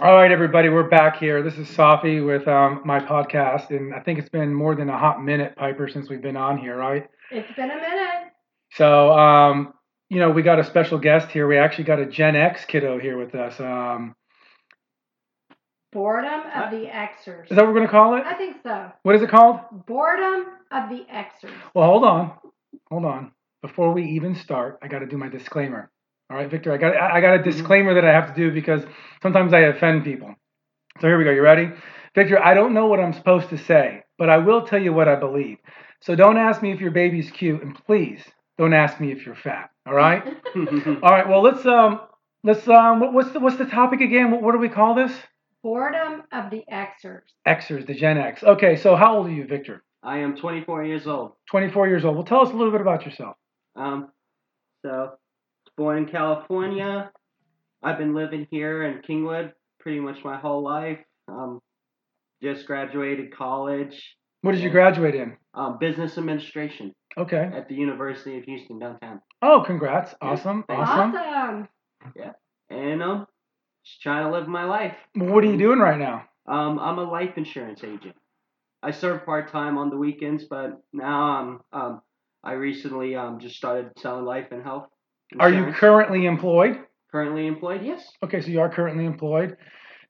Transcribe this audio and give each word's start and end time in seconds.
All 0.00 0.14
right, 0.14 0.30
everybody, 0.30 0.68
we're 0.68 0.88
back 0.88 1.18
here. 1.18 1.42
This 1.42 1.58
is 1.58 1.66
Safi 1.66 2.24
with 2.24 2.46
um, 2.46 2.82
my 2.84 3.00
podcast, 3.00 3.70
and 3.70 3.92
I 3.92 3.98
think 3.98 4.20
it's 4.20 4.28
been 4.28 4.54
more 4.54 4.76
than 4.76 4.88
a 4.88 4.96
hot 4.96 5.20
minute, 5.24 5.56
Piper, 5.56 5.88
since 5.88 6.08
we've 6.08 6.22
been 6.22 6.36
on 6.36 6.56
here, 6.56 6.76
right? 6.76 7.08
It's 7.32 7.52
been 7.56 7.68
a 7.68 7.74
minute. 7.74 8.32
So, 8.74 9.10
um, 9.10 9.74
you 10.08 10.20
know, 10.20 10.30
we 10.30 10.42
got 10.42 10.60
a 10.60 10.64
special 10.64 10.98
guest 10.98 11.32
here. 11.32 11.48
We 11.48 11.58
actually 11.58 11.82
got 11.82 11.98
a 11.98 12.06
Gen 12.06 12.36
X 12.36 12.64
kiddo 12.64 13.00
here 13.00 13.18
with 13.18 13.34
us. 13.34 13.58
Um, 13.58 14.14
Boredom 15.90 16.42
of 16.54 16.70
the 16.70 16.86
Xers. 16.86 17.50
is 17.50 17.56
that 17.56 17.56
what 17.56 17.66
we're 17.66 17.74
going 17.74 17.86
to 17.86 17.90
call 17.90 18.16
it? 18.16 18.22
I 18.24 18.34
think 18.34 18.58
so. 18.62 18.92
What 19.02 19.16
is 19.16 19.22
it 19.22 19.30
called? 19.30 19.58
Boredom 19.84 20.46
of 20.70 20.90
the 20.90 21.06
Xers. 21.12 21.50
Well, 21.74 21.86
hold 21.86 22.04
on, 22.04 22.34
hold 22.88 23.04
on. 23.04 23.32
Before 23.62 23.92
we 23.92 24.04
even 24.12 24.36
start, 24.36 24.78
I 24.80 24.86
got 24.86 25.00
to 25.00 25.06
do 25.06 25.18
my 25.18 25.28
disclaimer. 25.28 25.90
All 26.30 26.36
right, 26.36 26.50
Victor, 26.50 26.72
I 26.72 26.76
got 26.78 26.96
I 26.96 27.18
I 27.18 27.20
got 27.20 27.40
a 27.40 27.42
disclaimer 27.42 27.94
that 27.94 28.04
I 28.04 28.12
have 28.12 28.28
to 28.28 28.34
do 28.34 28.52
because 28.52 28.82
sometimes 29.22 29.52
I 29.54 29.60
offend 29.60 30.04
people. 30.04 30.34
So 31.00 31.06
here 31.08 31.18
we 31.18 31.24
go. 31.24 31.30
You 31.30 31.42
ready? 31.42 31.70
Victor, 32.14 32.42
I 32.42 32.54
don't 32.54 32.74
know 32.74 32.86
what 32.86 33.00
I'm 33.00 33.12
supposed 33.12 33.50
to 33.50 33.58
say, 33.58 34.02
but 34.18 34.30
I 34.30 34.38
will 34.38 34.62
tell 34.66 34.82
you 34.82 34.92
what 34.92 35.08
I 35.08 35.16
believe. 35.16 35.58
So 36.00 36.14
don't 36.14 36.36
ask 36.38 36.62
me 36.62 36.72
if 36.72 36.80
your 36.80 36.90
baby's 36.90 37.30
cute, 37.30 37.62
and 37.62 37.74
please 37.86 38.20
don't 38.58 38.74
ask 38.74 39.00
me 39.00 39.12
if 39.12 39.24
you're 39.26 39.34
fat. 39.36 39.70
All 39.86 39.94
right? 39.94 40.24
All 40.56 41.10
right. 41.10 41.28
Well, 41.28 41.42
let's 41.42 41.64
um 41.66 42.00
let's 42.44 42.66
um 42.68 43.00
what- 43.00 43.12
what's 43.14 43.32
the 43.32 43.40
what's 43.40 43.56
the 43.56 43.66
topic 43.66 44.00
again? 44.00 44.30
What, 44.30 44.42
what 44.42 44.52
do 44.52 44.58
we 44.58 44.68
call 44.68 44.94
this? 44.94 45.12
Boredom 45.62 46.24
of 46.32 46.50
the 46.50 46.64
Xers. 46.72 47.22
Xers, 47.46 47.86
the 47.86 47.94
Gen 47.94 48.18
X. 48.18 48.42
Okay. 48.42 48.76
So 48.76 48.96
how 48.96 49.16
old 49.18 49.26
are 49.28 49.32
you, 49.32 49.46
Victor? 49.46 49.82
I 50.02 50.18
am 50.18 50.36
24 50.36 50.84
years 50.84 51.06
old. 51.06 51.32
24 51.50 51.88
years 51.88 52.04
old. 52.04 52.16
Well, 52.16 52.24
tell 52.24 52.40
us 52.42 52.50
a 52.50 52.56
little 52.56 52.72
bit 52.72 52.80
about 52.80 53.04
yourself. 53.04 53.36
Um, 53.76 54.10
so, 54.84 55.12
born 55.78 55.96
in 55.98 56.06
California. 56.06 57.10
I've 57.82 57.96
been 57.96 58.12
living 58.14 58.46
here 58.50 58.82
in 58.82 59.00
Kingwood 59.00 59.52
pretty 59.80 60.00
much 60.00 60.22
my 60.24 60.36
whole 60.36 60.62
life. 60.62 60.98
Um, 61.28 61.60
just 62.42 62.66
graduated 62.66 63.34
college, 63.34 64.16
What 64.42 64.52
did 64.52 64.60
you 64.60 64.70
graduate 64.70 65.14
in? 65.14 65.36
um, 65.54 65.78
business 65.78 66.18
administration 66.18 66.92
Okay. 67.16 67.50
at 67.54 67.68
the 67.68 67.74
University 67.74 68.36
of 68.38 68.44
Houston 68.44 68.78
downtown. 68.78 69.20
Oh, 69.40 69.62
congrats. 69.66 70.14
Yeah, 70.20 70.28
Awesome. 70.30 70.64
thanks. 70.68 70.90
Awesome. 70.90 71.14
Awesome. 71.14 71.68
And 72.70 73.02
um, 73.02 73.26
just 73.84 74.02
trying 74.02 74.24
to 74.26 74.30
live 74.32 74.46
my 74.48 74.64
life. 74.64 74.94
What 75.14 75.42
are 75.44 75.46
you 75.48 75.56
doing 75.56 75.78
right 75.78 75.98
now? 75.98 76.24
Um, 76.46 76.78
I'm 76.78 76.98
a 76.98 77.04
life 77.04 77.36
insurance 77.36 77.82
agent. 77.82 78.14
I 78.82 78.90
serve 78.90 79.24
part 79.24 79.50
time 79.50 79.78
on 79.78 79.90
the 79.90 79.96
weekends, 79.96 80.44
but 80.44 80.80
now 80.92 81.20
I'm 81.22 81.60
um, 81.72 82.02
I 82.44 82.52
recently 82.52 83.16
um 83.16 83.40
just 83.40 83.56
started 83.56 83.90
selling 83.98 84.24
life 84.24 84.46
and 84.52 84.62
health. 84.62 84.86
Are 85.38 85.50
you 85.50 85.72
currently 85.72 86.26
employed? 86.26 86.78
currently 87.10 87.46
employed? 87.46 87.82
Yes. 87.82 88.06
Okay, 88.22 88.40
so 88.42 88.48
you 88.48 88.60
are 88.60 88.68
currently 88.68 89.06
employed. 89.06 89.56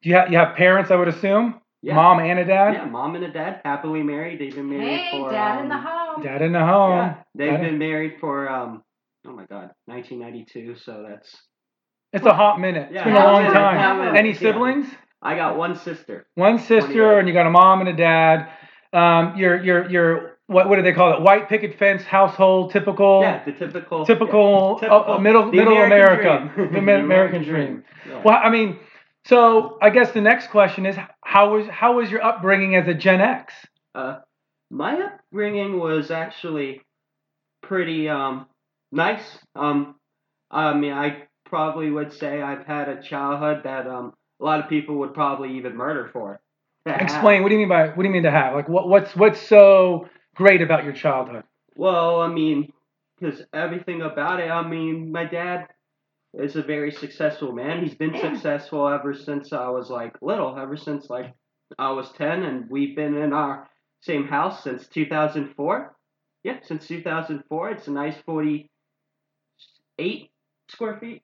Do 0.02 0.08
you 0.10 0.16
have 0.16 0.30
you 0.32 0.38
have 0.38 0.56
parents? 0.56 0.90
I 0.90 0.96
would 0.96 1.08
assume. 1.08 1.60
Yeah. 1.80 1.94
Mom 1.94 2.18
and 2.18 2.40
a 2.40 2.44
dad. 2.44 2.74
Yeah, 2.74 2.84
mom 2.86 3.14
and 3.14 3.24
a 3.24 3.30
dad, 3.32 3.60
happily 3.64 4.02
married. 4.02 4.40
They've 4.40 4.54
been 4.54 4.68
married 4.68 4.98
Hey, 4.98 5.10
for 5.12 5.30
dad 5.30 5.58
um, 5.58 5.62
in 5.62 5.68
the 5.68 5.78
home. 5.78 6.22
Dad 6.24 6.42
in 6.42 6.52
the 6.52 6.58
home. 6.58 6.90
Yeah, 6.96 7.14
they've 7.36 7.50
Dad 7.52 7.60
in- 7.60 7.66
been 7.66 7.78
married 7.78 8.14
for 8.20 8.48
um 8.50 8.82
oh 9.26 9.32
my 9.32 9.44
god, 9.46 9.70
1992. 9.86 10.76
So 10.84 11.04
that's 11.08 11.36
It's 12.12 12.26
a 12.26 12.34
hot 12.34 12.60
minute. 12.60 12.90
Yeah, 12.90 12.98
it's 13.00 13.04
been 13.04 13.14
a 13.14 13.24
long 13.24 13.42
minute, 13.42 13.54
time. 13.54 13.76
hot 13.78 13.98
minute, 13.98 14.18
Any 14.18 14.30
yeah. 14.32 14.38
siblings? 14.38 14.86
I 15.22 15.34
got 15.36 15.56
one 15.56 15.76
sister. 15.76 16.26
One 16.34 16.58
sister, 16.58 17.18
and 17.18 17.28
you 17.28 17.34
got 17.34 17.46
a 17.46 17.50
mom 17.50 17.80
and 17.80 17.88
a 17.88 17.96
dad. 17.96 18.48
Um, 18.92 19.36
you're 19.36 19.62
you're 19.62 19.90
you're 19.90 20.37
what 20.48 20.68
what 20.68 20.76
do 20.76 20.82
they 20.82 20.92
call 20.92 21.12
it? 21.14 21.22
White 21.22 21.48
picket 21.48 21.78
fence 21.78 22.02
household, 22.02 22.72
typical. 22.72 23.20
Yeah, 23.22 23.44
the 23.44 23.52
typical 23.52 24.04
Typical, 24.04 24.80
yeah, 24.82 24.88
uh, 24.88 25.14
uh, 25.14 25.18
middle- 25.18 25.52
middle 25.52 25.76
American 25.76 26.26
America. 26.56 26.72
The 26.72 26.78
Amer- 26.82 27.04
American 27.04 27.42
dream. 27.44 27.84
Yeah. 28.08 28.22
Well, 28.24 28.40
I 28.42 28.50
mean, 28.50 28.78
so 29.26 29.78
I 29.80 29.90
guess 29.90 30.10
the 30.12 30.20
next 30.22 30.48
question 30.50 30.84
is 30.86 30.96
how 31.22 31.54
was 31.54 31.66
how 31.68 31.96
was 31.98 32.10
your 32.10 32.24
upbringing 32.24 32.74
as 32.74 32.88
a 32.88 32.94
Gen 32.94 33.20
X? 33.20 33.54
Uh, 33.94 34.18
my 34.70 34.94
upbringing 35.00 35.78
was 35.78 36.10
actually 36.10 36.80
pretty 37.62 38.08
um 38.08 38.46
nice. 38.90 39.38
Um, 39.54 39.96
I 40.50 40.72
mean, 40.74 40.92
I 40.92 41.24
probably 41.44 41.90
would 41.90 42.12
say 42.12 42.40
I've 42.42 42.64
had 42.66 42.88
a 42.88 43.02
childhood 43.02 43.62
that 43.64 43.86
um 43.86 44.14
a 44.40 44.44
lot 44.44 44.60
of 44.60 44.68
people 44.68 44.96
would 45.00 45.12
probably 45.14 45.56
even 45.58 45.76
murder 45.76 46.08
for. 46.12 46.40
to 46.86 46.92
have. 46.92 47.00
Explain. 47.02 47.42
What 47.42 47.48
do 47.50 47.54
you 47.54 47.60
mean 47.60 47.68
by 47.68 47.88
what 47.88 47.98
do 48.02 48.04
you 48.04 48.14
mean 48.14 48.22
to 48.22 48.30
have? 48.30 48.54
Like 48.54 48.68
what 48.68 48.88
what's 48.88 49.14
what's 49.14 49.40
so 49.40 50.08
great 50.38 50.62
about 50.62 50.84
your 50.84 50.94
childhood? 50.94 51.44
Well, 51.76 52.22
I 52.22 52.28
mean, 52.28 52.72
because 53.18 53.42
everything 53.52 54.02
about 54.02 54.40
it. 54.40 54.50
I 54.50 54.66
mean, 54.66 55.12
my 55.12 55.24
dad 55.24 55.66
is 56.32 56.56
a 56.56 56.62
very 56.62 56.92
successful 56.92 57.52
man. 57.52 57.82
He's 57.82 57.94
been 57.94 58.16
successful 58.18 58.88
ever 58.88 59.12
since 59.12 59.52
I 59.52 59.68
was 59.68 59.90
like 59.90 60.16
little, 60.22 60.56
ever 60.56 60.76
since 60.76 61.10
like 61.10 61.34
I 61.78 61.90
was 61.90 62.10
ten, 62.12 62.44
and 62.44 62.70
we've 62.70 62.96
been 62.96 63.16
in 63.16 63.32
our 63.32 63.68
same 64.00 64.26
house 64.26 64.62
since 64.62 64.86
2004. 64.86 65.94
Yeah, 66.44 66.58
since 66.62 66.86
2004. 66.86 67.70
It's 67.72 67.88
a 67.88 67.90
nice 67.90 68.14
48 68.24 68.70
square 70.68 70.98
feet, 71.00 71.22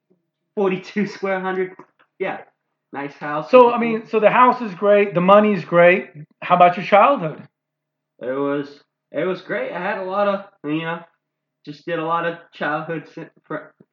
42 0.57 1.07
square 1.17 1.41
hundred. 1.41 1.73
Yeah, 2.19 2.41
nice 2.93 3.15
house. 3.15 3.51
So 3.51 3.71
I 3.71 3.79
mean, 3.79 4.09
so 4.09 4.19
the 4.19 4.31
house 4.31 4.61
is 4.61 4.75
great, 4.75 5.15
the 5.15 5.21
money's 5.21 5.65
great. 5.65 6.11
How 6.43 6.57
about 6.57 6.77
your 6.77 6.85
childhood? 6.85 7.47
It 8.21 8.27
was 8.27 8.84
it 9.15 9.25
was 9.27 9.43
great. 9.43 9.73
I 9.73 9.81
had 9.81 9.99
a 9.99 10.05
lot 10.05 10.29
of 10.29 10.47
you 10.65 10.83
know, 10.83 11.01
just 11.65 11.87
did 11.87 11.99
a 11.99 12.05
lot 12.05 12.27
of 12.27 12.39
childhood 12.53 13.09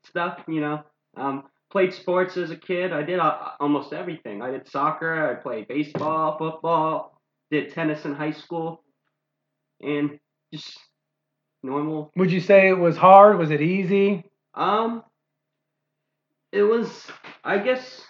stuff. 0.05 0.39
You 0.47 0.61
know, 0.61 0.83
um, 1.17 1.43
played 1.71 1.93
sports 1.93 2.37
as 2.37 2.51
a 2.51 2.57
kid. 2.57 2.93
I 2.93 3.03
did 3.03 3.19
a- 3.19 3.53
almost 3.59 3.93
everything. 3.93 4.41
I 4.41 4.51
did 4.51 4.69
soccer. 4.69 5.29
I 5.29 5.41
played 5.41 5.67
baseball, 5.67 6.37
football. 6.37 7.21
Did 7.51 7.73
tennis 7.73 8.05
in 8.05 8.13
high 8.13 8.31
school, 8.31 8.83
and 9.81 10.19
just 10.53 10.77
normal. 11.63 12.11
Would 12.15 12.31
you 12.31 12.41
say 12.41 12.69
it 12.69 12.77
was 12.79 12.97
hard? 12.97 13.37
Was 13.37 13.51
it 13.51 13.61
easy? 13.61 14.23
Um, 14.55 15.03
it 16.51 16.63
was 16.63 17.07
I 17.43 17.57
guess 17.59 18.01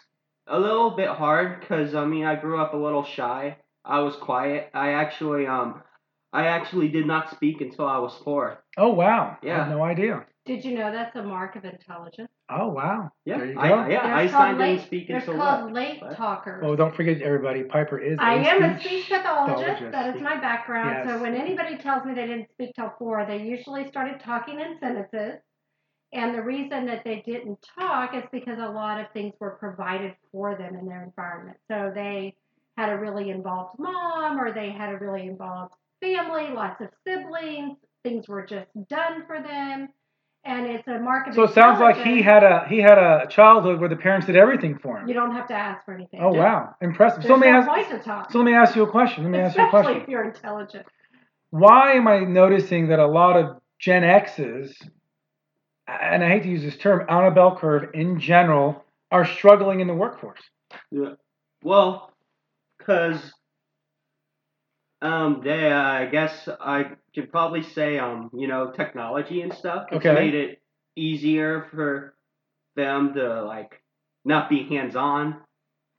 a 0.47 0.59
little 0.59 0.91
bit 0.91 1.09
hard 1.09 1.61
because 1.61 1.95
I 1.95 2.05
mean 2.05 2.25
I 2.25 2.35
grew 2.35 2.59
up 2.61 2.73
a 2.73 2.77
little 2.77 3.03
shy. 3.03 3.57
I 3.85 3.99
was 3.99 4.15
quiet. 4.15 4.69
I 4.73 4.91
actually 4.93 5.47
um. 5.47 5.83
I 6.33 6.47
actually 6.47 6.87
did 6.87 7.05
not 7.05 7.29
speak 7.31 7.61
until 7.61 7.87
I 7.87 7.97
was 7.97 8.15
four. 8.23 8.63
Oh 8.77 8.89
wow. 8.89 9.37
I 9.41 9.45
Yeah. 9.45 9.65
had 9.65 9.69
no 9.75 9.83
idea. 9.83 10.25
Did 10.45 10.65
you 10.65 10.75
know 10.77 10.91
that's 10.91 11.15
a 11.15 11.21
mark 11.23 11.55
of 11.55 11.65
intelligence? 11.65 12.29
Oh 12.49 12.69
wow. 12.69 13.11
Yeah, 13.25 13.37
There 13.37 13.47
you 13.47 13.59
I, 13.59 13.67
go. 13.69 13.75
yeah, 13.87 14.03
They're 14.03 14.15
Einstein 14.15 14.31
called 14.31 14.57
didn't 14.57 14.77
late, 14.77 14.85
speak 14.85 15.07
They're 15.07 15.21
called 15.21 15.63
what? 15.65 15.73
late 15.73 16.01
What? 16.01 16.17
talkers. 16.17 16.63
Oh, 16.65 16.75
don't 16.75 16.95
forget 16.95 17.21
everybody. 17.21 17.63
Piper 17.63 17.99
is. 17.99 18.17
I 18.19 18.35
a 18.35 18.37
am 18.37 18.63
a 18.63 18.79
speech 18.79 18.87
speech 19.05 19.09
pathologist. 19.09 19.61
pathologist. 19.61 19.91
That 19.91 20.15
is 20.15 20.21
my 20.21 20.39
background. 20.39 20.95
Yes. 21.05 21.07
So 21.15 21.21
when 21.21 21.35
anybody 21.35 21.77
tells 21.77 22.05
me 22.05 22.13
they 22.13 22.25
didn't 22.27 22.49
speak 22.51 22.73
till 22.75 22.91
four, 22.97 23.25
they 23.27 23.41
usually 23.43 23.87
started 23.87 24.19
talking 24.21 24.59
in 24.59 24.77
sentences. 24.79 25.41
And 26.13 26.33
the 26.35 26.41
reason 26.41 26.85
that 26.87 27.03
they 27.05 27.21
didn't 27.25 27.59
talk 27.79 28.15
is 28.15 28.23
because 28.31 28.57
a 28.59 28.67
lot 28.69 28.99
of 28.99 29.07
things 29.13 29.33
were 29.39 29.51
provided 29.51 30.13
for 30.31 30.55
them 30.57 30.75
in 30.75 30.85
their 30.87 31.03
environment. 31.03 31.57
So 31.69 31.91
they 31.93 32.35
had 32.77 32.89
a 32.89 32.97
really 32.97 33.29
involved 33.29 33.77
mom 33.79 34.39
or 34.39 34.51
they 34.53 34.71
had 34.71 34.89
a 34.93 34.97
really 34.97 35.27
involved 35.27 35.73
family, 36.01 36.49
lots 36.53 36.81
of 36.81 36.89
siblings. 37.07 37.77
Things 38.03 38.27
were 38.27 38.45
just 38.45 38.67
done 38.89 39.23
for 39.27 39.41
them. 39.41 39.89
And 40.43 40.65
it's 40.65 40.87
a 40.87 40.99
mark 40.99 41.27
of 41.27 41.35
So 41.35 41.43
it 41.43 41.53
sounds 41.53 41.79
like 41.79 41.97
he 41.97 42.21
had 42.23 42.43
a 42.43 42.65
he 42.67 42.79
had 42.79 42.97
a 42.97 43.27
childhood 43.29 43.79
where 43.79 43.89
the 43.89 43.95
parents 43.95 44.25
did 44.25 44.35
everything 44.35 44.79
for 44.79 44.97
him. 44.97 45.07
You 45.07 45.13
don't 45.13 45.33
have 45.35 45.47
to 45.49 45.53
ask 45.53 45.85
for 45.85 45.93
anything. 45.93 46.19
Oh 46.19 46.33
wow, 46.33 46.75
impressive. 46.81 47.21
There's 47.21 47.27
So 47.27 47.33
let 47.35 47.41
me 47.41 47.51
no 47.51 47.57
ask. 47.59 47.67
point 47.69 47.89
to 47.89 47.99
talk. 47.99 48.31
So 48.31 48.39
let 48.39 48.45
me 48.45 48.53
ask 48.55 48.75
you 48.75 48.81
a 48.81 48.89
question. 48.89 49.23
Let 49.23 49.29
me 49.31 49.37
ask 49.39 49.55
you 49.55 49.63
a 49.63 49.67
Especially 49.67 49.83
question. 49.83 50.01
if 50.01 50.09
you're 50.09 50.23
intelligent. 50.25 50.87
Why 51.51 51.93
am 51.93 52.07
I 52.07 52.21
noticing 52.21 52.87
that 52.87 52.97
a 52.97 53.05
lot 53.05 53.37
of 53.37 53.57
Gen 53.79 54.03
X's, 54.03 54.75
and 55.87 56.23
I 56.23 56.27
hate 56.29 56.43
to 56.43 56.49
use 56.49 56.63
this 56.63 56.77
term, 56.77 57.05
on 57.07 57.25
a 57.25 57.31
bell 57.31 57.55
curve 57.55 57.91
in 57.93 58.19
general, 58.19 58.83
are 59.11 59.25
struggling 59.25 59.79
in 59.79 59.87
the 59.87 59.93
workforce? 59.93 60.41
Yeah. 60.91 61.13
Well, 61.63 62.11
because 62.79 63.31
um, 65.01 65.41
they, 65.43 65.71
uh, 65.71 65.81
I 65.81 66.05
guess 66.05 66.47
I 66.59 66.91
could 67.15 67.31
probably 67.31 67.63
say 67.63 67.97
um, 67.97 68.29
you 68.33 68.47
know, 68.47 68.71
technology 68.71 69.41
and 69.41 69.53
stuff. 69.53 69.87
It's 69.91 70.05
Okay. 70.05 70.13
made 70.13 70.35
it 70.35 70.61
easier 70.95 71.67
for 71.71 72.15
them 72.75 73.13
to 73.15 73.43
like 73.43 73.81
not 74.25 74.49
be 74.49 74.63
hands 74.67 74.95
on. 74.95 75.41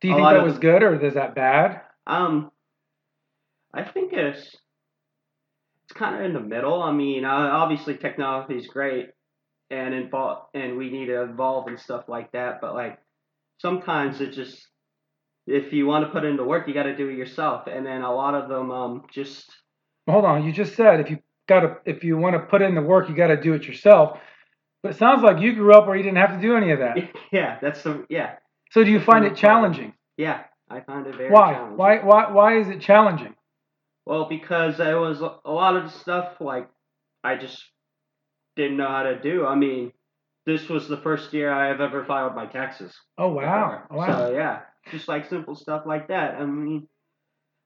Do 0.00 0.08
you 0.08 0.14
A 0.14 0.16
think 0.16 0.28
that 0.30 0.36
of 0.38 0.44
was 0.44 0.58
good 0.58 0.82
or 0.82 0.94
is 1.02 1.14
that 1.14 1.34
bad? 1.34 1.82
Um, 2.06 2.50
I 3.74 3.84
think 3.84 4.12
it's 4.12 4.56
it's 5.84 5.92
kind 5.92 6.16
of 6.16 6.22
in 6.22 6.32
the 6.32 6.40
middle. 6.40 6.82
I 6.82 6.92
mean, 6.92 7.24
uh, 7.24 7.28
obviously 7.30 7.96
technology 7.96 8.56
is 8.56 8.66
great 8.66 9.10
and 9.70 9.94
involve 9.94 10.46
and 10.54 10.76
we 10.76 10.90
need 10.90 11.06
to 11.06 11.22
evolve 11.22 11.68
and 11.68 11.78
stuff 11.78 12.04
like 12.08 12.32
that. 12.32 12.60
But 12.60 12.74
like 12.74 12.98
sometimes 13.58 14.20
it 14.20 14.32
just 14.32 14.68
if 15.46 15.72
you 15.72 15.86
want 15.86 16.04
to 16.04 16.10
put 16.10 16.24
it 16.24 16.28
into 16.28 16.44
work, 16.44 16.68
you 16.68 16.74
got 16.74 16.84
to 16.84 16.96
do 16.96 17.08
it 17.08 17.16
yourself. 17.16 17.66
And 17.66 17.84
then 17.84 18.02
a 18.02 18.14
lot 18.14 18.34
of 18.34 18.48
them 18.48 18.70
um 18.70 19.04
just 19.12 19.50
Hold 20.08 20.24
on, 20.24 20.44
you 20.44 20.52
just 20.52 20.74
said 20.74 21.00
if 21.00 21.10
you 21.10 21.18
got 21.48 21.60
to 21.60 21.76
if 21.84 22.04
you 22.04 22.16
want 22.16 22.34
to 22.34 22.40
put 22.40 22.62
in 22.62 22.74
the 22.74 22.82
work, 22.82 23.08
you 23.08 23.14
got 23.14 23.28
to 23.28 23.40
do 23.40 23.54
it 23.54 23.64
yourself. 23.64 24.18
But 24.82 24.92
it 24.92 24.98
sounds 24.98 25.22
like 25.22 25.40
you 25.40 25.54
grew 25.54 25.74
up 25.74 25.86
where 25.86 25.96
you 25.96 26.02
didn't 26.02 26.18
have 26.18 26.34
to 26.34 26.40
do 26.40 26.56
any 26.56 26.72
of 26.72 26.80
that. 26.80 26.96
yeah, 27.32 27.58
that's 27.62 27.82
the 27.82 28.04
yeah 28.08 28.36
So 28.70 28.82
do 28.84 28.90
you 28.90 29.00
find 29.00 29.24
it 29.24 29.36
challenging? 29.36 29.94
yeah 30.16 30.44
I 30.68 30.80
find 30.80 31.06
it 31.06 31.16
very 31.16 31.30
Why? 31.30 31.52
challenging. 31.52 31.76
Why? 31.78 31.98
Why? 31.98 32.30
Why 32.32 32.58
is 32.58 32.68
it 32.68 32.80
challenging? 32.80 33.34
Well, 34.06 34.26
because 34.28 34.78
there 34.78 34.98
was 34.98 35.20
a 35.20 35.36
a 35.44 35.52
lot 35.52 35.76
of 35.76 35.92
stuff 35.92 36.40
like 36.40 36.68
I 37.22 37.36
just 37.36 37.62
didn't 38.56 38.76
know 38.76 38.88
how 38.88 39.04
to 39.04 39.20
do. 39.20 39.46
I 39.46 39.54
mean, 39.54 39.92
this 40.46 40.68
was 40.68 40.88
the 40.88 40.96
first 40.96 41.32
year 41.32 41.52
I 41.52 41.68
have 41.68 41.80
ever 41.80 42.04
filed 42.04 42.34
my 42.34 42.46
taxes. 42.46 42.94
Oh 43.18 43.28
wow! 43.28 43.82
before. 43.88 43.98
Wow. 43.98 44.06
So 44.06 44.32
yeah, 44.34 44.60
just 44.90 45.08
like 45.08 45.28
simple 45.28 45.54
stuff 45.54 45.84
like 45.86 46.08
that. 46.08 46.34
I 46.34 46.44
mean, 46.44 46.88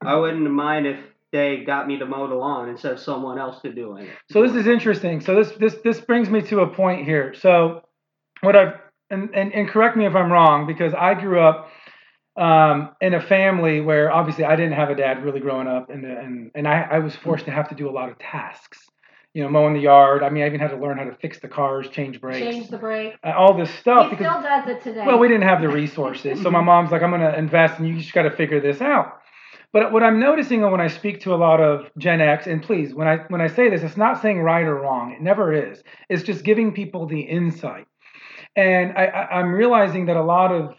I 0.02 0.16
wouldn't 0.16 0.50
mind 0.50 0.86
if 0.86 0.98
they 1.32 1.64
got 1.64 1.86
me 1.86 1.98
to 1.98 2.06
mow 2.06 2.28
the 2.28 2.34
lawn 2.34 2.68
instead 2.68 2.92
of 2.92 3.00
someone 3.00 3.38
else 3.38 3.60
to 3.62 3.72
do 3.72 3.96
it. 3.96 4.08
So 4.30 4.42
this 4.42 4.54
is 4.54 4.66
interesting. 4.66 5.20
So 5.20 5.34
this 5.34 5.52
this 5.58 5.76
this 5.82 6.00
brings 6.00 6.30
me 6.30 6.42
to 6.42 6.60
a 6.60 6.66
point 6.68 7.04
here. 7.04 7.34
So 7.34 7.82
what 8.40 8.56
I've 8.56 8.74
and 9.10 9.30
and, 9.34 9.52
and 9.52 9.68
correct 9.68 9.96
me 9.96 10.06
if 10.06 10.14
I'm 10.14 10.30
wrong 10.30 10.66
because 10.66 10.94
I 10.94 11.14
grew 11.14 11.40
up 11.40 11.68
um, 12.36 12.90
in 13.00 13.14
a 13.14 13.20
family 13.20 13.80
where 13.80 14.12
obviously 14.12 14.44
I 14.44 14.56
didn't 14.56 14.74
have 14.74 14.90
a 14.90 14.94
dad 14.94 15.24
really 15.24 15.40
growing 15.40 15.66
up, 15.66 15.90
and 15.90 16.04
and 16.04 16.50
and 16.54 16.68
I, 16.68 16.82
I 16.82 16.98
was 16.98 17.16
forced 17.16 17.46
to 17.46 17.50
have 17.50 17.68
to 17.70 17.74
do 17.74 17.88
a 17.88 17.92
lot 17.92 18.10
of 18.10 18.18
tasks. 18.18 18.78
You 19.36 19.42
know, 19.42 19.50
mowing 19.50 19.74
the 19.74 19.80
yard. 19.80 20.22
I 20.22 20.30
mean, 20.30 20.44
I 20.44 20.46
even 20.46 20.60
had 20.60 20.70
to 20.70 20.78
learn 20.78 20.96
how 20.96 21.04
to 21.04 21.14
fix 21.14 21.38
the 21.40 21.46
cars, 21.48 21.90
change 21.90 22.22
brakes, 22.22 22.38
Change 22.38 22.68
the 22.70 22.78
brake. 22.78 23.16
uh, 23.22 23.32
all 23.36 23.52
this 23.52 23.68
stuff 23.74 24.08
He 24.08 24.16
because 24.16 24.32
still 24.32 24.42
does 24.42 24.66
it 24.66 24.82
today. 24.82 25.04
well, 25.06 25.18
we 25.18 25.28
didn't 25.28 25.42
have 25.42 25.60
the 25.60 25.68
resources. 25.68 26.40
So 26.42 26.50
my 26.50 26.60
mom's 26.70 26.90
like, 26.90 27.02
I'm 27.02 27.10
going 27.10 27.20
to 27.20 27.38
invest 27.38 27.78
and 27.78 27.86
you 27.86 27.98
just 27.98 28.14
got 28.14 28.22
to 28.22 28.30
figure 28.30 28.60
this 28.60 28.80
out. 28.80 29.20
But 29.74 29.92
what 29.92 30.02
I'm 30.02 30.18
noticing 30.18 30.62
when 30.62 30.80
I 30.80 30.86
speak 30.86 31.20
to 31.20 31.34
a 31.34 31.36
lot 31.36 31.60
of 31.60 31.90
Gen 31.98 32.22
X, 32.22 32.46
and 32.46 32.62
please, 32.62 32.94
when 32.94 33.06
I 33.06 33.18
when 33.28 33.42
I 33.42 33.46
say 33.48 33.68
this, 33.68 33.82
it's 33.82 33.98
not 33.98 34.22
saying 34.22 34.40
right 34.40 34.64
or 34.64 34.76
wrong. 34.76 35.12
It 35.12 35.20
never 35.20 35.52
is. 35.52 35.82
It's 36.08 36.22
just 36.22 36.42
giving 36.42 36.72
people 36.72 37.04
the 37.06 37.20
insight. 37.20 37.86
And 38.56 38.96
I, 38.96 39.04
I, 39.04 39.38
I'm 39.40 39.52
realizing 39.52 40.06
that 40.06 40.16
a 40.16 40.22
lot 40.22 40.50
of 40.50 40.76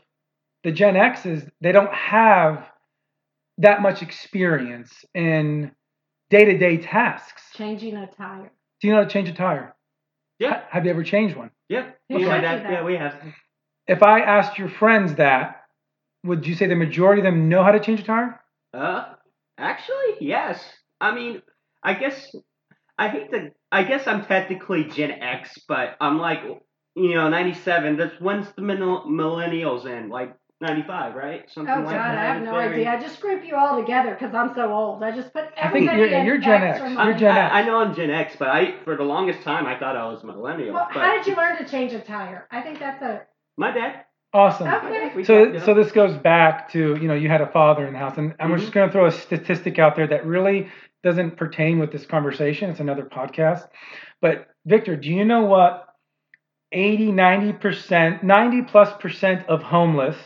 the 0.63 0.71
Gen 0.71 0.95
X's 0.95 1.43
they 1.61 1.71
don't 1.71 1.93
have 1.93 2.65
that 3.59 3.83
much 3.83 4.01
experience 4.01 5.05
in 5.13 5.71
day-to-day 6.31 6.77
tasks. 6.77 7.43
Changing 7.57 7.95
a 7.95 8.07
tire. 8.17 8.51
Do 8.81 8.87
you 8.87 8.93
know 8.93 8.99
how 9.01 9.07
to 9.07 9.11
change 9.11 9.29
a 9.29 9.33
tire? 9.33 9.75
Yeah, 10.39 10.61
Have 10.69 10.85
you 10.85 10.91
ever 10.91 11.03
changed 11.03 11.35
one? 11.35 11.49
yeah. 11.67 11.89
Who 12.09 12.15
Me 12.17 12.21
and 12.23 12.31
my 12.31 12.39
dad, 12.41 12.63
that? 12.63 12.71
yeah, 12.71 12.83
we 12.83 12.95
have. 12.95 13.15
If 13.87 14.03
I 14.03 14.19
asked 14.21 14.59
your 14.59 14.69
friends 14.69 15.15
that, 15.15 15.63
would 16.23 16.45
you 16.45 16.53
say 16.53 16.67
the 16.67 16.75
majority 16.75 17.21
of 17.21 17.25
them 17.25 17.49
know 17.49 17.63
how 17.63 17.71
to 17.71 17.79
change 17.79 18.01
a 18.01 18.03
tire? 18.03 18.39
Uh, 18.73 19.13
actually, 19.57 20.17
yes. 20.19 20.63
I 21.01 21.15
mean, 21.15 21.41
I 21.83 21.95
guess 21.95 22.35
I 22.97 23.07
hate 23.09 23.31
to. 23.31 23.49
I 23.71 23.83
guess 23.83 24.05
I'm 24.07 24.25
technically 24.25 24.83
Gen 24.85 25.11
X, 25.11 25.57
but 25.67 25.95
I'm 25.99 26.19
like, 26.19 26.39
you 26.95 27.15
know, 27.15 27.29
97. 27.29 27.97
That's 27.97 28.19
when's 28.21 28.47
the 28.55 28.61
millennials 28.61 29.85
in? 29.85 30.09
Like 30.09 30.35
95, 30.59 31.15
right? 31.15 31.49
Something 31.51 31.73
Oh 31.73 31.77
like 31.81 31.85
God, 31.85 31.93
that. 31.93 32.17
I 32.17 32.33
have 32.33 32.43
no 32.43 32.51
very- 32.51 32.73
idea. 32.73 32.89
I 32.89 32.99
just 32.99 33.21
group 33.21 33.45
you 33.45 33.55
all 33.55 33.79
together 33.79 34.15
because 34.17 34.33
I'm 34.33 34.55
so 34.55 34.73
old. 34.73 35.03
I 35.03 35.11
just 35.11 35.31
put 35.31 35.43
I 35.55 35.69
think 35.71 35.87
everybody 35.87 35.99
you're- 35.99 36.13
in 36.15 36.25
you're 36.25 36.37
Gen 36.39 36.63
X 36.63 36.79
X. 36.79 36.91
You're 36.91 36.99
I. 36.99 37.13
Gen 37.13 37.37
X. 37.37 37.53
I, 37.53 37.59
I 37.59 37.65
know 37.65 37.77
I'm 37.77 37.93
Gen 37.93 38.09
X, 38.09 38.35
but 38.39 38.47
I 38.47 38.79
for 38.83 38.95
the 38.95 39.03
longest 39.03 39.41
time 39.43 39.67
I 39.67 39.77
thought 39.77 39.95
I 39.95 40.07
was 40.07 40.23
millennial. 40.23 40.73
Well, 40.73 40.87
but 40.91 41.01
how 41.01 41.15
did 41.15 41.27
you 41.27 41.35
learn 41.35 41.57
to 41.57 41.65
change 41.69 41.93
a 41.93 41.99
tire? 41.99 42.47
I 42.51 42.61
think 42.61 42.79
that's 42.79 43.01
a 43.03 43.21
My 43.57 43.71
dad. 43.71 44.05
Awesome. 44.33 44.67
okay. 44.67 45.23
So, 45.23 45.57
so 45.59 45.73
this 45.73 45.91
goes 45.91 46.17
back 46.17 46.71
to 46.73 46.97
you 46.99 47.07
know 47.07 47.13
you 47.13 47.29
had 47.29 47.41
a 47.41 47.47
father 47.51 47.85
in 47.85 47.93
the 47.93 47.99
house, 47.99 48.17
and 48.17 48.33
I'm 48.39 48.51
just 48.55 48.65
mm-hmm. 48.65 48.73
going 48.73 48.89
to 48.89 48.91
throw 48.91 49.05
a 49.05 49.11
statistic 49.11 49.79
out 49.79 49.95
there 49.95 50.07
that 50.07 50.25
really 50.25 50.69
doesn't 51.03 51.37
pertain 51.37 51.79
with 51.79 51.91
this 51.91 52.05
conversation. 52.05 52.69
It's 52.69 52.79
another 52.79 53.03
podcast. 53.05 53.67
But 54.21 54.47
Victor, 54.65 54.95
do 54.95 55.09
you 55.09 55.23
know 55.23 55.43
what 55.43 55.87
80, 56.71 57.11
90 57.13 57.53
percent, 57.53 58.23
90 58.23 58.63
plus 58.63 58.89
percent 58.99 59.47
of 59.47 59.63
homeless, 59.63 60.17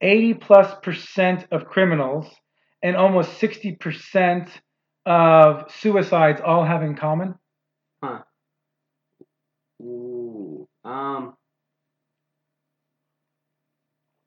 80 0.00 0.34
plus 0.34 0.74
percent 0.82 1.46
of 1.50 1.66
criminals, 1.66 2.26
and 2.82 2.96
almost 2.96 3.38
60 3.38 3.76
percent 3.76 4.48
of 5.06 5.70
suicides 5.80 6.40
all 6.44 6.64
have 6.64 6.82
in 6.82 6.96
common? 6.96 7.34
Huh. 8.02 8.20
Ooh. 9.82 10.68
Um. 10.84 11.34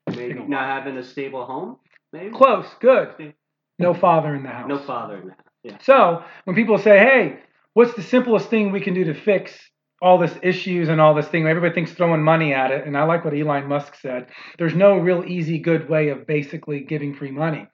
Maybe 0.08 0.34
not 0.34 0.66
having 0.66 0.98
a 0.98 1.04
stable 1.04 1.46
home. 1.46 1.78
Maybe. 2.12 2.32
Close. 2.32 2.68
Good. 2.80 3.34
No 3.80 3.94
father 3.94 4.36
in 4.36 4.44
the 4.44 4.50
house. 4.50 4.68
No 4.68 4.78
father 4.80 5.18
in 5.18 5.28
the 5.28 5.32
house. 5.32 5.42
Yeah. 5.64 5.78
So 5.82 6.24
when 6.44 6.56
people 6.56 6.78
say, 6.78 6.98
"Hey, 6.98 7.40
what's 7.74 7.94
the 7.94 8.04
simplest 8.04 8.50
thing 8.50 8.72
we 8.72 8.82
can 8.82 8.94
do 8.94 9.06
to 9.06 9.14
fix 9.14 9.58
all 10.02 10.18
this 10.18 10.38
issues 10.42 10.90
and 10.90 11.00
all 11.00 11.14
this 11.14 11.28
thing?" 11.28 11.48
Everybody 11.48 11.74
thinks 11.74 11.94
throwing 11.94 12.24
money 12.24 12.54
at 12.54 12.72
it, 12.72 12.86
and 12.86 12.98
I 12.98 13.04
like 13.04 13.24
what 13.24 13.34
Elon 13.34 13.68
Musk 13.68 13.96
said. 13.96 14.28
There's 14.58 14.76
no 14.76 14.98
real 14.98 15.24
easy, 15.26 15.60
good 15.60 15.90
way 15.90 16.10
of 16.10 16.28
basically 16.28 16.82
giving 16.82 17.14
free 17.14 17.32
money. 17.32 17.68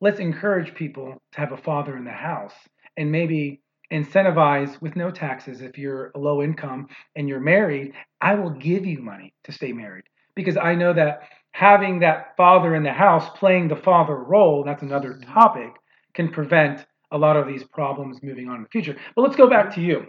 Let's 0.00 0.20
encourage 0.20 0.74
people 0.74 1.20
to 1.32 1.40
have 1.40 1.52
a 1.52 1.56
father 1.56 1.96
in 1.96 2.04
the 2.04 2.10
house, 2.10 2.54
and 2.96 3.10
maybe 3.10 3.62
incentivize 3.92 4.80
with 4.82 4.96
no 4.96 5.10
taxes 5.10 5.60
if 5.60 5.78
you're 5.78 6.10
low 6.14 6.42
income 6.42 6.88
and 7.14 7.28
you're 7.28 7.40
married. 7.40 7.92
I 8.20 8.34
will 8.34 8.50
give 8.50 8.84
you 8.84 9.00
money 9.00 9.32
to 9.44 9.52
stay 9.52 9.72
married 9.72 10.04
because 10.34 10.56
I 10.56 10.74
know 10.74 10.92
that 10.92 11.22
having 11.52 12.00
that 12.00 12.36
father 12.36 12.74
in 12.74 12.82
the 12.82 12.92
house 12.92 13.28
playing 13.38 13.68
the 13.68 13.76
father 13.76 14.16
role, 14.16 14.64
that's 14.64 14.82
another 14.82 15.20
topic, 15.32 15.70
can 16.14 16.30
prevent 16.30 16.84
a 17.12 17.18
lot 17.18 17.36
of 17.36 17.46
these 17.46 17.64
problems 17.64 18.22
moving 18.22 18.48
on 18.48 18.56
in 18.56 18.62
the 18.62 18.68
future. 18.68 18.96
But 19.14 19.22
let's 19.22 19.36
go 19.36 19.48
back 19.48 19.74
to 19.76 19.80
you. 19.80 20.06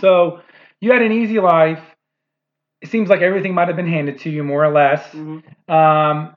So 0.00 0.40
you 0.80 0.92
had 0.92 1.02
an 1.02 1.12
easy 1.12 1.40
life. 1.40 1.80
It 2.82 2.90
seems 2.90 3.08
like 3.08 3.22
everything 3.22 3.54
might 3.54 3.68
have 3.68 3.76
been 3.76 3.88
handed 3.88 4.20
to 4.20 4.30
you 4.30 4.44
more 4.44 4.64
or 4.64 4.72
less. 4.72 5.04
hmm 5.12 5.38
Um, 5.68 6.36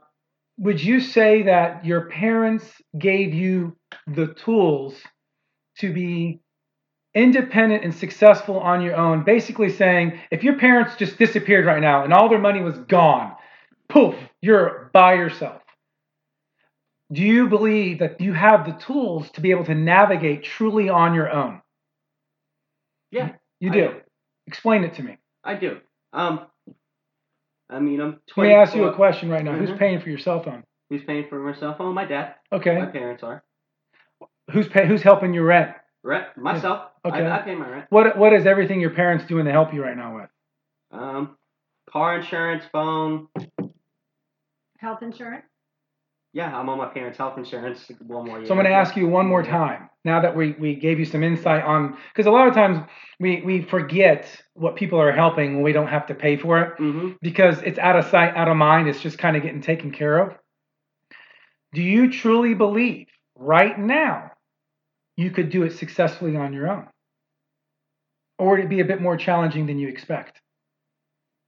would 0.57 0.81
you 0.83 0.99
say 1.01 1.43
that 1.43 1.85
your 1.85 2.09
parents 2.09 2.65
gave 2.97 3.33
you 3.33 3.77
the 4.07 4.27
tools 4.33 4.95
to 5.79 5.93
be 5.93 6.41
independent 7.15 7.83
and 7.83 7.93
successful 7.93 8.59
on 8.59 8.81
your 8.81 8.95
own? 8.95 9.23
Basically 9.23 9.69
saying, 9.69 10.19
if 10.31 10.43
your 10.43 10.57
parents 10.59 10.95
just 10.97 11.17
disappeared 11.17 11.65
right 11.65 11.81
now 11.81 12.03
and 12.03 12.13
all 12.13 12.29
their 12.29 12.39
money 12.39 12.61
was 12.63 12.77
gone, 12.79 13.35
poof, 13.89 14.15
you're 14.41 14.89
by 14.93 15.15
yourself. 15.15 15.61
Do 17.11 17.21
you 17.21 17.47
believe 17.49 17.99
that 17.99 18.21
you 18.21 18.33
have 18.33 18.65
the 18.65 18.73
tools 18.73 19.31
to 19.31 19.41
be 19.41 19.51
able 19.51 19.65
to 19.65 19.75
navigate 19.75 20.43
truly 20.43 20.89
on 20.89 21.13
your 21.13 21.31
own? 21.31 21.61
Yeah. 23.11 23.33
You 23.61 23.69
I 23.69 23.73
do. 23.73 23.89
Explain 24.47 24.83
it 24.83 24.95
to 24.95 25.03
me. 25.03 25.17
I 25.45 25.55
do. 25.55 25.77
Um. 26.11 26.47
I 27.69 27.79
mean, 27.79 28.01
I'm. 28.01 28.19
Let 28.35 28.43
me 28.43 28.53
ask 28.53 28.75
you 28.75 28.83
a 28.85 28.93
question 28.93 29.29
right 29.29 29.43
now. 29.45 29.53
Who's 29.53 29.69
Mhm. 29.69 29.79
paying 29.79 30.01
for 30.01 30.09
your 30.09 30.19
cell 30.19 30.43
phone? 30.43 30.63
Who's 30.89 31.03
paying 31.05 31.29
for 31.29 31.39
my 31.39 31.53
cell 31.53 31.73
phone? 31.77 31.95
My 31.95 32.05
dad. 32.05 32.35
Okay. 32.51 32.77
My 32.77 32.87
parents 32.87 33.23
are. 33.23 33.43
Who's 34.51 34.67
pay, 34.67 34.85
Who's 34.85 35.01
helping 35.01 35.33
you 35.33 35.43
rent? 35.43 35.73
Rent 36.03 36.35
myself. 36.35 36.91
Okay. 37.05 37.25
I, 37.25 37.39
I 37.39 37.41
pay 37.43 37.55
my 37.55 37.69
rent. 37.69 37.85
What 37.89 38.17
What 38.17 38.33
is 38.33 38.45
everything 38.45 38.81
your 38.81 38.89
parents 38.89 39.23
doing 39.25 39.45
to 39.45 39.51
help 39.51 39.73
you 39.73 39.81
right 39.81 39.95
now 39.95 40.15
with? 40.15 40.29
Um, 40.91 41.37
car 41.89 42.17
insurance, 42.17 42.65
phone. 42.71 43.27
Health 44.79 45.03
insurance. 45.03 45.45
Yeah, 46.33 46.55
I'm 46.57 46.69
on 46.69 46.77
my 46.77 46.87
parents' 46.87 47.17
health 47.17 47.37
insurance. 47.37 47.91
One 48.07 48.25
more 48.25 48.37
year. 48.37 48.45
So 48.47 48.53
I'm 48.53 48.57
going 48.57 48.69
to 48.71 48.73
ask 48.75 48.95
you 48.95 49.07
one 49.07 49.27
more 49.27 49.43
time. 49.43 49.89
Now 50.05 50.21
that 50.21 50.35
we, 50.35 50.53
we 50.53 50.75
gave 50.75 50.97
you 50.97 51.05
some 51.05 51.23
insight 51.23 51.63
on, 51.63 51.97
because 52.13 52.25
a 52.25 52.31
lot 52.31 52.47
of 52.47 52.53
times 52.53 52.79
we, 53.19 53.41
we 53.41 53.61
forget 53.63 54.25
what 54.53 54.75
people 54.75 54.99
are 54.99 55.11
helping 55.11 55.55
when 55.55 55.63
we 55.63 55.73
don't 55.73 55.87
have 55.87 56.07
to 56.07 56.15
pay 56.15 56.37
for 56.37 56.59
it 56.61 56.77
Mm-hmm. 56.79 57.09
because 57.21 57.61
it's 57.61 57.77
out 57.77 57.97
of 57.99 58.05
sight, 58.05 58.35
out 58.35 58.47
of 58.47 58.55
mind. 58.55 58.87
It's 58.87 59.01
just 59.01 59.17
kind 59.17 59.35
of 59.35 59.43
getting 59.43 59.61
taken 59.61 59.91
care 59.91 60.17
of. 60.19 60.35
Do 61.73 61.81
you 61.81 62.09
truly 62.11 62.53
believe 62.53 63.07
right 63.35 63.77
now 63.77 64.31
you 65.17 65.31
could 65.31 65.49
do 65.49 65.63
it 65.63 65.73
successfully 65.73 66.35
on 66.37 66.53
your 66.53 66.69
own? 66.69 66.87
Or 68.39 68.51
would 68.51 68.59
it 68.61 68.69
be 68.69 68.79
a 68.79 68.85
bit 68.85 69.01
more 69.01 69.17
challenging 69.17 69.67
than 69.67 69.77
you 69.77 69.87
expect? 69.89 70.39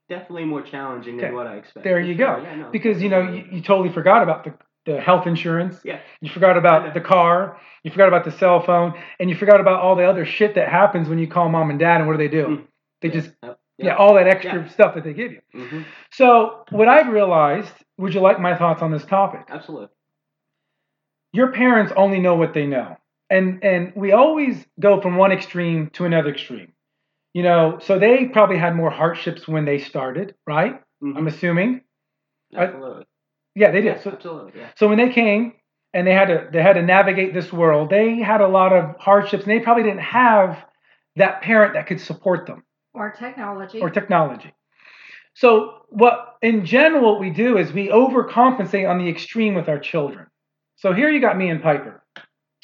Definitely 0.09 0.45
more 0.45 0.61
challenging 0.61 1.15
Okay. 1.15 1.27
than 1.27 1.35
what 1.35 1.47
I 1.47 1.55
expected. 1.55 1.89
There 1.89 1.99
you 1.99 2.15
go. 2.15 2.41
Yeah, 2.43 2.55
no, 2.55 2.69
Because 2.71 3.01
you 3.01 3.09
know 3.09 3.21
you, 3.21 3.45
you 3.51 3.61
totally 3.61 3.91
forgot 3.91 4.21
about 4.21 4.43
the, 4.43 4.53
the 4.85 4.99
health 4.99 5.27
insurance. 5.27 5.77
Yeah. 5.83 5.99
You 6.21 6.29
forgot 6.29 6.57
about 6.57 6.93
the 6.93 7.01
car. 7.01 7.59
You 7.83 7.91
forgot 7.91 8.07
about 8.07 8.23
the 8.25 8.31
cell 8.31 8.61
phone, 8.61 8.93
and 9.19 9.29
you 9.29 9.35
forgot 9.35 9.59
about 9.59 9.81
all 9.81 9.95
the 9.95 10.03
other 10.09 10.25
shit 10.25 10.55
that 10.55 10.69
happens 10.69 11.09
when 11.09 11.19
you 11.19 11.27
call 11.27 11.49
mom 11.49 11.69
and 11.69 11.79
dad. 11.79 11.97
And 12.01 12.07
what 12.07 12.17
do 12.17 12.17
they 12.17 12.27
do? 12.29 12.45
Mm. 12.47 12.67
They 13.01 13.07
Yeah, 13.09 13.13
just 13.13 13.31
yep, 13.43 13.59
yeah. 13.77 13.95
all 13.95 14.13
that 14.15 14.27
extra 14.27 14.55
Yeah. 14.61 14.67
stuff 14.69 14.95
that 14.95 15.03
they 15.03 15.13
give 15.13 15.31
you. 15.33 15.41
Mm-hmm. 15.55 15.81
So 16.11 16.63
what 16.71 16.87
I've 16.87 17.07
realized. 17.11 17.73
Would 17.99 18.15
you 18.15 18.21
like 18.21 18.39
my 18.39 18.55
thoughts 18.57 18.81
on 18.81 18.91
this 18.91 19.05
topic? 19.05 19.41
Absolutely. 19.49 19.89
Your 21.31 21.51
parents 21.51 21.93
only 21.95 22.19
know 22.19 22.35
what 22.35 22.53
they 22.53 22.65
know, 22.65 22.97
and 23.29 23.63
and 23.63 23.93
we 23.95 24.11
always 24.13 24.65
go 24.79 24.99
from 25.01 25.15
one 25.15 25.31
extreme 25.31 25.89
to 25.93 26.05
another 26.05 26.29
extreme. 26.31 26.73
You 27.33 27.43
know, 27.43 27.79
so 27.81 27.99
they 27.99 28.25
probably 28.25 28.57
had 28.57 28.75
more 28.75 28.89
hardships 28.91 29.47
when 29.47 29.65
they 29.65 29.77
started, 29.79 30.35
right? 30.47 30.81
Mhm. 31.03 31.17
I'm 31.17 31.27
assuming. 31.27 31.81
Absolutely. 32.55 33.05
Yeah, 33.55 33.71
they 33.71 33.81
did. 33.81 33.97
Yeah, 33.97 34.01
So, 34.03 34.11
absolutely. 34.11 34.59
Yeah. 34.59 34.69
So 34.75 34.87
when 34.87 34.97
they 34.97 35.09
came 35.11 35.53
and 35.93 36.07
they 36.07 36.13
had 36.13 36.25
to 36.25 36.49
they 36.51 36.61
had 36.61 36.73
to 36.73 36.81
navigate 36.81 37.33
this 37.33 37.51
world, 37.53 37.89
they 37.89 38.15
had 38.19 38.41
a 38.41 38.47
lot 38.47 38.73
of 38.73 38.95
hardships, 38.99 39.43
and 39.43 39.51
they 39.51 39.59
probably 39.59 39.83
didn't 39.83 39.99
have 39.99 40.57
that 41.15 41.41
parent 41.41 41.73
that 41.75 41.85
could 41.87 42.01
support 42.01 42.47
them 42.47 42.63
Or 42.93 43.11
technology. 43.11 43.79
or 43.79 43.89
technology. 43.91 44.53
So 45.35 45.85
what 45.89 46.37
in 46.41 46.65
general 46.65 47.03
what 47.11 47.19
we 47.19 47.29
do 47.29 47.57
is 47.57 47.71
we 47.71 47.89
overcompensate 47.89 48.89
on 48.89 48.97
the 48.97 49.09
extreme 49.09 49.53
with 49.55 49.69
our 49.69 49.79
children. 49.79 50.27
So 50.77 50.93
here 50.93 51.09
you 51.09 51.21
got 51.21 51.37
me 51.37 51.49
and 51.49 51.61
Piper. 51.61 52.03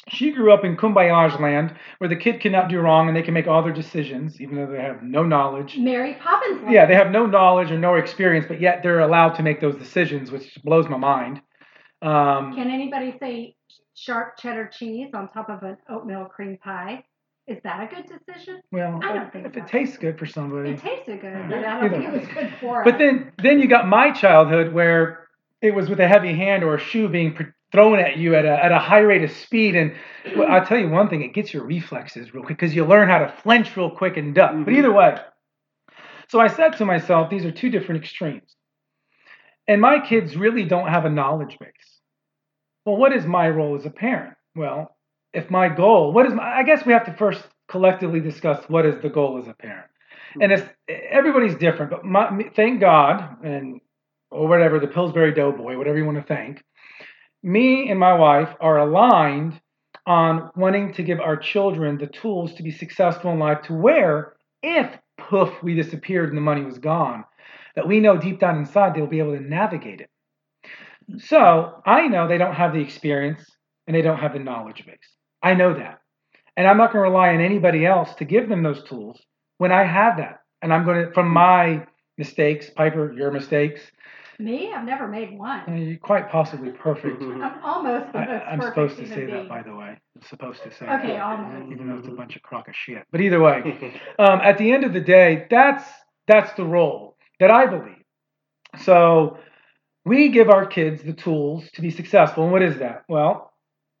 She 0.08 0.32
grew 0.32 0.52
up 0.52 0.64
in 0.64 0.76
Kumbayaj 0.76 1.38
land 1.40 1.74
where 1.98 2.08
the 2.08 2.16
kid 2.16 2.40
cannot 2.40 2.68
do 2.68 2.80
wrong 2.80 3.08
and 3.08 3.16
they 3.16 3.22
can 3.22 3.34
make 3.34 3.46
all 3.46 3.62
their 3.62 3.72
decisions, 3.72 4.40
even 4.40 4.56
though 4.56 4.66
they 4.66 4.80
have 4.80 5.02
no 5.02 5.22
knowledge. 5.22 5.76
Mary 5.78 6.14
Poppins. 6.14 6.62
Yeah, 6.68 6.86
they 6.86 6.94
have 6.94 7.10
no 7.10 7.26
knowledge 7.26 7.70
or 7.70 7.78
no 7.78 7.94
experience, 7.96 8.46
but 8.48 8.60
yet 8.60 8.82
they're 8.82 9.00
allowed 9.00 9.34
to 9.34 9.42
make 9.42 9.60
those 9.60 9.76
decisions, 9.76 10.30
which 10.30 10.58
blows 10.64 10.88
my 10.88 10.96
mind. 10.96 11.42
Um, 12.02 12.54
Can 12.54 12.70
anybody 12.70 13.14
say 13.20 13.56
sharp 13.94 14.38
cheddar 14.38 14.70
cheese 14.72 15.10
on 15.14 15.28
top 15.32 15.50
of 15.50 15.62
an 15.62 15.76
oatmeal 15.90 16.24
cream 16.24 16.56
pie? 16.64 17.04
Is 17.46 17.58
that 17.64 17.82
a 17.92 17.94
good 17.94 18.06
decision? 18.06 18.60
well, 18.72 19.00
I 19.02 19.12
don't 19.12 19.26
if, 19.26 19.32
think 19.32 19.46
if 19.46 19.54
so. 19.54 19.60
it 19.60 19.66
tastes 19.66 19.98
good 19.98 20.18
for 20.18 20.24
somebody. 20.26 20.70
It 20.70 20.80
tasted 20.80 21.20
good, 21.20 21.48
but 21.48 21.64
I 21.64 21.80
don't 21.80 21.90
think 21.90 22.04
it 22.04 22.12
was 22.12 22.28
good 22.28 22.52
for 22.60 22.84
But 22.84 22.94
us. 22.94 22.98
then, 23.00 23.32
then 23.42 23.58
you 23.58 23.66
got 23.68 23.86
my 23.88 24.12
childhood 24.12 24.72
where 24.72 25.26
it 25.60 25.74
was 25.74 25.90
with 25.90 26.00
a 26.00 26.08
heavy 26.08 26.34
hand 26.34 26.62
or 26.64 26.74
a 26.76 26.78
shoe 26.80 27.08
being 27.08 27.34
thrown 27.72 27.98
at 27.98 28.16
you 28.16 28.34
at 28.34 28.44
a, 28.44 28.64
at 28.64 28.72
a 28.72 28.78
high 28.78 29.00
rate 29.00 29.22
of 29.22 29.30
speed. 29.30 29.76
And 29.76 29.94
I'll 30.48 30.64
tell 30.64 30.78
you 30.78 30.88
one 30.88 31.08
thing: 31.08 31.22
it 31.22 31.34
gets 31.34 31.52
your 31.52 31.64
reflexes 31.64 32.34
real 32.34 32.42
quick 32.44 32.58
because 32.58 32.74
you 32.74 32.84
learn 32.84 33.08
how 33.08 33.18
to 33.18 33.28
flinch 33.42 33.76
real 33.76 33.90
quick 33.90 34.16
and 34.16 34.34
duck. 34.34 34.52
But 34.52 34.74
Mhm. 34.74 34.78
either 34.78 34.92
way, 34.92 35.16
so 36.28 36.40
I 36.40 36.48
said 36.48 36.76
to 36.78 36.84
myself, 36.84 37.30
these 37.30 37.44
are 37.44 37.50
two 37.50 37.70
different 37.70 38.02
extremes, 38.02 38.56
and 39.66 39.80
my 39.80 40.00
kids 40.00 40.36
really 40.36 40.64
don't 40.64 40.88
have 40.88 41.04
a 41.04 41.10
knowledge 41.10 41.58
base. 41.58 42.00
Well, 42.84 42.96
what 42.96 43.12
is 43.12 43.26
my 43.26 43.48
role 43.48 43.76
as 43.76 43.84
a 43.86 43.90
parent? 43.90 44.34
Well, 44.56 44.96
if 45.32 45.50
my 45.50 45.68
goal, 45.68 46.12
what 46.12 46.26
is 46.26 46.34
my, 46.34 46.42
I 46.42 46.62
guess 46.62 46.84
we 46.86 46.92
have 46.92 47.06
to 47.06 47.12
first 47.12 47.46
collectively 47.68 48.20
discuss 48.20 48.64
what 48.68 48.84
is 48.86 49.00
the 49.00 49.08
goal 49.08 49.38
as 49.38 49.46
a 49.48 49.54
parent. 49.54 49.86
And 50.40 50.50
it's 50.50 50.62
everybody's 50.88 51.54
different, 51.56 51.90
but 51.90 52.04
my, 52.04 52.50
thank 52.56 52.80
God, 52.80 53.44
and 53.44 53.80
or 54.30 54.48
whatever 54.48 54.78
the 54.78 54.86
Pillsbury 54.86 55.32
Doughboy, 55.32 55.76
whatever 55.76 55.98
you 55.98 56.04
want 56.04 56.18
to 56.18 56.22
thank, 56.24 56.62
me 57.42 57.90
and 57.90 57.98
my 57.98 58.14
wife 58.14 58.54
are 58.60 58.78
aligned 58.78 59.60
on 60.06 60.50
wanting 60.56 60.92
to 60.94 61.02
give 61.02 61.20
our 61.20 61.36
children 61.36 61.98
the 61.98 62.06
tools 62.06 62.54
to 62.54 62.62
be 62.62 62.70
successful 62.70 63.32
in 63.32 63.38
life. 63.38 63.62
To 63.62 63.74
where, 63.74 64.34
if 64.62 64.90
poof, 65.18 65.50
we 65.62 65.74
disappeared 65.74 66.28
and 66.28 66.36
the 66.36 66.42
money 66.42 66.64
was 66.64 66.78
gone, 66.78 67.24
that 67.76 67.86
we 67.86 68.00
know 68.00 68.16
deep 68.16 68.40
down 68.40 68.58
inside 68.58 68.94
they'll 68.94 69.06
be 69.06 69.20
able 69.20 69.36
to 69.36 69.42
navigate 69.42 70.00
it. 70.00 70.10
So 71.18 71.82
I 71.86 72.08
know 72.08 72.28
they 72.28 72.38
don't 72.38 72.54
have 72.54 72.72
the 72.72 72.80
experience 72.80 73.44
and 73.86 73.96
they 73.96 74.02
don't 74.02 74.18
have 74.18 74.32
the 74.32 74.38
knowledge 74.38 74.84
base. 74.86 74.96
I 75.42 75.54
know 75.54 75.74
that. 75.74 76.00
And 76.56 76.66
I'm 76.66 76.76
not 76.76 76.92
going 76.92 77.04
to 77.04 77.10
rely 77.10 77.30
on 77.30 77.40
anybody 77.40 77.86
else 77.86 78.14
to 78.16 78.24
give 78.24 78.48
them 78.48 78.62
those 78.62 78.82
tools 78.84 79.20
when 79.58 79.72
I 79.72 79.84
have 79.84 80.18
that. 80.18 80.40
And 80.62 80.72
I'm 80.72 80.84
going 80.84 81.06
to, 81.06 81.12
from 81.12 81.28
my 81.30 81.86
mistakes, 82.18 82.68
Piper, 82.70 83.12
your 83.12 83.30
mistakes, 83.30 83.80
Me, 84.40 84.72
I've 84.72 84.84
never 84.86 85.06
made 85.06 85.36
one. 85.38 85.62
uh, 85.68 85.72
you're 85.74 85.98
quite 85.98 86.30
possibly 86.30 86.70
perfect. 86.70 87.22
I'm 87.22 87.62
almost 87.62 88.12
the 88.12 88.18
I, 88.18 88.26
most 88.26 88.44
I'm 88.48 88.58
perfect 88.60 88.74
supposed 88.74 88.96
to 88.98 89.08
say 89.08 89.26
being. 89.26 89.30
that, 89.36 89.48
by 89.48 89.62
the 89.62 89.74
way. 89.74 89.96
I'm 90.16 90.22
supposed 90.28 90.62
to 90.64 90.70
say 90.72 90.86
Okay, 90.86 91.08
that, 91.14 91.20
almost. 91.22 91.72
even 91.72 91.88
though 91.88 91.98
it's 91.98 92.08
a 92.08 92.12
bunch 92.12 92.36
of 92.36 92.42
crock 92.42 92.68
of 92.68 92.74
shit. 92.74 93.04
But 93.12 93.20
either 93.20 93.40
way, 93.40 93.92
um, 94.18 94.40
at 94.42 94.58
the 94.58 94.72
end 94.72 94.84
of 94.84 94.92
the 94.92 95.00
day, 95.00 95.46
that's 95.50 95.84
that's 96.26 96.52
the 96.54 96.64
role 96.64 97.16
that 97.38 97.50
I 97.50 97.66
believe. 97.66 98.02
So 98.84 99.38
we 100.04 100.28
give 100.30 100.48
our 100.48 100.66
kids 100.66 101.02
the 101.02 101.12
tools 101.12 101.68
to 101.74 101.82
be 101.82 101.90
successful. 101.90 102.44
And 102.44 102.52
what 102.52 102.62
is 102.62 102.78
that? 102.78 103.02
Well, 103.08 103.52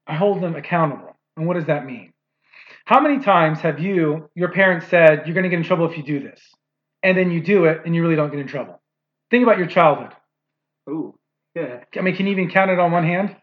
I 0.06 0.14
hold 0.16 0.42
them 0.42 0.56
accountable. 0.56 1.16
And 1.36 1.46
what 1.46 1.54
does 1.54 1.66
that 1.66 1.84
mean? 1.84 2.12
How 2.86 3.00
many 3.00 3.18
times 3.20 3.60
have 3.60 3.78
you, 3.78 4.30
your 4.34 4.50
parents 4.52 4.86
said, 4.88 5.22
you're 5.26 5.34
going 5.34 5.44
to 5.44 5.50
get 5.50 5.58
in 5.58 5.64
trouble 5.64 5.88
if 5.90 5.96
you 5.96 6.02
do 6.02 6.20
this? 6.20 6.40
And 7.02 7.16
then 7.16 7.30
you 7.30 7.40
do 7.42 7.64
it 7.66 7.82
and 7.84 7.94
you 7.94 8.02
really 8.02 8.16
don't 8.16 8.30
get 8.30 8.40
in 8.40 8.46
trouble. 8.46 8.80
Think 9.30 9.42
about 9.42 9.58
your 9.58 9.66
childhood. 9.68 10.12
Ooh, 10.90 11.18
yeah. 11.54 11.84
I 11.96 12.00
mean, 12.00 12.16
can 12.16 12.26
you 12.26 12.32
even 12.32 12.50
count 12.50 12.70
it 12.70 12.78
on 12.78 12.92
one 12.92 13.04
hand? 13.04 13.36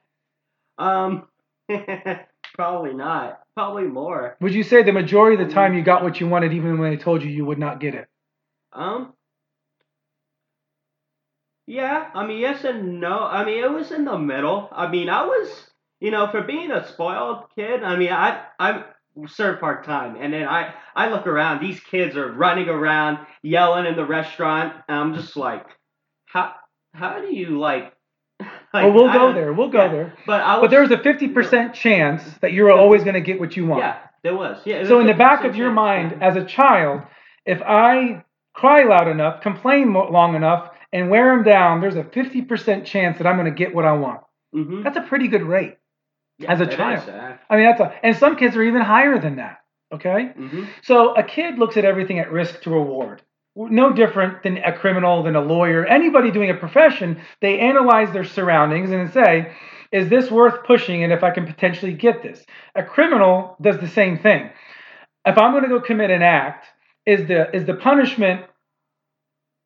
Um, 0.77 1.27
probably 2.55 2.93
not. 2.93 3.41
Probably 3.55 3.85
more. 3.85 4.37
Would 4.41 4.53
you 4.53 4.63
say 4.63 4.83
the 4.83 4.91
majority 4.91 5.41
of 5.41 5.47
the 5.47 5.53
time 5.53 5.73
you 5.73 5.81
got 5.81 6.03
what 6.03 6.19
you 6.19 6.27
wanted 6.27 6.53
even 6.53 6.77
when 6.77 6.91
they 6.91 6.97
told 6.97 7.23
you 7.23 7.29
you 7.29 7.45
would 7.45 7.57
not 7.57 7.79
get 7.79 7.95
it? 7.95 8.07
Um. 8.73 9.13
Yeah, 11.65 12.09
I 12.13 12.25
mean, 12.25 12.39
yes 12.39 12.63
and 12.63 12.99
no. 13.01 13.19
I 13.19 13.43
mean, 13.43 13.63
it 13.63 13.71
was 13.71 13.91
in 13.91 14.05
the 14.05 14.17
middle. 14.17 14.69
I 14.71 14.87
mean, 14.87 15.09
I 15.09 15.25
was, 15.25 15.69
you 15.99 16.11
know, 16.11 16.27
for 16.31 16.41
being 16.41 16.71
a 16.71 16.87
spoiled 16.87 17.45
kid. 17.55 17.83
I 17.83 17.97
mean, 17.97 18.11
I 18.11 18.43
I 18.59 18.85
served 19.27 19.59
part 19.59 19.83
time, 19.83 20.15
and 20.19 20.31
then 20.33 20.47
I 20.47 20.73
I 20.95 21.09
look 21.09 21.27
around. 21.27 21.61
These 21.61 21.79
kids 21.81 22.15
are 22.15 22.31
running 22.31 22.69
around, 22.69 23.25
yelling 23.41 23.85
in 23.85 23.95
the 23.97 24.05
restaurant, 24.05 24.75
and 24.87 24.97
I'm 24.97 25.13
just 25.15 25.35
like, 25.35 25.65
how 26.27 26.53
how 26.97 27.21
do 27.21 27.33
you 27.33 27.59
like? 27.59 27.93
like 28.39 28.49
well, 28.73 28.93
we'll 28.93 29.09
I 29.09 29.13
go 29.13 29.33
there. 29.33 29.53
We'll 29.53 29.69
go 29.69 29.83
yeah, 29.83 29.91
there. 29.91 30.13
But 30.25 30.41
I 30.41 30.55
was. 30.57 30.63
But 30.63 30.71
there 30.71 30.81
was 30.81 30.91
a 30.91 30.97
50% 30.97 31.73
chance 31.73 32.23
that 32.41 32.53
you 32.53 32.63
were 32.63 32.71
always 32.71 33.03
going 33.03 33.13
to 33.13 33.21
get 33.21 33.39
what 33.39 33.55
you 33.55 33.65
want. 33.65 33.81
Yeah, 33.83 33.97
there 34.23 34.35
was. 34.35 34.57
Yeah. 34.65 34.79
was 34.79 34.89
So 34.89 34.99
in 34.99 35.07
the 35.07 35.13
back 35.13 35.43
of 35.45 35.55
your 35.55 35.69
chance, 35.69 35.75
mind, 36.11 36.23
as 36.23 36.35
a 36.35 36.43
child, 36.45 37.01
if 37.45 37.61
I 37.61 38.23
cry 38.53 38.83
loud 38.83 39.07
enough, 39.07 39.41
complain 39.41 39.93
long 39.93 40.35
enough, 40.35 40.71
and 40.91 41.09
wear 41.09 41.35
them 41.35 41.43
down, 41.43 41.81
there's 41.81 41.95
a 41.95 42.03
50% 42.03 42.85
chance 42.85 43.17
that 43.17 43.27
I'm 43.27 43.35
going 43.35 43.45
to 43.45 43.57
get 43.57 43.75
what 43.75 43.85
I 43.85 43.93
want. 43.93 44.21
Mhm. 44.55 44.83
That's 44.83 44.97
a 44.97 45.01
pretty 45.01 45.27
good 45.27 45.43
rate. 45.43 45.77
Yeah, 46.39 46.51
as 46.51 46.59
a 46.59 46.63
it 46.63 46.69
is, 46.69 46.75
child. 46.75 47.09
uh, 47.09 47.33
I 47.49 47.55
mean, 47.55 47.65
that's 47.65 47.81
a, 47.81 47.93
and 48.03 48.15
some 48.15 48.35
kids 48.35 48.55
are 48.55 48.63
even 48.63 48.81
higher 48.81 49.19
than 49.19 49.37
that. 49.37 49.59
Okay. 49.91 50.31
mhm. 50.37 50.67
So 50.83 51.15
a 51.15 51.23
kid 51.23 51.57
looks 51.57 51.77
at 51.77 51.85
everything 51.85 52.19
at 52.19 52.31
risk 52.31 52.61
to 52.63 52.69
reward. 52.69 53.21
No 53.57 53.91
different 53.91 54.43
than 54.43 54.57
a 54.57 54.77
criminal, 54.77 55.23
than 55.23 55.35
a 55.35 55.41
lawyer, 55.41 55.83
anybody 55.83 56.29
doing 56.29 56.51
a 56.51 56.53
profession. 56.53 57.19
They 57.41 57.59
analyze 57.59 58.13
their 58.13 58.23
surroundings 58.23 58.91
and 58.91 59.11
say, 59.11 59.51
is 59.91 60.09
this 60.09 60.29
worth 60.29 60.63
pushing? 60.65 61.03
And 61.03 61.11
if 61.11 61.23
I 61.23 61.31
can 61.31 61.47
potentially 61.47 61.93
get 61.93 62.21
this, 62.21 62.45
a 62.75 62.83
criminal 62.83 63.57
does 63.59 63.79
the 63.79 63.87
same 63.87 64.19
thing. 64.19 64.51
If 65.25 65.37
I'm 65.37 65.53
going 65.53 65.63
to 65.63 65.69
go 65.69 65.81
commit 65.81 66.11
an 66.11 66.21
act, 66.21 66.67
is 67.05 67.27
the 67.27 67.55
is 67.55 67.65
the 67.65 67.73
punishment 67.73 68.45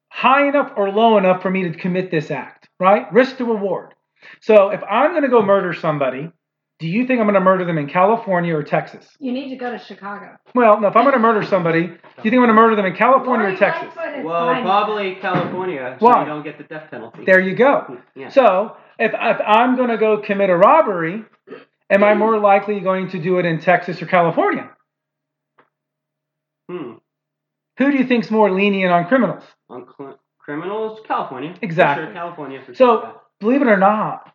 high 0.10 0.48
enough 0.48 0.71
or 0.77 0.89
low 0.89 1.17
enough 1.17 1.41
for 1.41 1.50
me 1.50 1.63
to 1.63 1.77
commit 1.77 2.12
this 2.12 2.31
act? 2.31 2.69
Right? 2.79 3.12
Risk 3.12 3.38
to 3.38 3.45
reward. 3.45 3.93
So 4.39 4.69
if 4.69 4.81
I'm 4.89 5.12
going 5.12 5.24
to 5.24 5.29
go 5.29 5.41
murder 5.41 5.74
somebody, 5.74 6.31
do 6.79 6.88
you 6.88 7.05
think 7.05 7.19
I'm 7.19 7.25
going 7.25 7.36
to 7.36 7.41
murder 7.41 7.65
them 7.65 7.77
in 7.77 7.88
California 7.88 8.55
or 8.55 8.63
Texas? 8.63 9.07
You 9.19 9.31
need 9.31 9.50
to 9.50 9.55
go 9.55 9.71
to 9.71 9.77
Chicago. 9.77 10.38
Well, 10.55 10.81
no, 10.81 10.88
if 10.88 10.95
I'm 10.95 11.03
going 11.03 11.13
to 11.13 11.19
murder 11.19 11.43
somebody, 11.45 11.91
do 12.21 12.27
you 12.27 12.31
think 12.31 12.39
I'm 12.39 12.39
going 12.39 12.47
to 12.49 12.53
murder 12.53 12.75
them 12.75 12.85
in 12.85 12.95
California 12.95 13.47
or 13.47 13.55
Texas? 13.57 13.93
Well, 13.95 14.45
fine. 14.47 14.63
probably 14.63 15.15
California, 15.15 15.97
so 15.99 16.05
Why? 16.05 16.21
you 16.21 16.25
don't 16.27 16.43
get 16.43 16.57
the 16.57 16.63
death 16.63 16.89
penalty. 16.91 17.25
There 17.25 17.39
you 17.39 17.55
go. 17.55 17.97
Yeah. 18.15 18.29
So 18.29 18.77
if, 18.99 19.11
if 19.13 19.41
I'm 19.45 19.75
going 19.75 19.89
to 19.89 19.97
go 19.97 20.17
commit 20.19 20.49
a 20.49 20.55
robbery, 20.57 21.23
am 21.89 22.03
I 22.03 22.13
more 22.13 22.37
likely 22.39 22.79
going 22.79 23.09
to 23.09 23.19
do 23.21 23.37
it 23.39 23.45
in 23.45 23.59
Texas 23.59 24.01
or 24.01 24.05
California? 24.05 24.69
Hmm. 26.69 26.93
Who 27.77 27.91
do 27.91 27.97
you 27.97 28.05
think's 28.05 28.29
more 28.31 28.51
lenient 28.51 28.91
on 28.91 29.05
criminals? 29.07 29.43
On 29.69 29.85
cl- 29.97 30.19
criminals, 30.37 30.99
California. 31.07 31.53
For 31.55 31.59
Exactly. 31.65 32.05
sure, 32.05 32.13
California 32.13 32.61
for 32.65 32.73
So 32.75 33.01
sure. 33.01 33.21
believe 33.39 33.61
it 33.61 33.67
or 33.67 33.77
not, 33.77 34.33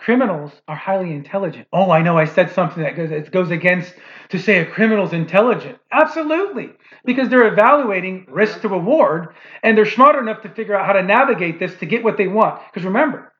criminals 0.00 0.52
are 0.66 0.76
highly 0.76 1.12
intelligent. 1.12 1.68
Oh, 1.72 1.90
I 1.90 2.02
know 2.02 2.16
I 2.16 2.24
said 2.24 2.50
something 2.52 2.82
that 2.82 2.96
goes 2.96 3.10
it 3.10 3.30
goes 3.30 3.50
against 3.50 3.94
to 4.30 4.38
say 4.38 4.58
a 4.58 4.66
criminal's 4.66 5.12
intelligent. 5.12 5.78
Absolutely. 5.92 6.70
Because 7.04 7.28
they're 7.28 7.52
evaluating 7.52 8.26
risk 8.28 8.62
to 8.62 8.68
reward 8.68 9.34
and 9.62 9.76
they're 9.76 9.86
smart 9.86 10.16
enough 10.16 10.42
to 10.42 10.48
figure 10.48 10.74
out 10.74 10.86
how 10.86 10.94
to 10.94 11.02
navigate 11.02 11.58
this 11.60 11.74
to 11.76 11.86
get 11.86 12.02
what 12.02 12.16
they 12.16 12.28
want. 12.28 12.60
Because 12.72 12.84
remember, 12.86 13.32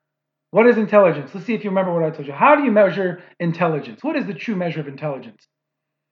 what 0.50 0.66
is 0.66 0.76
intelligence? 0.76 1.30
Let's 1.34 1.46
see 1.46 1.54
if 1.54 1.64
you 1.64 1.70
remember 1.70 1.94
what 1.94 2.04
I 2.04 2.10
told 2.10 2.26
you. 2.26 2.34
How 2.34 2.56
do 2.56 2.62
you 2.62 2.70
measure 2.70 3.22
intelligence? 3.38 4.00
What 4.02 4.16
is 4.16 4.26
the 4.26 4.34
true 4.34 4.56
measure 4.56 4.80
of 4.80 4.88
intelligence? 4.88 5.46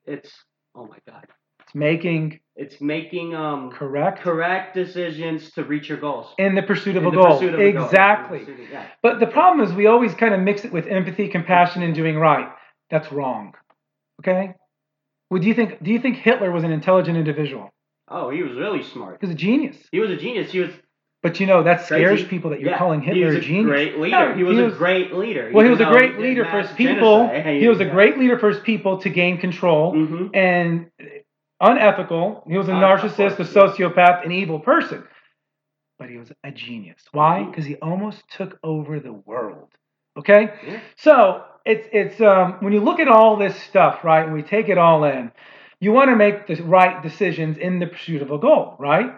It's 0.06 0.32
oh 0.74 0.86
my 0.86 0.98
god. 1.06 1.26
It's 1.68 1.74
making 1.74 2.40
It's 2.56 2.80
making 2.80 3.34
um 3.34 3.70
correct 3.70 4.20
correct 4.20 4.74
decisions 4.74 5.50
to 5.52 5.64
reach 5.64 5.88
your 5.88 5.98
goals. 5.98 6.34
in 6.38 6.54
the 6.54 6.62
pursuit 6.62 6.96
of 6.96 7.02
In 7.02 7.08
a 7.10 7.12
goal. 7.12 7.36
of 7.36 7.42
a 7.42 7.72
goal. 7.72 7.84
exactly. 7.84 8.42
Of- 8.42 8.48
yeah. 8.72 8.86
But 9.02 9.20
the 9.20 9.26
problem 9.26 9.66
is 9.66 9.72
we 9.74 9.86
always 9.86 10.14
kind 10.14 10.34
of 10.34 10.40
mix 10.40 10.64
it 10.64 10.72
with 10.72 10.86
empathy, 10.86 11.28
compassion, 11.28 11.82
and 11.82 11.94
doing 11.94 12.16
right. 12.18 12.48
That's 12.90 13.12
wrong. 13.12 13.52
Okay? 14.20 14.54
Well, 15.30 15.40
do 15.42 15.46
you 15.46 15.54
think 15.54 15.82
do 15.82 15.90
you 15.90 16.00
think 16.00 16.16
Hitler 16.16 16.50
was 16.50 16.64
an 16.64 16.72
intelligent 16.72 17.16
individual? 17.18 17.70
Oh, 18.10 18.30
he 18.30 18.42
was 18.42 18.56
really 18.56 18.82
smart. 18.82 19.18
He 19.20 19.26
was 19.26 19.34
a 19.34 19.38
genius. 19.38 19.76
He 19.92 20.00
was 20.00 20.10
a 20.10 20.16
genius. 20.16 20.50
He 20.50 20.60
was 20.60 20.70
But 21.22 21.38
you 21.40 21.46
know 21.46 21.62
that 21.64 21.84
scares 21.84 22.20
crazy. 22.20 22.24
people 22.28 22.50
that 22.50 22.60
you're 22.60 22.70
Yeah, 22.70 22.78
calling 22.78 23.02
he 23.02 23.08
Hitler 23.08 23.26
was 23.26 23.34
a 23.36 23.38
a 23.38 23.42
genius. 23.42 23.66
great 23.66 23.98
leader. 23.98 24.30
No, 24.30 24.34
he, 24.34 24.42
was 24.44 24.58
a 24.58 24.76
great 24.76 25.12
leader. 25.12 25.50
Well, 25.52 25.64
he 25.64 25.70
was 25.70 25.80
a 25.80 25.84
great 25.84 26.18
leader 26.18 26.46
for 26.46 26.60
his 26.62 26.72
people. 26.72 27.26
genocide. 27.28 27.60
He 27.60 27.68
was 27.68 27.80
a 27.80 27.84
great 27.84 28.16
leader 28.18 28.38
for 28.38 28.48
his 28.48 28.60
people 28.60 28.98
to 29.02 29.10
gain 29.10 29.36
control 29.38 29.92
hmm 29.92 30.28
and 30.32 30.86
unethical. 31.60 32.44
He 32.46 32.56
was 32.56 32.68
a 32.68 32.72
narcissist, 32.72 33.38
a 33.38 33.44
sociopath, 33.44 34.24
an 34.24 34.32
evil 34.32 34.60
person. 34.60 35.04
But 35.98 36.10
he 36.10 36.16
was 36.16 36.30
a 36.44 36.50
genius. 36.52 37.02
Why? 37.12 37.44
Because 37.44 37.64
he 37.64 37.74
almost 37.76 38.22
took 38.30 38.58
over 38.62 39.00
the 39.00 39.12
world. 39.12 39.68
Okay? 40.16 40.50
Yeah. 40.66 40.80
So 40.96 41.44
it's 41.64 41.88
it's 41.92 42.20
um, 42.20 42.58
when 42.60 42.72
you 42.72 42.80
look 42.80 43.00
at 43.00 43.08
all 43.08 43.36
this 43.36 43.56
stuff, 43.62 44.04
right, 44.04 44.24
and 44.24 44.32
we 44.32 44.42
take 44.42 44.68
it 44.68 44.78
all 44.78 45.04
in, 45.04 45.32
you 45.80 45.92
want 45.92 46.10
to 46.10 46.16
make 46.16 46.46
the 46.46 46.62
right 46.62 47.02
decisions 47.02 47.58
in 47.58 47.78
the 47.78 47.86
pursuit 47.86 48.22
of 48.22 48.30
a 48.30 48.38
goal, 48.38 48.76
right? 48.78 49.12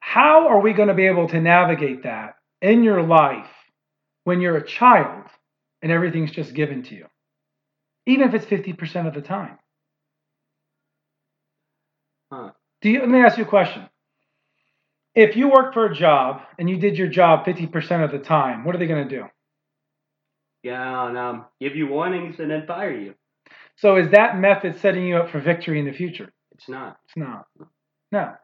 How 0.00 0.48
are 0.48 0.60
we 0.60 0.72
going 0.72 0.88
to 0.88 0.94
be 0.94 1.06
able 1.06 1.28
to 1.28 1.40
navigate 1.40 2.04
that 2.04 2.36
in 2.62 2.82
your 2.82 3.02
life 3.02 3.50
when 4.24 4.40
you're 4.40 4.56
a 4.56 4.66
child 4.66 5.24
and 5.82 5.90
everything's 5.90 6.30
just 6.30 6.54
given 6.54 6.82
to 6.84 6.94
you? 6.94 7.06
Even 8.06 8.28
if 8.28 8.34
it's 8.34 8.46
50% 8.46 9.08
of 9.08 9.14
the 9.14 9.20
time. 9.20 9.58
Huh. 12.30 12.50
Do 12.82 12.90
you, 12.90 13.00
let 13.00 13.08
me 13.08 13.20
ask 13.20 13.38
you 13.38 13.44
a 13.44 13.48
question. 13.48 13.88
If 15.14 15.36
you 15.36 15.48
worked 15.48 15.74
for 15.74 15.86
a 15.86 15.94
job 15.94 16.42
and 16.58 16.68
you 16.68 16.76
did 16.76 16.98
your 16.98 17.08
job 17.08 17.46
50% 17.46 18.04
of 18.04 18.10
the 18.10 18.18
time, 18.18 18.64
what 18.64 18.74
are 18.74 18.78
they 18.78 18.86
going 18.86 19.08
to 19.08 19.16
do? 19.16 19.24
Yeah, 20.62 21.08
and 21.08 21.16
um, 21.16 21.44
give 21.60 21.76
you 21.76 21.86
warnings 21.86 22.40
and 22.40 22.50
then 22.50 22.66
fire 22.66 22.90
you. 22.90 23.14
So 23.76 23.96
is 23.96 24.10
that 24.10 24.38
method 24.38 24.80
setting 24.80 25.06
you 25.06 25.16
up 25.16 25.30
for 25.30 25.40
victory 25.40 25.78
in 25.78 25.86
the 25.86 25.92
future? 25.92 26.32
It's 26.52 26.68
not. 26.68 26.98
It's 27.06 27.16
not. 27.16 27.46
No. 28.10 28.34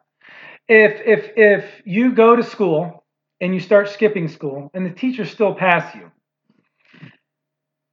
If 0.68 1.00
if 1.04 1.32
if 1.36 1.82
you 1.84 2.12
go 2.12 2.36
to 2.36 2.42
school 2.42 3.04
and 3.40 3.54
you 3.54 3.60
start 3.60 3.88
skipping 3.88 4.28
school 4.28 4.70
and 4.74 4.86
the 4.86 4.90
teachers 4.90 5.30
still 5.30 5.54
pass 5.54 5.94
you, 5.94 6.10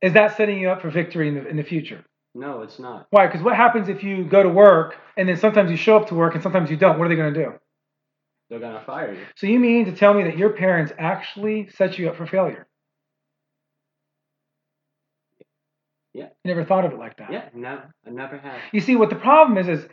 is 0.01 0.13
that 0.13 0.37
setting 0.37 0.59
you 0.59 0.69
up 0.69 0.81
for 0.81 0.89
victory 0.89 1.29
in 1.29 1.35
the 1.35 1.47
in 1.47 1.57
the 1.57 1.63
future? 1.63 2.05
No, 2.35 2.61
it's 2.61 2.79
not. 2.79 3.07
Why? 3.09 3.27
Because 3.27 3.41
what 3.41 3.55
happens 3.55 3.89
if 3.89 4.03
you 4.03 4.23
go 4.23 4.43
to 4.43 4.49
work 4.49 4.95
and 5.17 5.27
then 5.27 5.37
sometimes 5.37 5.71
you 5.71 5.77
show 5.77 5.97
up 5.97 6.09
to 6.09 6.15
work 6.15 6.35
and 6.35 6.43
sometimes 6.43 6.69
you 6.69 6.77
don't? 6.77 6.97
What 6.99 7.05
are 7.05 7.09
they 7.09 7.15
going 7.15 7.33
to 7.33 7.43
do? 7.43 7.53
They're 8.49 8.59
gonna 8.59 8.83
fire 8.83 9.13
you. 9.13 9.25
So 9.35 9.45
you 9.47 9.59
mean 9.59 9.85
to 9.85 9.91
tell 9.91 10.13
me 10.13 10.23
that 10.23 10.37
your 10.37 10.51
parents 10.51 10.91
actually 10.97 11.69
set 11.75 11.99
you 11.99 12.09
up 12.09 12.17
for 12.17 12.25
failure? 12.25 12.67
Yeah. 16.13 16.29
You 16.43 16.55
never 16.55 16.65
thought 16.65 16.85
of 16.85 16.91
it 16.91 16.97
like 16.97 17.17
that. 17.17 17.31
Yeah, 17.31 17.49
no, 17.53 17.79
I 18.05 18.09
never 18.09 18.37
have. 18.37 18.59
You 18.73 18.81
see, 18.81 18.95
what 18.95 19.11
the 19.11 19.15
problem 19.15 19.57
is 19.59 19.67
is 19.67 19.87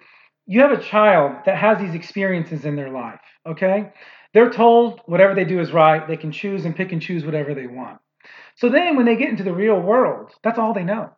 you 0.47 0.61
have 0.62 0.73
a 0.73 0.81
child 0.81 1.43
that 1.45 1.59
has 1.59 1.78
these 1.78 1.95
experiences 1.95 2.64
in 2.64 2.76
their 2.76 2.90
life. 2.90 3.21
Okay, 3.47 3.93
they're 4.33 4.50
told 4.50 5.02
whatever 5.05 5.35
they 5.35 5.45
do 5.45 5.61
is 5.61 5.73
right. 5.73 6.09
They 6.09 6.16
can 6.16 6.33
choose 6.33 6.64
and 6.64 6.75
pick 6.75 6.93
and 6.93 7.02
choose 7.02 7.25
whatever 7.25 7.55
they 7.55 7.66
want. 7.66 7.99
So 8.57 8.71
then, 8.71 8.97
when 8.97 9.05
they 9.05 9.16
get 9.16 9.28
into 9.28 9.45
the 9.45 9.52
real 9.52 9.78
world, 9.78 10.33
that's 10.43 10.59
all 10.59 10.73
they 10.73 10.83
know, 10.83 11.11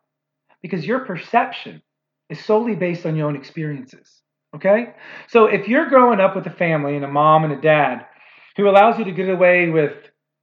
because 0.61 0.85
your 0.85 0.99
perception 0.99 1.81
is 2.29 2.43
solely 2.43 2.75
based 2.75 3.05
on 3.05 3.15
your 3.15 3.27
own 3.27 3.35
experiences. 3.35 4.21
Okay, 4.55 4.93
so 5.27 5.45
if 5.45 5.67
you're 5.67 5.89
growing 5.89 6.19
up 6.19 6.35
with 6.35 6.47
a 6.47 6.51
family 6.51 6.95
and 6.95 7.05
a 7.05 7.07
mom 7.07 7.43
and 7.43 7.53
a 7.53 7.61
dad 7.61 8.07
who 8.57 8.67
allows 8.67 8.97
you 8.97 9.05
to 9.05 9.11
get 9.11 9.29
away 9.29 9.69
with 9.69 9.93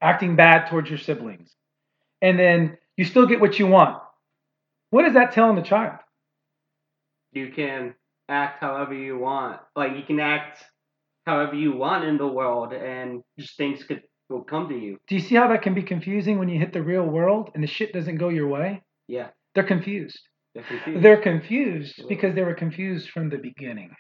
acting 0.01 0.37
bad 0.37 0.69
towards 0.69 0.89
your 0.89 0.99
siblings, 0.99 1.53
and 2.23 2.39
then 2.39 2.79
you 2.97 3.05
still 3.05 3.27
get 3.27 3.41
what 3.41 3.59
you 3.59 3.67
want, 3.67 4.01
what 4.91 5.05
is 5.05 5.15
that 5.15 5.33
telling 5.33 5.57
the 5.57 5.63
child? 5.63 5.99
You 7.33 7.51
can 7.51 7.95
act 8.29 8.61
however 8.61 8.95
you 8.95 9.19
want. 9.19 9.61
Like 9.75 9.97
you 9.97 10.05
can 10.05 10.21
act 10.21 10.63
however 11.27 11.55
you 11.55 11.73
want 11.73 12.05
in 12.05 12.17
the 12.17 12.29
world, 12.29 12.73
and 12.73 13.23
just 13.39 13.57
things 13.57 13.83
could 13.83 14.03
will 14.29 14.43
come 14.43 14.69
to 14.69 14.75
you. 14.77 14.99
Do 15.09 15.15
you 15.15 15.21
see 15.21 15.35
how 15.35 15.49
that 15.49 15.63
can 15.63 15.75
be 15.75 15.83
confusing 15.83 16.39
when 16.39 16.49
you 16.49 16.59
hit 16.59 16.73
the 16.73 16.83
real 16.83 17.05
world 17.05 17.51
and 17.55 17.63
the 17.63 17.69
shit 17.69 17.93
doesn't 17.93 18.17
go 18.17 18.29
your 18.29 18.49
way? 18.49 18.83
Yeah, 19.09 19.29
They're 19.57 19.65
confused. 19.65 20.21
they're 20.55 20.63
confused. 20.63 21.03
They're 21.03 21.23
confused 21.23 22.09
because 22.09 22.35
they 22.35 22.43
were 22.43 22.55
confused 22.55 23.11
from 23.11 23.31
the 23.31 23.39
beginning. 23.39 23.91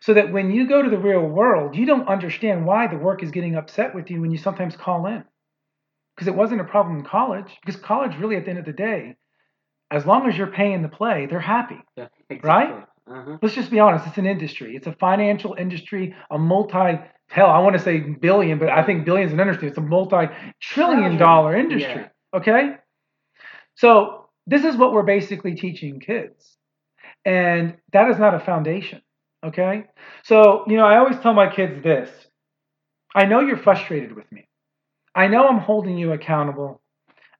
So 0.00 0.12
that 0.14 0.32
when 0.32 0.50
you 0.50 0.68
go 0.68 0.82
to 0.82 0.90
the 0.90 0.98
real 0.98 1.22
world, 1.22 1.74
you 1.74 1.86
don't 1.86 2.06
understand 2.06 2.66
why 2.66 2.86
the 2.86 2.98
work 2.98 3.22
is 3.22 3.30
getting 3.30 3.56
upset 3.56 3.94
with 3.94 4.10
you 4.10 4.20
when 4.20 4.30
you 4.30 4.36
sometimes 4.36 4.76
call 4.76 5.06
in. 5.06 5.24
Because 6.14 6.28
it 6.28 6.34
wasn't 6.34 6.60
a 6.60 6.64
problem 6.64 6.98
in 6.98 7.04
college. 7.04 7.56
Because 7.64 7.80
college, 7.80 8.14
really, 8.18 8.36
at 8.36 8.44
the 8.44 8.50
end 8.50 8.58
of 8.58 8.66
the 8.66 8.74
day, 8.74 9.16
as 9.90 10.04
long 10.04 10.28
as 10.28 10.36
you're 10.36 10.48
paying 10.48 10.82
the 10.82 10.88
play, 10.88 11.26
they're 11.30 11.40
happy. 11.40 11.78
yeah, 11.96 12.08
exactly. 12.28 12.48
right? 12.48 12.84
Uh-huh. 13.10 13.38
Let's 13.40 13.54
just 13.54 13.70
be 13.70 13.80
honest, 13.80 14.06
it's 14.06 14.18
an 14.18 14.26
industry. 14.26 14.76
It's 14.76 14.86
a 14.86 14.92
financial 14.92 15.54
industry, 15.54 16.14
a 16.30 16.38
multi 16.38 16.98
hell, 17.28 17.48
I 17.48 17.60
want 17.60 17.76
to 17.76 17.82
say 17.82 18.00
billion, 18.00 18.58
but 18.58 18.68
I 18.68 18.84
think 18.84 19.04
billion 19.04 19.28
is 19.28 19.32
an 19.32 19.40
understatement. 19.40 19.70
It's 19.70 19.78
a 19.78 19.88
multi 19.88 20.26
trillion 20.60 21.16
dollar 21.16 21.56
industry. 21.56 22.04
Okay? 22.34 22.74
So 23.76 24.19
this 24.46 24.64
is 24.64 24.76
what 24.76 24.92
we're 24.92 25.02
basically 25.02 25.54
teaching 25.54 26.00
kids. 26.00 26.56
And 27.24 27.76
that 27.92 28.10
is 28.10 28.18
not 28.18 28.34
a 28.34 28.40
foundation. 28.40 29.02
Okay? 29.44 29.86
So, 30.24 30.64
you 30.66 30.76
know, 30.76 30.86
I 30.86 30.98
always 30.98 31.18
tell 31.20 31.34
my 31.34 31.52
kids 31.52 31.82
this. 31.82 32.10
I 33.14 33.26
know 33.26 33.40
you're 33.40 33.56
frustrated 33.56 34.14
with 34.14 34.30
me. 34.30 34.48
I 35.14 35.28
know 35.28 35.48
I'm 35.48 35.58
holding 35.58 35.98
you 35.98 36.12
accountable. 36.12 36.80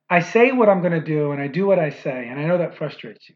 I 0.09 0.19
say 0.19 0.51
what 0.51 0.67
I'm 0.67 0.81
going 0.81 0.93
to 0.93 1.01
do 1.05 1.31
and 1.31 1.41
I 1.41 1.47
do 1.47 1.65
what 1.65 1.79
I 1.79 1.89
say, 1.89 2.27
and 2.29 2.39
I 2.39 2.45
know 2.45 2.57
that 2.57 2.77
frustrates 2.77 3.29
you. 3.29 3.35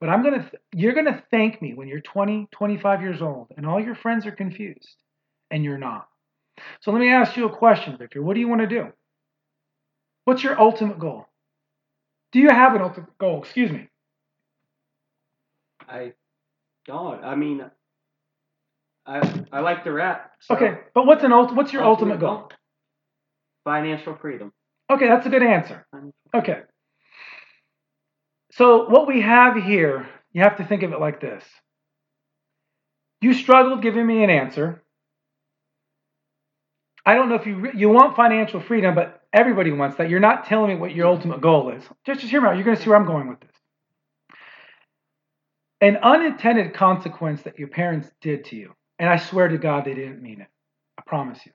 But 0.00 0.08
I'm 0.08 0.22
going 0.22 0.34
to 0.34 0.50
th- 0.50 0.62
you're 0.74 0.94
going 0.94 1.06
to 1.06 1.22
thank 1.30 1.62
me 1.62 1.74
when 1.74 1.86
you're 1.86 2.00
20, 2.00 2.48
25 2.50 3.02
years 3.02 3.22
old 3.22 3.52
and 3.56 3.64
all 3.64 3.80
your 3.80 3.94
friends 3.94 4.26
are 4.26 4.32
confused 4.32 4.96
and 5.50 5.62
you're 5.62 5.78
not. 5.78 6.08
So 6.80 6.90
let 6.90 6.98
me 6.98 7.08
ask 7.08 7.36
you 7.36 7.46
a 7.46 7.56
question, 7.56 7.96
Victor. 7.96 8.20
What 8.20 8.34
do 8.34 8.40
you 8.40 8.48
want 8.48 8.62
to 8.62 8.66
do? 8.66 8.88
What's 10.24 10.42
your 10.42 10.60
ultimate 10.60 10.98
goal? 10.98 11.28
Do 12.32 12.40
you 12.40 12.48
have 12.48 12.74
an 12.74 12.82
ultimate 12.82 13.16
goal? 13.18 13.42
Excuse 13.42 13.70
me. 13.70 13.88
I 15.88 16.14
don't. 16.86 17.22
I 17.24 17.34
mean, 17.34 17.64
I 19.06 19.44
I 19.52 19.60
like 19.60 19.84
to 19.84 19.92
rap. 19.92 20.32
so 20.40 20.54
Okay, 20.56 20.78
but 20.94 21.06
what's 21.06 21.24
an 21.24 21.32
ult- 21.32 21.54
what's 21.54 21.72
your 21.72 21.84
ultimate 21.84 22.20
goal? 22.20 22.50
Financial 23.64 24.16
freedom. 24.16 24.52
Okay, 24.90 25.08
that's 25.08 25.26
a 25.26 25.30
good 25.30 25.42
answer. 25.42 25.86
Okay. 26.34 26.62
So 28.52 28.88
what 28.88 29.06
we 29.06 29.20
have 29.22 29.56
here, 29.56 30.08
you 30.32 30.42
have 30.42 30.56
to 30.58 30.64
think 30.64 30.82
of 30.82 30.92
it 30.92 31.00
like 31.00 31.20
this. 31.20 31.44
You 33.20 33.34
struggled 33.34 33.82
giving 33.82 34.06
me 34.06 34.24
an 34.24 34.30
answer. 34.30 34.82
I 37.06 37.14
don't 37.14 37.28
know 37.28 37.36
if 37.36 37.46
you 37.46 37.56
re- 37.56 37.72
you 37.74 37.88
want 37.88 38.16
financial 38.16 38.60
freedom, 38.60 38.94
but 38.94 39.21
everybody 39.32 39.72
wants 39.72 39.96
that. 39.96 40.10
You're 40.10 40.20
not 40.20 40.46
telling 40.46 40.70
me 40.70 40.76
what 40.76 40.94
your 40.94 41.06
ultimate 41.06 41.40
goal 41.40 41.70
is. 41.70 41.82
Just 42.06 42.20
just 42.20 42.30
hear 42.30 42.40
me 42.40 42.48
out. 42.48 42.56
You're 42.56 42.64
going 42.64 42.76
to 42.76 42.82
see 42.82 42.88
where 42.88 42.98
I'm 42.98 43.06
going 43.06 43.28
with 43.28 43.40
this. 43.40 43.50
An 45.80 45.96
unintended 45.96 46.74
consequence 46.74 47.42
that 47.42 47.58
your 47.58 47.68
parents 47.68 48.08
did 48.20 48.44
to 48.46 48.56
you, 48.56 48.72
and 48.98 49.08
I 49.08 49.16
swear 49.16 49.48
to 49.48 49.58
God 49.58 49.84
they 49.84 49.94
didn't 49.94 50.22
mean 50.22 50.40
it. 50.40 50.48
I 50.98 51.02
promise 51.06 51.40
you. 51.44 51.52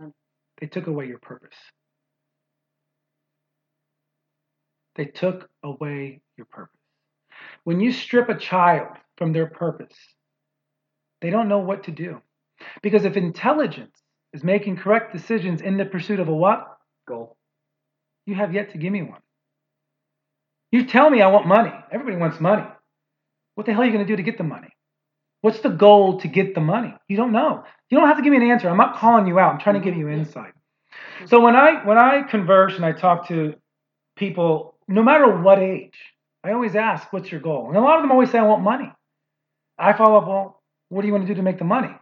Mm. 0.00 0.12
They 0.60 0.66
took 0.66 0.86
away 0.86 1.06
your 1.06 1.18
purpose. 1.18 1.56
They 4.96 5.06
took 5.06 5.48
away 5.62 6.20
your 6.36 6.46
purpose. 6.46 6.78
When 7.64 7.80
you 7.80 7.92
strip 7.92 8.28
a 8.28 8.38
child 8.38 8.88
from 9.16 9.32
their 9.32 9.46
purpose, 9.46 9.96
they 11.20 11.30
don't 11.30 11.48
know 11.48 11.58
what 11.58 11.84
to 11.84 11.90
do. 11.90 12.20
Because 12.82 13.04
if 13.04 13.16
intelligence 13.16 13.96
is 14.32 14.44
making 14.44 14.76
correct 14.76 15.12
decisions 15.12 15.62
in 15.62 15.76
the 15.76 15.84
pursuit 15.84 16.20
of 16.20 16.28
a 16.28 16.34
what? 16.34 16.73
Goal. 17.06 17.36
You 18.26 18.34
have 18.34 18.54
yet 18.54 18.72
to 18.72 18.78
give 18.78 18.92
me 18.92 19.02
one. 19.02 19.20
You 20.72 20.86
tell 20.86 21.10
me 21.10 21.22
I 21.22 21.28
want 21.28 21.46
money. 21.46 21.72
Everybody 21.92 22.16
wants 22.16 22.40
money. 22.40 22.66
What 23.54 23.66
the 23.66 23.72
hell 23.72 23.82
are 23.82 23.84
you 23.84 23.92
going 23.92 24.04
to 24.04 24.10
do 24.10 24.16
to 24.16 24.22
get 24.22 24.38
the 24.38 24.44
money? 24.44 24.68
What's 25.40 25.60
the 25.60 25.68
goal 25.68 26.20
to 26.20 26.28
get 26.28 26.54
the 26.54 26.60
money? 26.60 26.94
You 27.06 27.16
don't 27.16 27.32
know. 27.32 27.64
You 27.90 27.98
don't 27.98 28.08
have 28.08 28.16
to 28.16 28.22
give 28.22 28.32
me 28.32 28.38
an 28.38 28.50
answer. 28.50 28.68
I'm 28.68 28.78
not 28.78 28.96
calling 28.96 29.26
you 29.26 29.38
out. 29.38 29.52
I'm 29.52 29.60
trying 29.60 29.80
to 29.80 29.84
give 29.84 29.96
you 29.96 30.06
mm-hmm. 30.06 30.20
insight. 30.20 30.54
So 31.26 31.40
when 31.40 31.54
I 31.54 31.84
when 31.84 31.98
I 31.98 32.22
converse 32.22 32.76
and 32.76 32.84
I 32.84 32.92
talk 32.92 33.28
to 33.28 33.54
people, 34.16 34.74
no 34.88 35.02
matter 35.02 35.36
what 35.36 35.58
age, 35.58 35.94
I 36.42 36.52
always 36.52 36.74
ask, 36.74 37.12
"What's 37.12 37.30
your 37.30 37.40
goal?" 37.40 37.68
And 37.68 37.76
a 37.76 37.80
lot 37.80 37.96
of 37.96 38.02
them 38.02 38.10
always 38.10 38.30
say, 38.30 38.38
"I 38.38 38.42
want 38.42 38.62
money." 38.62 38.92
I 39.78 39.92
follow 39.92 40.18
up, 40.18 40.26
"Well, 40.26 40.62
what 40.88 41.02
do 41.02 41.06
you 41.06 41.12
want 41.12 41.26
to 41.26 41.32
do 41.32 41.36
to 41.36 41.42
make 41.42 41.58
the 41.58 41.64
money?" 41.64 41.94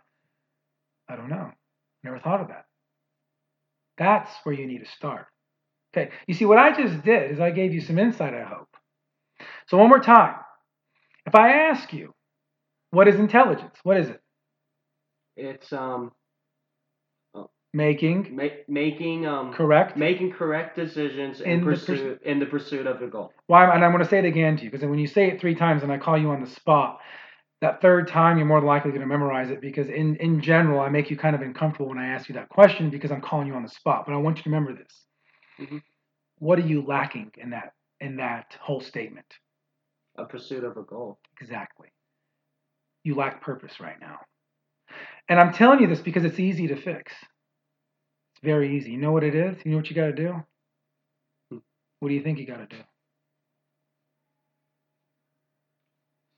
I 1.08 1.16
don't 1.16 1.28
know. 1.28 1.52
Never 2.04 2.18
thought 2.18 2.40
of 2.40 2.48
that. 2.48 2.66
That's 3.98 4.30
where 4.44 4.54
you 4.54 4.66
need 4.66 4.84
to 4.84 4.90
start. 4.90 5.26
Okay. 5.94 6.10
You 6.26 6.34
see, 6.34 6.44
what 6.44 6.58
I 6.58 6.72
just 6.74 7.04
did 7.04 7.30
is 7.32 7.40
I 7.40 7.50
gave 7.50 7.72
you 7.74 7.80
some 7.80 7.98
insight. 7.98 8.34
I 8.34 8.44
hope. 8.44 8.68
So 9.68 9.76
one 9.76 9.88
more 9.88 10.00
time, 10.00 10.36
if 11.26 11.34
I 11.34 11.52
ask 11.68 11.92
you, 11.92 12.12
what 12.90 13.08
is 13.08 13.16
intelligence? 13.16 13.76
What 13.82 13.96
is 13.98 14.08
it? 14.08 14.20
It's 15.36 15.72
um 15.72 16.12
Making 17.74 18.36
ma- 18.36 18.48
making 18.68 19.26
um 19.26 19.54
correct. 19.54 19.96
making 19.96 20.32
correct 20.32 20.76
decisions 20.76 21.40
In 21.40 21.52
in, 21.52 21.60
the 21.60 21.66
purs- 21.66 21.86
pursuit 21.86 22.22
in 22.22 22.38
the 22.38 22.44
pursuit 22.44 22.86
of 22.86 23.00
your 23.00 23.08
goal. 23.08 23.32
Why? 23.46 23.64
And 23.74 23.82
I'm 23.82 23.92
going 23.92 24.04
to 24.04 24.08
say 24.10 24.18
it 24.18 24.26
again 24.26 24.58
to 24.58 24.64
you 24.64 24.70
because 24.70 24.86
when 24.86 24.98
you 24.98 25.06
say 25.06 25.28
it 25.28 25.40
three 25.40 25.54
times 25.54 25.82
and 25.82 25.90
I 25.90 25.96
call 25.96 26.18
you 26.18 26.28
on 26.30 26.42
the 26.42 26.50
spot, 26.50 27.00
that 27.62 27.80
third 27.80 28.08
time 28.08 28.36
you're 28.36 28.46
more 28.46 28.60
than 28.60 28.66
likely 28.68 28.90
going 28.90 29.00
to 29.02 29.06
memorize 29.06 29.50
it 29.50 29.62
because 29.62 29.88
in 29.88 30.16
in 30.16 30.42
general 30.42 30.80
I 30.80 30.90
make 30.90 31.10
you 31.10 31.16
kind 31.16 31.34
of 31.34 31.42
uncomfortable 31.42 31.88
when 31.88 31.98
I 31.98 32.08
ask 32.08 32.28
you 32.28 32.34
that 32.34 32.50
question 32.50 32.90
because 32.90 33.10
I'm 33.10 33.22
calling 33.22 33.46
you 33.46 33.54
on 33.54 33.62
the 33.62 33.70
spot. 33.70 34.04
But 34.06 34.14
I 34.14 34.18
want 34.18 34.38
you 34.38 34.42
to 34.44 34.50
remember 34.50 34.74
this. 34.74 35.06
Mhm. 35.60 35.82
What 36.38 36.58
are 36.58 36.66
you 36.66 36.82
lacking 36.82 37.32
in 37.38 37.50
that 37.50 37.74
in 38.00 38.16
that 38.16 38.58
whole 38.60 38.80
statement? 38.80 39.26
A 40.16 40.26
pursuit 40.26 40.64
of 40.64 40.76
a 40.76 40.82
goal. 40.82 41.20
Exactly. 41.40 41.88
You 43.04 43.14
lack 43.14 43.40
purpose 43.40 43.80
right 43.80 44.00
now. 44.00 44.18
And 45.28 45.40
I'm 45.40 45.52
telling 45.52 45.80
you 45.80 45.86
this 45.86 46.00
because 46.00 46.24
it's 46.24 46.40
easy 46.40 46.66
to 46.68 46.76
fix. 46.76 47.12
It's 48.34 48.42
very 48.44 48.76
easy. 48.76 48.90
You 48.92 48.98
know 48.98 49.12
what 49.12 49.24
it 49.24 49.34
is? 49.34 49.64
You 49.64 49.70
know 49.70 49.78
what 49.78 49.88
you 49.88 49.96
got 49.96 50.06
to 50.06 50.12
do? 50.12 50.44
Hmm. 51.50 51.58
What 52.00 52.08
do 52.08 52.14
you 52.14 52.22
think 52.22 52.38
you 52.38 52.46
got 52.46 52.58
to 52.58 52.66
do? 52.66 52.82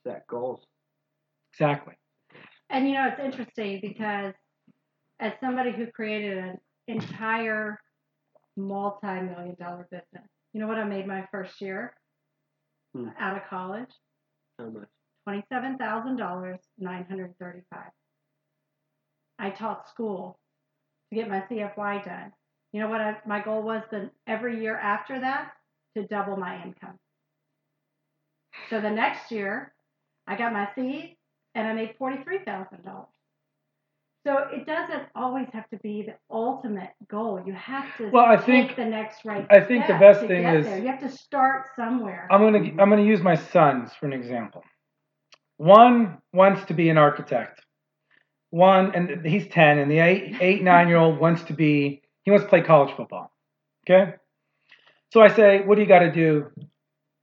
Set 0.04 0.26
goals. 0.26 0.66
Exactly. 1.54 1.94
And 2.70 2.88
you 2.88 2.94
know, 2.94 3.08
it's 3.08 3.20
interesting 3.20 3.80
because 3.80 4.34
as 5.20 5.32
somebody 5.40 5.70
who 5.72 5.86
created 5.86 6.38
an 6.38 6.58
entire 6.88 7.80
multi-million 8.56 9.56
dollar 9.58 9.86
business. 9.90 10.28
You 10.52 10.60
know 10.60 10.68
what 10.68 10.78
I 10.78 10.84
made 10.84 11.06
my 11.06 11.26
first 11.30 11.60
year 11.60 11.94
Hmm. 12.94 13.08
out 13.18 13.36
of 13.36 13.42
college? 13.48 13.90
How 14.58 14.66
much? 14.66 14.88
Twenty-seven 15.24 15.78
thousand 15.78 16.16
dollars, 16.16 16.60
nine 16.78 17.04
hundred 17.08 17.36
thirty-five. 17.38 17.90
I 19.38 19.50
taught 19.50 19.88
school 19.88 20.38
to 21.10 21.16
get 21.16 21.28
my 21.28 21.40
CFY 21.40 22.04
done. 22.04 22.32
You 22.72 22.80
know 22.80 22.88
what 22.88 23.00
I, 23.00 23.16
my 23.26 23.40
goal 23.40 23.62
was? 23.62 23.82
Then 23.90 24.10
every 24.26 24.60
year 24.60 24.76
after 24.76 25.18
that 25.20 25.52
to 25.96 26.06
double 26.06 26.36
my 26.36 26.62
income. 26.62 26.98
So 28.70 28.80
the 28.80 28.90
next 28.90 29.32
year, 29.32 29.74
I 30.26 30.36
got 30.36 30.52
my 30.52 30.68
C 30.74 31.16
and 31.54 31.66
I 31.66 31.72
made 31.72 31.94
forty-three 31.98 32.40
thousand 32.44 32.84
dollars. 32.84 33.08
So 34.26 34.38
it 34.50 34.64
doesn't 34.64 35.02
always 35.14 35.48
have 35.52 35.68
to 35.68 35.76
be 35.78 36.02
the 36.06 36.14
ultimate 36.34 36.92
goal. 37.10 37.42
You 37.46 37.52
have 37.52 37.84
to 37.98 38.08
Well, 38.10 38.24
I 38.24 38.38
think- 38.38 38.74
the 38.74 38.84
next 38.86 39.24
right. 39.26 39.46
I 39.50 39.60
think 39.60 39.86
the 39.86 39.94
best 39.94 40.20
thing 40.20 40.44
is- 40.44 40.64
there. 40.64 40.78
you 40.78 40.86
have 40.86 41.00
to 41.00 41.10
start 41.10 41.66
somewhere. 41.76 42.26
I'm 42.30 42.40
gonna 42.40 42.70
I'm 42.80 42.88
gonna 42.88 43.02
use 43.02 43.20
my 43.20 43.34
sons 43.34 43.92
for 43.94 44.06
an 44.06 44.14
example. 44.14 44.64
One 45.58 46.18
wants 46.32 46.64
to 46.66 46.74
be 46.74 46.88
an 46.88 46.96
architect. 46.98 47.60
One 48.50 48.94
and 48.94 49.26
he's 49.26 49.46
ten, 49.48 49.78
and 49.78 49.90
the 49.90 49.98
eight 49.98 50.36
eight 50.40 50.62
nine 50.62 50.88
year 50.88 50.96
old 50.96 51.18
wants 51.18 51.42
to 51.44 51.52
be 51.52 52.02
he 52.22 52.30
wants 52.30 52.44
to 52.44 52.48
play 52.48 52.62
college 52.62 52.94
football. 52.96 53.30
Okay, 53.86 54.14
so 55.12 55.20
I 55.20 55.28
say, 55.28 55.60
what 55.60 55.74
do 55.74 55.82
you 55.82 55.88
got 55.88 55.98
to 55.98 56.10
do 56.10 56.50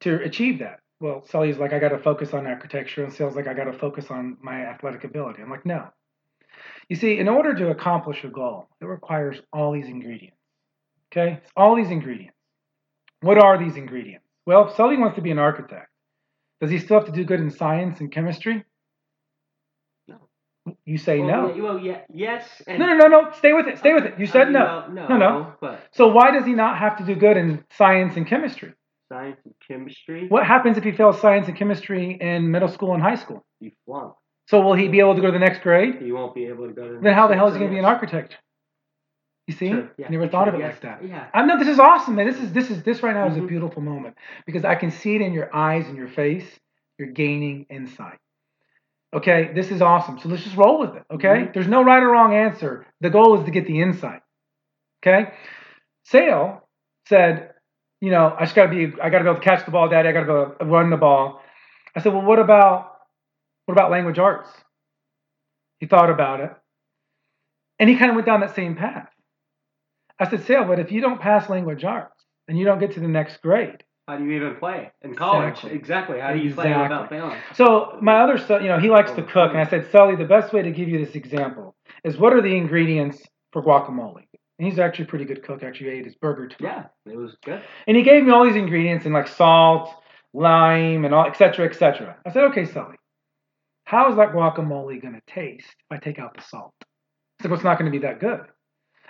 to 0.01 0.21
achieve 0.21 0.59
that? 0.59 0.80
Well, 1.01 1.25
Sully's 1.25 1.57
like, 1.57 1.73
I 1.73 1.79
got 1.79 1.89
to 1.89 1.97
focus 1.97 2.31
on 2.31 2.45
architecture, 2.45 3.03
and 3.03 3.11
Sale's 3.11 3.35
like, 3.35 3.47
I 3.47 3.55
got 3.55 3.63
to 3.63 3.73
focus 3.73 4.11
on 4.11 4.37
my 4.39 4.67
athletic 4.67 5.03
ability. 5.03 5.41
I'm 5.41 5.49
like, 5.49 5.65
no. 5.65 5.87
You 6.89 6.95
see, 6.95 7.17
in 7.17 7.27
order 7.27 7.55
to 7.55 7.71
accomplish 7.71 8.23
a 8.23 8.27
goal, 8.27 8.67
it 8.79 8.85
requires 8.85 9.41
all 9.51 9.71
these 9.73 9.87
ingredients. 9.87 10.37
Okay, 11.11 11.39
it's 11.41 11.51
all 11.57 11.75
these 11.75 11.89
ingredients. 11.89 12.37
What 13.21 13.39
are 13.39 13.57
these 13.57 13.77
ingredients? 13.77 14.25
Well, 14.45 14.69
if 14.69 14.75
Sully 14.75 14.97
wants 14.97 15.15
to 15.15 15.21
be 15.23 15.31
an 15.31 15.39
architect, 15.39 15.89
does 16.61 16.69
he 16.69 16.77
still 16.77 16.99
have 16.99 17.07
to 17.07 17.11
do 17.11 17.25
good 17.25 17.39
in 17.39 17.49
science 17.49 17.99
and 17.99 18.11
chemistry? 18.11 18.63
No. 20.07 20.17
You 20.85 20.99
say 20.99 21.19
well, 21.19 21.47
no. 21.47 21.63
Well, 21.63 21.79
yeah, 21.79 22.01
yes. 22.13 22.47
No, 22.67 22.77
no, 22.77 22.93
no, 22.95 23.07
no. 23.07 23.31
Stay 23.39 23.53
with 23.53 23.67
it. 23.67 23.79
Stay 23.79 23.93
with 23.93 24.05
it. 24.05 24.19
You 24.19 24.27
I 24.27 24.29
said 24.29 24.41
uh, 24.41 24.45
mean, 24.45 24.53
no. 24.53 24.87
No, 24.87 25.07
No, 25.07 25.17
no. 25.17 25.53
But 25.59 25.87
So 25.93 26.09
why 26.09 26.29
does 26.29 26.45
he 26.45 26.53
not 26.53 26.77
have 26.77 26.97
to 26.97 27.05
do 27.05 27.15
good 27.15 27.37
in 27.37 27.65
science 27.71 28.15
and 28.17 28.27
chemistry? 28.27 28.73
Science 29.11 29.39
and 29.45 29.53
chemistry, 29.67 30.27
What 30.29 30.45
happens 30.45 30.77
if 30.77 30.83
he 30.83 30.91
fails 30.93 31.19
science 31.19 31.47
and 31.47 31.57
chemistry 31.57 32.17
in 32.19 32.49
middle 32.49 32.69
school 32.69 32.93
and 32.93 33.03
high 33.03 33.15
school? 33.15 33.43
you 33.59 33.71
flunk. 33.85 34.13
So 34.47 34.61
will 34.61 34.73
he 34.73 34.87
be 34.87 34.99
able 34.99 35.15
to 35.15 35.21
go 35.21 35.27
to 35.27 35.33
the 35.33 35.39
next 35.47 35.61
grade? 35.61 35.95
He 36.01 36.11
won't 36.11 36.33
be 36.33 36.45
able 36.45 36.67
to 36.67 36.73
go 36.73 36.87
to. 36.87 36.93
The 36.95 37.01
Then 37.01 37.13
how 37.13 37.27
the 37.27 37.35
hell 37.35 37.47
is 37.47 37.53
he 37.53 37.59
going 37.59 37.69
to 37.71 37.75
be 37.75 37.79
an 37.79 37.85
architect? 37.85 38.37
You 39.47 39.53
see? 39.55 39.69
Sure, 39.69 39.89
yeah, 39.97 40.07
Never 40.09 40.23
sure, 40.23 40.31
thought 40.31 40.47
of 40.47 40.55
it 40.55 40.59
yes, 40.59 40.73
like 40.73 40.81
that. 40.81 41.07
Yeah. 41.07 41.27
I 41.33 41.45
know 41.45 41.57
this 41.59 41.67
is 41.67 41.79
awesome, 41.79 42.15
man. 42.15 42.27
This 42.27 42.39
is 42.39 42.53
this 42.53 42.69
is 42.71 42.83
this 42.83 43.03
right 43.03 43.13
now 43.13 43.27
is 43.27 43.37
a 43.37 43.41
Mhm. 43.41 43.47
beautiful 43.49 43.81
moment 43.81 44.15
because 44.45 44.63
I 44.65 44.75
can 44.75 44.91
see 44.91 45.15
it 45.15 45.21
in 45.21 45.33
your 45.33 45.53
eyes 45.55 45.87
and 45.87 45.97
your 45.97 46.07
face. 46.07 46.59
You're 46.97 47.09
gaining 47.11 47.65
insight. 47.69 48.19
Okay, 49.13 49.51
this 49.53 49.71
is 49.71 49.81
awesome. 49.81 50.19
So 50.19 50.29
let's 50.29 50.43
just 50.43 50.55
roll 50.55 50.79
with 50.79 50.95
it. 50.95 51.03
Okay, 51.11 51.27
Mhm. 51.47 51.53
there's 51.53 51.67
no 51.67 51.83
right 51.83 52.01
or 52.01 52.09
wrong 52.09 52.33
answer. 52.33 52.85
The 53.01 53.09
goal 53.09 53.37
is 53.37 53.43
to 53.45 53.51
get 53.51 53.65
the 53.65 53.81
insight. 53.81 54.21
Okay, 55.01 55.33
Sale 56.03 56.67
said, 57.07 57.50
you 58.01 58.11
know, 58.11 58.35
I 58.37 58.43
just 58.45 58.55
gotta 58.55 58.69
be, 58.69 58.93
I 59.01 59.09
gotta 59.09 59.23
be 59.23 59.29
able 59.29 59.39
to 59.39 59.45
catch 59.45 59.63
the 59.63 59.71
ball, 59.71 59.87
Daddy. 59.87 60.09
I 60.09 60.11
gotta 60.11 60.55
to 60.59 60.65
run 60.65 60.89
the 60.89 60.97
ball. 60.97 61.41
I 61.95 62.01
said, 62.01 62.13
well, 62.13 62.23
what 62.23 62.39
about, 62.39 62.97
what 63.65 63.73
about 63.73 63.91
language 63.91 64.19
arts? 64.19 64.49
He 65.79 65.85
thought 65.85 66.09
about 66.09 66.41
it, 66.41 66.51
and 67.79 67.89
he 67.89 67.95
kind 67.97 68.11
of 68.11 68.15
went 68.15 68.25
down 68.27 68.41
that 68.41 68.55
same 68.55 68.75
path. 68.75 69.07
I 70.19 70.29
said, 70.29 70.45
Sale, 70.45 70.65
but 70.65 70.79
if 70.79 70.91
you 70.91 71.01
don't 71.01 71.19
pass 71.19 71.49
language 71.49 71.83
arts 71.83 72.13
and 72.47 72.57
you 72.57 72.65
don't 72.65 72.79
get 72.79 72.93
to 72.93 72.99
the 72.99 73.07
next 73.07 73.41
grade, 73.41 73.83
How 74.07 74.17
do 74.17 74.25
you 74.25 74.31
even 74.33 74.55
play 74.57 74.91
in 75.01 75.15
college? 75.15 75.53
Exactly. 75.53 75.71
Exactly. 75.73 76.19
How 76.19 76.33
do 76.33 76.39
you 76.39 76.53
play 76.53 76.67
Exactly. 76.67 76.83
without 76.83 77.09
failing? 77.09 77.37
So 77.55 77.97
my 78.01 78.21
other 78.21 78.37
son, 78.37 78.61
you 78.61 78.67
know, 78.69 78.79
he 78.79 78.89
likes 78.89 79.11
to 79.13 79.23
cook, 79.23 79.51
and 79.51 79.59
I 79.59 79.67
said, 79.67 79.89
Sully, 79.91 80.15
the 80.15 80.25
best 80.25 80.53
way 80.53 80.61
to 80.61 80.71
give 80.71 80.89
you 80.89 81.03
this 81.03 81.15
example 81.15 81.75
is 82.03 82.17
what 82.17 82.33
are 82.33 82.41
the 82.41 82.55
ingredients 82.55 83.21
for 83.51 83.63
guacamole? 83.63 84.27
And 84.59 84.67
he's 84.67 84.79
actually 84.79 85.05
a 85.05 85.07
pretty 85.07 85.25
good 85.25 85.43
cook. 85.43 85.63
Actually, 85.63 85.89
ate 85.91 86.05
his 86.05 86.15
burger 86.15 86.47
too. 86.47 86.63
Yeah, 86.63 86.85
it 87.05 87.17
was 87.17 87.35
good. 87.43 87.63
And 87.87 87.97
he 87.97 88.03
gave 88.03 88.23
me 88.23 88.31
all 88.31 88.45
these 88.45 88.55
ingredients 88.55 89.05
and 89.05 89.13
like 89.13 89.27
salt, 89.27 89.93
lime, 90.33 91.03
and 91.05 91.13
all, 91.13 91.25
et 91.25 91.35
cetera, 91.35 91.65
et 91.65 91.75
cetera. 91.75 92.17
I 92.25 92.31
said, 92.31 92.43
okay, 92.45 92.65
Sully, 92.65 92.97
how 93.85 94.09
is 94.09 94.17
that 94.17 94.33
guacamole 94.33 95.01
going 95.01 95.15
to 95.15 95.33
taste 95.33 95.67
if 95.67 95.91
I 95.91 95.97
take 95.97 96.19
out 96.19 96.35
the 96.35 96.43
salt? 96.43 96.73
He's 96.79 97.45
like, 97.45 97.51
well, 97.51 97.55
it's 97.55 97.63
not 97.63 97.79
going 97.79 97.91
to 97.91 97.97
be 97.97 98.05
that 98.05 98.19
good. 98.19 98.41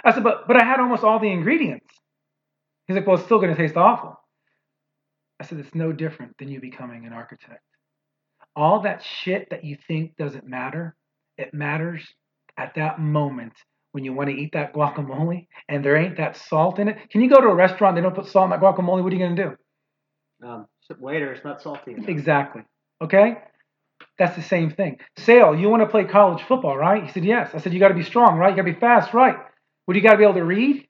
I 0.04 0.14
said, 0.14 0.24
but 0.24 0.48
but 0.48 0.62
I 0.62 0.66
had 0.66 0.80
almost 0.80 1.04
all 1.04 1.20
the 1.20 1.32
ingredients. 1.32 1.94
He's 2.88 2.96
like, 2.96 3.06
well, 3.06 3.18
it's 3.18 3.26
still 3.26 3.40
going 3.40 3.54
to 3.54 3.62
taste 3.62 3.78
awful. 3.78 4.18
I 5.40 5.46
said, 5.46 5.60
it's 5.60 5.76
no 5.76 5.92
different 5.92 6.38
than 6.38 6.50
you 6.50 6.62
becoming 6.62 7.06
an 7.06 7.14
architect. 7.14 7.62
All 8.56 8.82
that 8.82 9.04
shit 9.04 9.50
that 9.50 9.64
you 9.64 9.78
think 9.88 10.16
doesn't 10.18 10.48
matter, 10.48 10.96
it 11.38 11.54
matters 11.54 12.04
at 12.58 12.76
that 12.76 13.00
moment 13.00 13.54
when 13.92 14.04
you 14.04 14.14
want 14.14 14.30
to 14.30 14.36
eat 14.36 14.52
that 14.54 14.74
guacamole 14.74 15.48
and 15.68 15.84
there 15.84 15.98
ain't 15.98 16.18
that 16.18 16.38
salt 16.38 16.80
in 16.80 16.88
it. 16.88 16.98
Can 17.10 17.22
you 17.22 17.30
go 17.30 17.42
to 17.42 17.48
a 17.48 17.56
restaurant, 17.56 17.96
they 17.96 18.02
don't 18.02 18.16
put 18.16 18.28
salt 18.28 18.46
in 18.46 18.50
that 18.52 18.62
guacamole, 18.62 19.04
what 19.04 19.12
are 19.12 19.16
you 19.16 19.20
going 19.20 19.36
to 19.36 19.44
do? 19.44 20.48
Um, 20.48 20.68
waiter, 21.00 21.32
it's 21.32 21.46
not 21.46 21.62
salty 21.62 21.94
enough. 21.94 22.10
Exactly. 22.10 22.64
Okay? 23.02 23.38
That's 24.18 24.36
the 24.36 24.42
same 24.42 24.72
thing. 24.72 24.98
Sale, 25.18 25.56
you 25.56 25.70
want 25.70 25.84
to 25.84 25.88
play 25.88 26.04
college 26.06 26.44
football, 26.44 26.78
right? 26.78 27.04
He 27.04 27.12
said, 27.12 27.24
yes. 27.24 27.52
I 27.54 27.60
said, 27.60 27.74
you 27.74 27.80
got 27.80 27.90
to 27.90 27.94
be 27.94 28.04
strong, 28.04 28.38
right? 28.38 28.50
You 28.50 28.56
got 28.56 28.68
to 28.68 28.74
be 28.74 28.80
fast, 28.80 29.14
right? 29.14 29.38
What 29.86 29.94
do 29.94 30.00
you 30.00 30.04
got 30.04 30.14
to 30.14 30.18
be 30.18 30.24
able 30.24 30.36
to 30.36 30.44
read? 30.44 30.88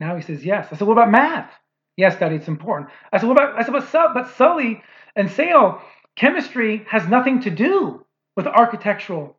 Now 0.00 0.16
he 0.16 0.22
says, 0.22 0.44
yes. 0.44 0.68
I 0.70 0.76
said, 0.76 0.86
what 0.86 0.94
about 0.94 1.10
math? 1.10 1.50
Yes, 1.96 2.16
Daddy, 2.18 2.36
it's 2.36 2.48
important. 2.48 2.90
I 3.12 3.18
said, 3.18 3.26
what 3.28 3.32
about, 3.38 3.58
I 3.58 3.64
said, 3.64 3.72
but, 3.72 3.88
Sul- 3.88 4.14
but 4.14 4.30
Sully 4.36 4.82
and 5.16 5.30
Sale, 5.30 5.82
chemistry 6.14 6.84
has 6.88 7.08
nothing 7.08 7.40
to 7.42 7.50
do 7.50 8.04
with 8.36 8.46
architectural 8.46 9.36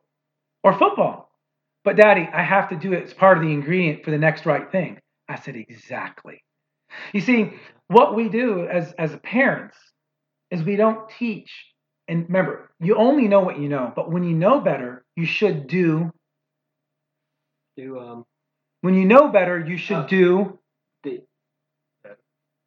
or 0.64 0.78
football. 0.78 1.29
But 1.90 1.96
Daddy, 1.96 2.30
I 2.32 2.44
have 2.44 2.70
to 2.70 2.76
do 2.76 2.94
it 2.94 3.06
as 3.06 3.16
part 3.16 3.40
of 3.40 3.44
the 3.44 3.52
ingredient 3.52 4.06
for 4.06 4.12
the 4.12 4.18
next 4.20 4.46
right 4.46 4.72
thing. 4.72 5.00
I 5.28 5.38
said, 5.40 5.56
exactly. 5.56 6.44
You 7.14 7.20
see, 7.22 7.52
what 7.88 8.14
we 8.16 8.30
do 8.30 8.68
as, 8.68 8.94
as 9.00 9.18
parents 9.24 9.76
is 10.52 10.62
we 10.62 10.76
don't 10.76 11.10
teach. 11.18 11.52
And 12.08 12.28
remember, 12.28 12.70
you 12.80 12.96
only 12.96 13.28
know 13.28 13.40
what 13.40 13.58
you 13.60 13.70
know, 13.70 13.92
but 13.96 14.12
when 14.12 14.24
you 14.24 14.36
know 14.36 14.60
better, 14.60 15.04
you 15.16 15.26
should 15.26 15.66
do. 15.66 16.12
Do 17.76 18.00
um 18.00 18.26
When 18.82 18.94
you 18.94 19.06
know 19.06 19.30
better, 19.30 19.60
you 19.60 19.78
should 19.78 19.98
Oh. 19.98 20.08
do 20.08 20.60
the 21.04 21.24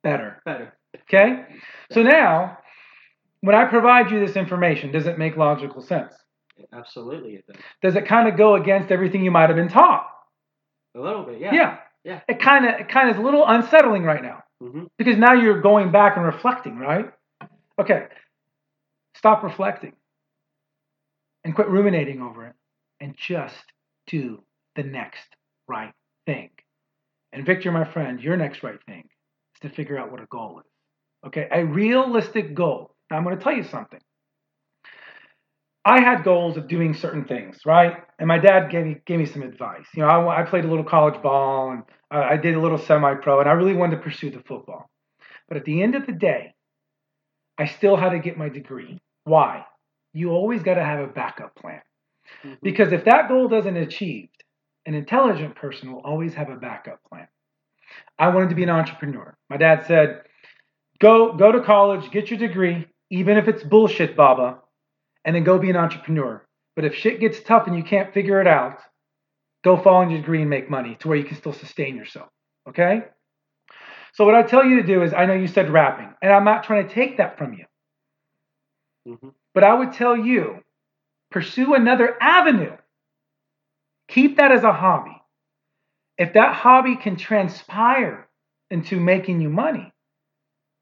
better. 0.03 0.43
better. 0.45 0.77
Okay? 1.03 1.45
So 1.93 2.03
now, 2.03 2.59
when 3.43 3.55
I 3.55 3.67
provide 3.67 4.11
you 4.11 4.19
this 4.19 4.35
information, 4.35 4.91
does 4.91 5.07
it 5.07 5.17
make 5.17 5.37
logical 5.37 5.81
sense? 5.81 6.13
Absolutely, 6.73 7.35
it 7.35 7.47
does. 7.47 7.57
Does 7.83 7.97
it 7.97 8.07
kind 8.07 8.29
of 8.29 8.37
go 8.37 8.55
against 8.55 8.91
everything 8.91 9.25
you 9.25 9.31
might 9.31 9.49
have 9.49 9.57
been 9.57 9.69
taught? 9.69 10.07
A 10.97 11.01
little 11.01 11.25
bit, 11.25 11.41
yeah. 11.41 11.55
Yeah. 11.55 11.79
Yeah. 12.05 12.21
It 12.29 12.41
kind 12.41 12.67
of 12.67 12.81
it 12.81 12.89
kind 12.89 13.09
of 13.09 13.17
is 13.17 13.21
a 13.21 13.25
little 13.25 13.47
unsettling 13.47 14.03
right 14.05 14.23
now 14.23 14.43
hmm 14.61 14.85
because 14.99 15.17
now 15.17 15.35
you're 15.35 15.61
going 15.61 15.93
back 15.93 16.17
and 16.17 16.25
reflecting, 16.27 16.77
right? 16.79 17.13
Okay. 17.81 18.07
Stop 19.17 19.43
reflecting 19.43 19.93
and 21.45 21.55
quit 21.55 21.69
ruminating 21.69 22.21
over 22.21 22.47
it 22.47 22.55
and 23.01 23.15
just 23.17 23.65
do 24.07 24.43
the 24.77 24.83
next 24.83 25.29
right 25.69 25.93
thing. 26.27 26.51
And 27.33 27.47
Victor, 27.47 27.73
my 27.73 27.85
friend, 27.85 28.21
your 28.21 28.37
next 28.37 28.63
right 28.63 28.79
thing 28.87 29.05
is 29.55 29.61
to 29.71 29.75
figure 29.75 29.99
out 29.99 30.11
what 30.13 30.21
a 30.23 30.27
goal 30.27 30.61
is. 30.61 30.71
Okay, 31.29 31.49
a 31.53 31.65
realistic 31.65 32.55
goal. 32.55 32.95
Now, 33.11 33.17
I'm 33.17 33.25
going 33.25 33.37
to 33.39 33.43
tell 33.43 33.55
you 33.55 33.65
something. 33.65 34.01
I 35.85 36.01
had 36.01 36.23
goals 36.23 36.57
of 36.57 36.69
doing 36.69 36.95
certain 36.95 37.25
things, 37.25 37.59
right? 37.67 37.97
And 38.19 38.29
my 38.29 38.39
dad 38.39 38.71
gave 38.71 38.87
me 38.87 39.01
gave 39.05 39.19
me 39.19 39.27
some 39.27 39.43
advice. 39.43 39.87
You 39.95 40.03
know, 40.03 40.09
I, 40.09 40.41
I 40.41 40.45
played 40.45 40.65
a 40.65 40.69
little 40.69 40.85
college 40.85 41.21
ball 41.23 41.73
and 41.73 41.83
uh, 42.13 42.27
I 42.31 42.37
did 42.37 42.55
a 42.55 42.61
little 42.61 42.79
semi-pro, 42.79 43.41
and 43.41 43.49
I 43.49 43.53
really 43.53 43.75
wanted 43.75 43.97
to 43.97 44.03
pursue 44.03 44.31
the 44.31 44.43
football. 44.47 44.91
But 45.49 45.57
at 45.57 45.65
the 45.65 45.83
end 45.83 45.95
of 45.95 46.07
the 46.07 46.13
day, 46.13 46.55
I 47.59 47.67
still 47.67 47.97
had 47.97 48.11
to 48.11 48.19
get 48.19 48.39
my 48.39 48.49
degree. 48.49 49.01
Why? 49.25 49.65
You 50.13 50.31
always 50.31 50.63
got 50.63 50.75
to 50.75 50.85
have 50.85 51.01
a 51.01 51.07
backup 51.07 51.57
plan. 51.57 51.81
Mm-hmm. 52.45 52.55
Because 52.63 52.93
if 52.93 53.05
that 53.05 53.29
goal 53.29 53.49
doesn't 53.49 53.77
achieved, 53.77 54.45
an 54.87 54.95
intelligent 54.95 55.57
person 55.57 55.93
will 55.93 56.01
always 56.01 56.35
have 56.35 56.51
a 56.51 56.57
backup 56.57 57.01
plan. 57.09 57.29
I 58.19 58.29
wanted 58.29 58.51
to 58.51 58.55
be 58.55 58.63
an 58.63 58.71
entrepreneur. 58.71 59.37
My 59.51 59.57
dad 59.57 59.85
said, 59.87 60.23
"Go 61.01 61.35
go 61.35 61.51
to 61.51 61.63
college, 61.63 62.11
get 62.11 62.31
your 62.31 62.39
degree, 62.39 62.87
even 63.11 63.37
if 63.37 63.49
it's 63.49 63.63
bullshit, 63.63 64.17
Baba, 64.17 64.59
and 65.25 65.35
then 65.37 65.45
go 65.45 65.59
be 65.59 65.71
an 65.71 65.77
entrepreneur. 65.77 66.45
But 66.77 66.85
if 66.85 66.95
shit 66.95 67.21
gets 67.21 67.41
tough 67.43 67.67
and 67.67 67.77
you 67.77 67.85
can't 67.85 68.15
figure 68.15 68.41
it 68.41 68.47
out, 68.47 68.79
go 69.65 69.77
follow 69.77 70.09
your 70.09 70.19
degree 70.21 70.41
and 70.41 70.51
make 70.51 70.71
money 70.71 70.97
to 71.01 71.09
where 71.09 71.19
you 71.19 71.25
can 71.25 71.37
still 71.37 71.53
sustain 71.53 71.97
yourself." 71.97 72.29
Okay? 72.69 73.05
So 74.15 74.25
what 74.27 74.35
I 74.35 74.43
tell 74.43 74.65
you 74.65 74.77
to 74.77 74.87
do 74.87 75.03
is 75.03 75.15
I 75.15 75.27
know 75.27 75.35
you 75.35 75.49
said 75.49 75.71
rapping, 75.71 76.15
and 76.23 76.33
I'm 76.33 76.45
not 76.45 76.65
trying 76.65 76.87
to 76.87 76.95
take 76.95 77.17
that 77.19 77.39
from 77.39 77.55
you. 77.55 77.65
hmm 79.07 79.29
But 79.55 79.65
I 79.65 79.75
would 79.75 79.93
tell 79.93 80.17
you, 80.17 80.63
pursue 81.31 81.75
another 81.75 82.17
avenue. 82.21 82.77
Keep 84.09 84.37
that 84.37 84.53
as 84.53 84.65
a 84.65 84.73
hobby. 84.73 85.17
If 86.19 86.35
that 86.35 86.55
hobby 86.55 86.97
can 86.97 87.17
transpire 87.17 88.29
into 88.71 89.01
making 89.01 89.41
you 89.41 89.49
money, 89.49 89.93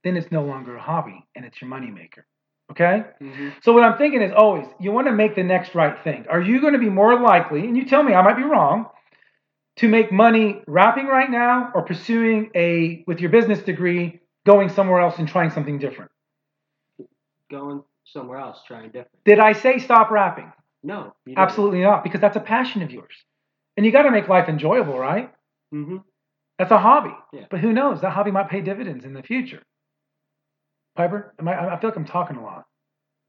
then 0.05 0.17
it's 0.17 0.33
no 0.33 0.45
longer 0.45 0.77
a 0.77 0.83
hobby 0.83 1.27
and 1.37 1.45
it's 1.45 1.61
your 1.61 1.71
moneymaker. 1.71 2.25
Okay? 2.71 3.05
hmm 3.19 3.49
So 3.63 3.73
what 3.73 3.83
I'm 3.83 3.99
thinking 3.99 4.23
is 4.23 4.33
always 4.37 4.67
you 4.79 4.93
want 4.93 5.07
to 5.09 5.13
make 5.13 5.35
the 5.35 5.43
next 5.43 5.75
right 5.75 5.97
thing. 6.05 6.27
Are 6.31 6.41
you 6.41 6.61
going 6.61 6.73
to 6.73 6.79
be 6.79 6.89
more 6.89 7.21
likely, 7.21 7.61
and 7.61 7.77
you 7.77 7.85
tell 7.85 8.03
me 8.03 8.15
I 8.15 8.23
might 8.23 8.37
be 8.37 8.45
wrong, 8.45 8.87
to 9.77 9.89
make 9.89 10.13
money 10.13 10.63
rapping 10.67 11.07
right 11.07 11.31
now 11.31 11.71
or 11.75 11.83
pursuing 11.83 12.51
a 12.55 13.05
with 13.07 13.21
your 13.21 13.31
business 13.31 13.61
degree, 13.61 14.21
going 14.47 14.69
somewhere 14.69 15.01
else 15.01 15.19
and 15.19 15.29
trying 15.29 15.51
something 15.51 15.79
different? 15.79 16.11
Going 17.51 17.83
somewhere 18.05 18.39
else, 18.39 18.59
trying 18.67 18.87
different. 18.87 19.25
Did 19.25 19.41
I 19.41 19.53
say 19.53 19.79
stop 19.79 20.11
rapping? 20.11 20.53
No, 20.83 21.15
Absolutely 21.37 21.83
not, 21.83 22.05
because 22.05 22.21
that's 22.21 22.37
a 22.37 22.41
passion 22.41 22.83
of 22.83 22.91
yours. 22.91 23.15
And 23.77 23.85
you 23.85 23.93
got 23.93 24.03
to 24.03 24.11
make 24.11 24.29
life 24.29 24.49
enjoyable, 24.49 24.99
right? 24.99 25.33
Mm-hmm. 25.75 25.99
That's 26.59 26.71
a 26.71 26.79
hobby. 26.79 27.15
Yeah. 27.33 27.45
But 27.51 27.61
who 27.61 27.73
knows? 27.73 28.01
That 28.01 28.13
hobby 28.13 28.31
might 28.31 28.49
pay 28.49 28.61
dividends 28.61 29.05
in 29.05 29.15
the 29.15 29.23
future. 29.23 29.63
Piper, 30.97 31.35
am 31.39 31.49
I, 31.49 31.75
I 31.75 31.81
feel 31.81 31.91
like 31.91 31.97
I'm 31.97 32.05
talking 32.05 32.37
a 32.37 32.43
lot. 32.43 32.67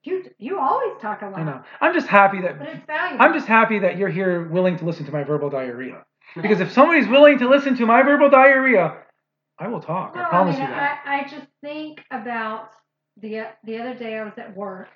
You 0.04 0.24
you 0.40 0.60
always 0.60 1.00
talk 1.02 1.22
a 1.22 1.26
lot, 1.28 1.40
I 1.40 1.44
know. 1.44 1.62
I'm 1.80 1.94
just 1.94 2.08
happy 2.08 2.42
that 2.42 2.58
but 2.60 2.68
it's 2.70 2.86
valuable. 2.88 3.24
I'm 3.24 3.34
just 3.34 3.48
happy 3.48 3.80
that 3.80 3.98
you're 3.98 4.10
here 4.10 4.48
willing 4.48 4.78
to 4.78 4.86
listen 4.86 5.06
to 5.06 5.12
my 5.12 5.24
verbal 5.24 5.50
diarrhea. 5.50 6.04
Because 6.36 6.60
if 6.60 6.72
somebody's 6.72 7.08
willing 7.08 7.38
to 7.40 7.50
listen 7.50 7.76
to 7.78 7.86
my 7.86 8.02
verbal 8.04 8.30
diarrhea, 8.30 8.98
I 9.60 9.68
will 9.68 9.82
talk. 9.82 10.16
No, 10.16 10.22
I 10.24 10.30
promise 10.30 10.56
mean, 10.56 10.64
you 10.64 10.70
that. 10.70 11.02
I, 11.06 11.20
I 11.20 11.24
just 11.30 11.48
think 11.62 12.04
about 12.12 12.70
the 13.22 13.48
the 13.64 13.80
other 13.80 13.94
day 13.94 14.18
I 14.18 14.24
was 14.24 14.34
at 14.38 14.56
work. 14.56 14.90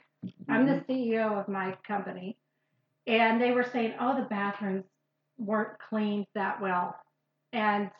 I'm 0.50 0.66
the 0.66 0.74
Mm-hmm. 0.74 0.92
CEO 0.92 1.40
of 1.40 1.48
my 1.48 1.76
company, 1.88 2.38
and 3.08 3.42
they 3.42 3.52
were 3.52 3.64
saying, 3.72 3.94
"Oh, 4.00 4.16
the 4.16 4.28
bathrooms 4.28 4.86
weren't 5.38 5.78
cleaned 5.90 6.26
that 6.36 6.62
well," 6.62 6.96
and 7.54 7.92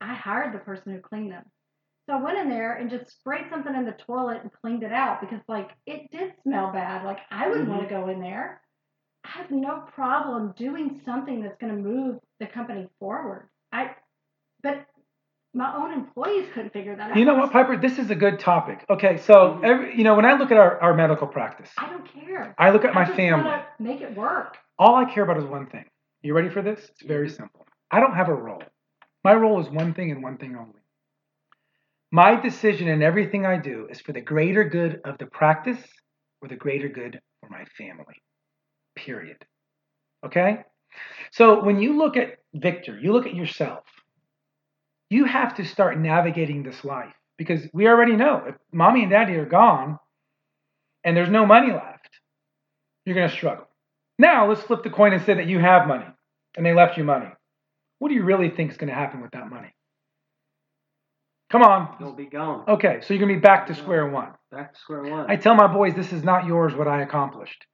I 0.00 0.14
hired 0.14 0.54
the 0.54 0.58
person 0.60 0.92
who 0.92 1.00
cleaned 1.00 1.32
them. 1.32 1.44
So 2.06 2.14
I 2.14 2.22
went 2.22 2.38
in 2.38 2.48
there 2.48 2.74
and 2.74 2.88
just 2.88 3.10
sprayed 3.10 3.46
something 3.50 3.74
in 3.74 3.84
the 3.84 3.92
toilet 3.92 4.42
and 4.42 4.50
cleaned 4.52 4.84
it 4.84 4.92
out 4.92 5.20
because, 5.20 5.40
like, 5.48 5.70
it 5.86 6.08
did 6.12 6.32
smell 6.44 6.72
bad. 6.72 7.04
Like, 7.04 7.18
I 7.30 7.48
wouldn't 7.48 7.68
want 7.68 7.88
to 7.88 7.94
mm-hmm. 7.94 8.06
go 8.06 8.12
in 8.12 8.20
there. 8.20 8.60
I 9.24 9.38
have 9.38 9.50
no 9.50 9.82
problem 9.92 10.54
doing 10.56 11.00
something 11.04 11.42
that's 11.42 11.56
going 11.60 11.74
to 11.74 11.82
move 11.82 12.20
the 12.38 12.46
company 12.46 12.88
forward. 13.00 13.48
I, 13.72 13.90
but 14.62 14.86
my 15.52 15.74
own 15.74 15.92
employees 15.92 16.46
couldn't 16.54 16.72
figure 16.72 16.94
that 16.94 17.10
out. 17.10 17.16
You 17.16 17.24
know 17.24 17.34
what, 17.34 17.50
Piper? 17.50 17.76
This 17.76 17.98
is 17.98 18.10
a 18.10 18.14
good 18.14 18.38
topic. 18.38 18.84
Okay, 18.88 19.16
so 19.16 19.34
mm-hmm. 19.34 19.64
every, 19.64 19.98
you 19.98 20.04
know 20.04 20.14
when 20.14 20.24
I 20.26 20.34
look 20.34 20.52
at 20.52 20.58
our, 20.58 20.80
our 20.80 20.94
medical 20.94 21.26
practice, 21.26 21.70
I 21.76 21.88
don't 21.88 22.06
care. 22.12 22.54
I 22.58 22.70
look 22.70 22.84
at 22.84 22.94
my 22.94 23.02
I 23.02 23.04
just 23.06 23.16
family. 23.16 23.50
make 23.80 24.00
it 24.00 24.14
work. 24.14 24.58
All 24.78 24.94
I 24.94 25.06
care 25.06 25.24
about 25.24 25.38
is 25.38 25.44
one 25.44 25.66
thing. 25.66 25.86
You 26.22 26.34
ready 26.34 26.50
for 26.50 26.62
this? 26.62 26.88
It's 26.90 27.02
very 27.02 27.26
mm-hmm. 27.26 27.36
simple. 27.36 27.66
I 27.90 27.98
don't 27.98 28.14
have 28.14 28.28
a 28.28 28.34
role. 28.34 28.62
My 29.24 29.34
role 29.34 29.60
is 29.60 29.68
one 29.70 29.92
thing 29.94 30.12
and 30.12 30.22
one 30.22 30.36
thing 30.36 30.54
only. 30.56 30.75
My 32.12 32.40
decision 32.40 32.88
in 32.88 33.02
everything 33.02 33.44
I 33.44 33.58
do 33.58 33.88
is 33.90 34.00
for 34.00 34.12
the 34.12 34.20
greater 34.20 34.64
good 34.64 35.00
of 35.04 35.18
the 35.18 35.26
practice 35.26 35.80
or 36.40 36.48
the 36.48 36.56
greater 36.56 36.88
good 36.88 37.20
for 37.40 37.48
my 37.48 37.64
family. 37.76 38.22
Period. 38.94 39.38
Okay? 40.24 40.58
So 41.32 41.64
when 41.64 41.80
you 41.80 41.98
look 41.98 42.16
at 42.16 42.38
Victor, 42.54 42.98
you 42.98 43.12
look 43.12 43.26
at 43.26 43.34
yourself, 43.34 43.84
you 45.10 45.24
have 45.24 45.56
to 45.56 45.64
start 45.64 45.98
navigating 45.98 46.62
this 46.62 46.84
life 46.84 47.12
because 47.38 47.60
we 47.72 47.86
already 47.86 48.16
know 48.16 48.42
if 48.46 48.54
mommy 48.72 49.02
and 49.02 49.10
daddy 49.10 49.34
are 49.34 49.44
gone 49.44 49.98
and 51.04 51.16
there's 51.16 51.28
no 51.28 51.44
money 51.44 51.72
left, 51.72 52.10
you're 53.04 53.14
going 53.14 53.28
to 53.28 53.34
struggle. 53.34 53.68
Now 54.18 54.48
let's 54.48 54.62
flip 54.62 54.82
the 54.82 54.90
coin 54.90 55.12
and 55.12 55.24
say 55.24 55.34
that 55.34 55.46
you 55.46 55.58
have 55.58 55.86
money 55.86 56.06
and 56.56 56.64
they 56.64 56.72
left 56.72 56.96
you 56.96 57.04
money. 57.04 57.28
What 57.98 58.08
do 58.08 58.14
you 58.14 58.24
really 58.24 58.50
think 58.50 58.70
is 58.70 58.76
going 58.76 58.88
to 58.88 58.94
happen 58.94 59.20
with 59.20 59.32
that 59.32 59.50
money? 59.50 59.72
Come 61.50 61.62
on. 61.62 61.96
You'll 62.00 62.12
be 62.12 62.26
gone. 62.26 62.64
Okay, 62.68 62.98
so 63.02 63.14
you're 63.14 63.20
going 63.20 63.34
to 63.34 63.40
be 63.40 63.40
back 63.40 63.68
to 63.68 63.74
square 63.74 64.08
one. 64.08 64.32
Back 64.50 64.74
to 64.74 64.80
square 64.80 65.02
one. 65.02 65.30
I 65.30 65.36
tell 65.36 65.54
my 65.54 65.72
boys, 65.72 65.94
this 65.94 66.12
is 66.12 66.24
not 66.24 66.46
yours 66.46 66.74
what 66.74 66.88
I 66.88 67.02
accomplished. 67.02 67.64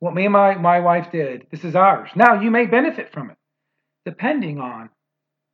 What 0.00 0.14
me 0.14 0.24
and 0.24 0.32
my, 0.32 0.56
my 0.56 0.80
wife 0.80 1.10
did, 1.12 1.46
this 1.50 1.64
is 1.64 1.74
ours. 1.74 2.10
Now 2.14 2.40
you 2.40 2.50
may 2.50 2.66
benefit 2.66 3.12
from 3.12 3.30
it, 3.30 3.36
depending 4.04 4.58
on 4.58 4.90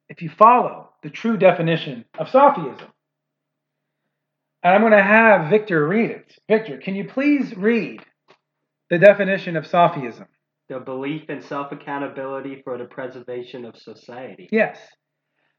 if 0.08 0.22
you 0.22 0.30
follow 0.30 0.90
the 1.02 1.10
true 1.10 1.36
definition 1.36 2.04
of 2.18 2.30
Sophism. 2.30 2.88
And 4.62 4.74
I'm 4.74 4.80
going 4.80 4.92
to 4.92 5.02
have 5.02 5.50
Victor 5.50 5.86
read 5.86 6.10
it. 6.10 6.32
Victor, 6.48 6.78
can 6.78 6.96
you 6.96 7.04
please 7.04 7.56
read 7.56 8.02
the 8.90 8.98
definition 8.98 9.56
of 9.56 9.66
Sophism? 9.66 10.26
the 10.68 10.78
belief 10.78 11.28
in 11.30 11.40
self 11.40 11.72
accountability 11.72 12.60
for 12.62 12.78
the 12.78 12.84
preservation 12.84 13.64
of 13.64 13.76
society. 13.76 14.48
Yes. 14.52 14.78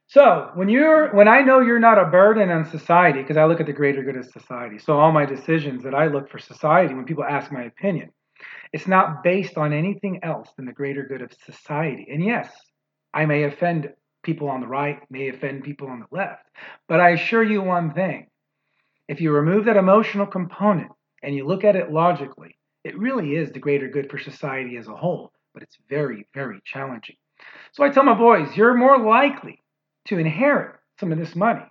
So 0.10 0.50
when 0.56 0.70
you're 0.70 1.14
when 1.14 1.28
I 1.28 1.42
know 1.42 1.60
you're 1.60 1.78
not 1.78 2.00
a 2.00 2.06
burden 2.06 2.50
on 2.50 2.66
society, 2.66 3.22
because 3.22 3.38
I 3.38 3.46
look 3.46 3.60
at 3.60 3.68
the 3.68 3.74
greater 3.74 4.04
good 4.04 4.18
of 4.18 4.26
society. 4.26 4.80
So 4.80 5.00
all 5.00 5.12
my 5.12 5.24
decisions 5.24 5.84
that 5.84 5.94
I 5.94 6.08
look 6.08 6.32
for 6.32 6.40
society, 6.40 6.96
when 6.96 7.06
people 7.06 7.24
ask 7.24 7.52
my 7.52 7.66
opinion, 7.66 8.10
it's 8.74 8.88
not 8.88 9.24
based 9.24 9.56
on 9.56 9.72
anything 9.72 10.20
else 10.24 10.50
than 10.58 10.66
the 10.66 10.74
greater 10.74 11.04
good 11.04 11.22
of 11.22 11.32
society. 11.46 12.08
And 12.12 12.24
yes, 12.24 12.50
I 13.14 13.28
may 13.28 13.44
offend 13.44 13.94
people 14.24 14.50
on 14.50 14.62
the 14.62 14.68
right, 14.68 15.00
may 15.12 15.30
offend 15.30 15.64
people 15.64 15.88
on 15.90 16.00
the 16.00 16.18
left, 16.18 16.44
but 16.88 17.00
I 17.00 17.10
assure 17.12 17.44
you 17.44 17.62
one 17.62 17.94
thing: 17.94 18.30
if 19.08 19.22
you 19.22 19.32
remove 19.32 19.66
that 19.66 19.78
emotional 19.78 20.26
component 20.26 20.90
and 21.22 21.36
you 21.36 21.46
look 21.46 21.64
at 21.64 21.76
it 21.76 21.92
logically, 21.92 22.58
it 22.84 22.98
really 22.98 23.36
is 23.36 23.52
the 23.52 23.60
greater 23.60 23.88
good 23.88 24.10
for 24.10 24.18
society 24.18 24.76
as 24.78 24.88
a 24.88 24.96
whole. 24.96 25.34
But 25.54 25.62
it's 25.62 25.78
very, 25.88 26.26
very 26.34 26.62
challenging. 26.66 27.18
So 27.74 27.84
I 27.84 27.90
tell 27.90 28.04
my 28.04 28.16
boys, 28.16 28.58
you're 28.58 28.74
more 28.74 28.98
likely 28.98 29.62
to 30.10 30.18
inherit 30.18 30.76
some 31.00 31.12
of 31.12 31.18
this 31.18 31.36
money 31.36 31.66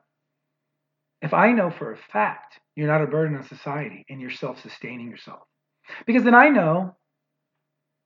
if 1.21 1.35
I 1.35 1.53
know 1.53 1.71
for 1.71 1.93
a 1.93 1.97
fact 2.13 2.61
you're 2.77 2.87
not 2.87 3.03
a 3.03 3.07
burden 3.07 3.37
on 3.37 3.45
society 3.45 4.05
and 4.09 4.21
you're 4.21 4.31
self 4.31 4.61
sustaining 4.63 5.11
yourself. 5.11 5.41
Because 6.07 6.23
then 6.23 6.35
I 6.35 6.49
know 6.49 6.97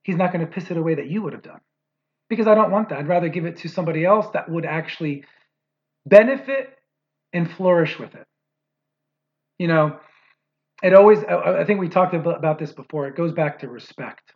he's 0.03 0.15
not 0.15 0.33
going 0.33 0.45
to 0.45 0.51
piss 0.51 0.71
it 0.71 0.77
away 0.77 0.95
that 0.95 1.09
you 1.09 1.21
would 1.21 1.33
have 1.33 1.43
done. 1.43 1.59
Because 2.29 2.47
I 2.47 2.55
don't 2.55 2.71
want 2.71 2.89
that. 2.89 2.97
I'd 2.97 3.07
rather 3.07 3.29
give 3.29 3.45
it 3.45 3.57
to 3.59 3.69
somebody 3.69 4.05
else 4.05 4.27
that 4.33 4.49
would 4.49 4.65
actually 4.65 5.25
benefit 6.05 6.75
and 7.33 7.51
flourish 7.51 7.99
with 7.99 8.15
it. 8.15 8.25
You 9.59 9.67
know, 9.67 9.99
it 10.81 10.93
always, 10.93 11.19
I 11.23 11.63
think 11.65 11.79
we 11.79 11.89
talked 11.89 12.13
about 12.13 12.57
this 12.57 12.71
before, 12.71 13.07
it 13.07 13.15
goes 13.15 13.31
back 13.31 13.59
to 13.59 13.67
respect. 13.67 14.33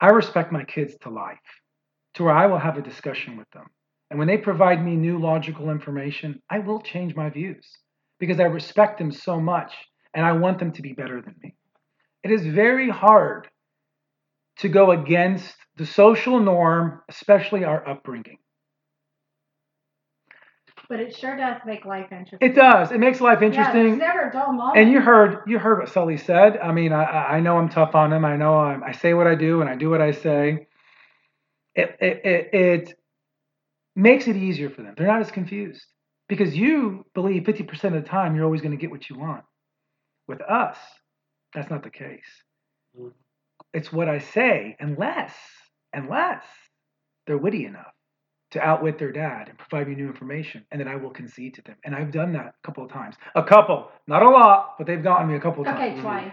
I 0.00 0.08
respect 0.08 0.52
my 0.52 0.64
kids 0.64 0.94
to 1.02 1.10
life, 1.10 1.38
to 2.14 2.24
where 2.24 2.34
I 2.34 2.46
will 2.46 2.58
have 2.58 2.78
a 2.78 2.82
discussion 2.82 3.36
with 3.36 3.50
them. 3.50 3.66
And 4.10 4.18
when 4.18 4.28
they 4.28 4.38
provide 4.38 4.84
me 4.84 4.96
new 4.96 5.18
logical 5.18 5.70
information, 5.70 6.42
I 6.50 6.60
will 6.60 6.80
change 6.80 7.14
my 7.16 7.28
views 7.30 7.66
because 8.20 8.40
I 8.40 8.44
respect 8.44 8.98
them 8.98 9.10
so 9.12 9.40
much 9.40 9.72
and 10.14 10.24
I 10.24 10.32
want 10.32 10.58
them 10.58 10.72
to 10.72 10.82
be 10.82 10.92
better 10.92 11.20
than 11.20 11.34
me. 11.42 11.54
It 12.22 12.30
is 12.30 12.46
very 12.46 12.88
hard 12.90 13.48
to 14.58 14.68
go 14.68 14.92
against 14.92 15.54
the 15.76 15.86
social 15.86 16.40
norm, 16.40 17.02
especially 17.08 17.64
our 17.64 17.86
upbringing. 17.88 18.38
But 20.88 21.00
it 21.00 21.16
sure 21.16 21.36
does 21.36 21.60
make 21.66 21.84
life 21.84 22.12
interesting. 22.12 22.38
It 22.40 22.54
does. 22.54 22.92
It 22.92 22.98
makes 23.00 23.20
life 23.20 23.40
Yeah, 23.40 23.48
interesting. 23.48 23.82
there's 23.88 23.98
never 23.98 24.28
a 24.28 24.32
dull 24.32 24.52
moment. 24.52 24.78
And 24.78 24.90
you 24.92 25.00
heard 25.00 25.40
you 25.46 25.58
heard 25.58 25.80
what 25.80 25.88
Sully 25.88 26.16
said. 26.16 26.58
I 26.58 26.72
mean, 26.72 26.92
I 26.92 27.02
I 27.04 27.36
I 27.36 27.40
know 27.40 27.58
I'm 27.58 27.68
tough 27.68 27.94
on 27.96 28.12
him. 28.12 28.24
I 28.24 28.36
know 28.36 28.58
I'm, 28.58 28.84
I 28.84 28.92
say 28.92 29.12
what 29.12 29.26
I 29.26 29.34
do 29.34 29.60
and 29.60 29.68
I 29.68 29.74
do 29.74 29.90
what 29.90 30.00
I 30.00 30.12
say. 30.12 30.68
It 31.74 31.96
it 32.00 32.20
it, 32.24 32.54
it 32.54 32.98
makes 33.96 34.28
it 34.28 34.36
easier 34.36 34.70
for 34.70 34.82
them. 34.82 34.94
They're 34.96 35.06
not 35.06 35.20
as 35.22 35.30
confused 35.30 35.84
because 36.28 36.56
you 36.56 37.04
believe 37.14 37.42
50% 37.44 37.84
of 37.84 37.92
the 37.94 38.00
time 38.02 38.36
you're 38.36 38.44
always 38.44 38.60
going 38.60 38.76
to 38.76 38.80
get 38.80 38.90
what 38.90 39.08
you 39.08 39.18
want. 39.18 39.44
With 40.28 40.40
us, 40.42 40.76
that's 41.54 41.70
not 41.70 41.82
the 41.82 41.90
case. 41.90 42.42
Mhm. 42.98 43.12
It's 43.72 43.92
what 43.92 44.08
I 44.08 44.18
say, 44.18 44.76
unless 44.80 45.34
unless 45.92 46.44
they're 47.26 47.38
witty 47.38 47.64
enough 47.64 47.92
to 48.50 48.60
outwit 48.60 48.98
their 48.98 49.12
dad 49.12 49.48
and 49.48 49.58
provide 49.58 49.88
me 49.88 49.94
new 49.94 50.06
information, 50.06 50.64
and 50.70 50.80
then 50.80 50.88
I 50.88 50.96
will 50.96 51.10
concede 51.10 51.54
to 51.54 51.62
them. 51.62 51.76
And 51.84 51.94
I've 51.94 52.10
done 52.10 52.32
that 52.34 52.46
a 52.46 52.66
couple 52.66 52.84
of 52.84 52.90
times. 52.90 53.16
A 53.34 53.42
couple, 53.42 53.90
not 54.06 54.22
a 54.22 54.26
lot, 54.30 54.74
but 54.78 54.86
they've 54.86 55.02
gotten 55.02 55.28
me 55.28 55.36
a 55.36 55.40
couple 55.40 55.62
of 55.62 55.66
times. 55.66 55.92
okay, 55.92 56.00
twice. 56.00 56.32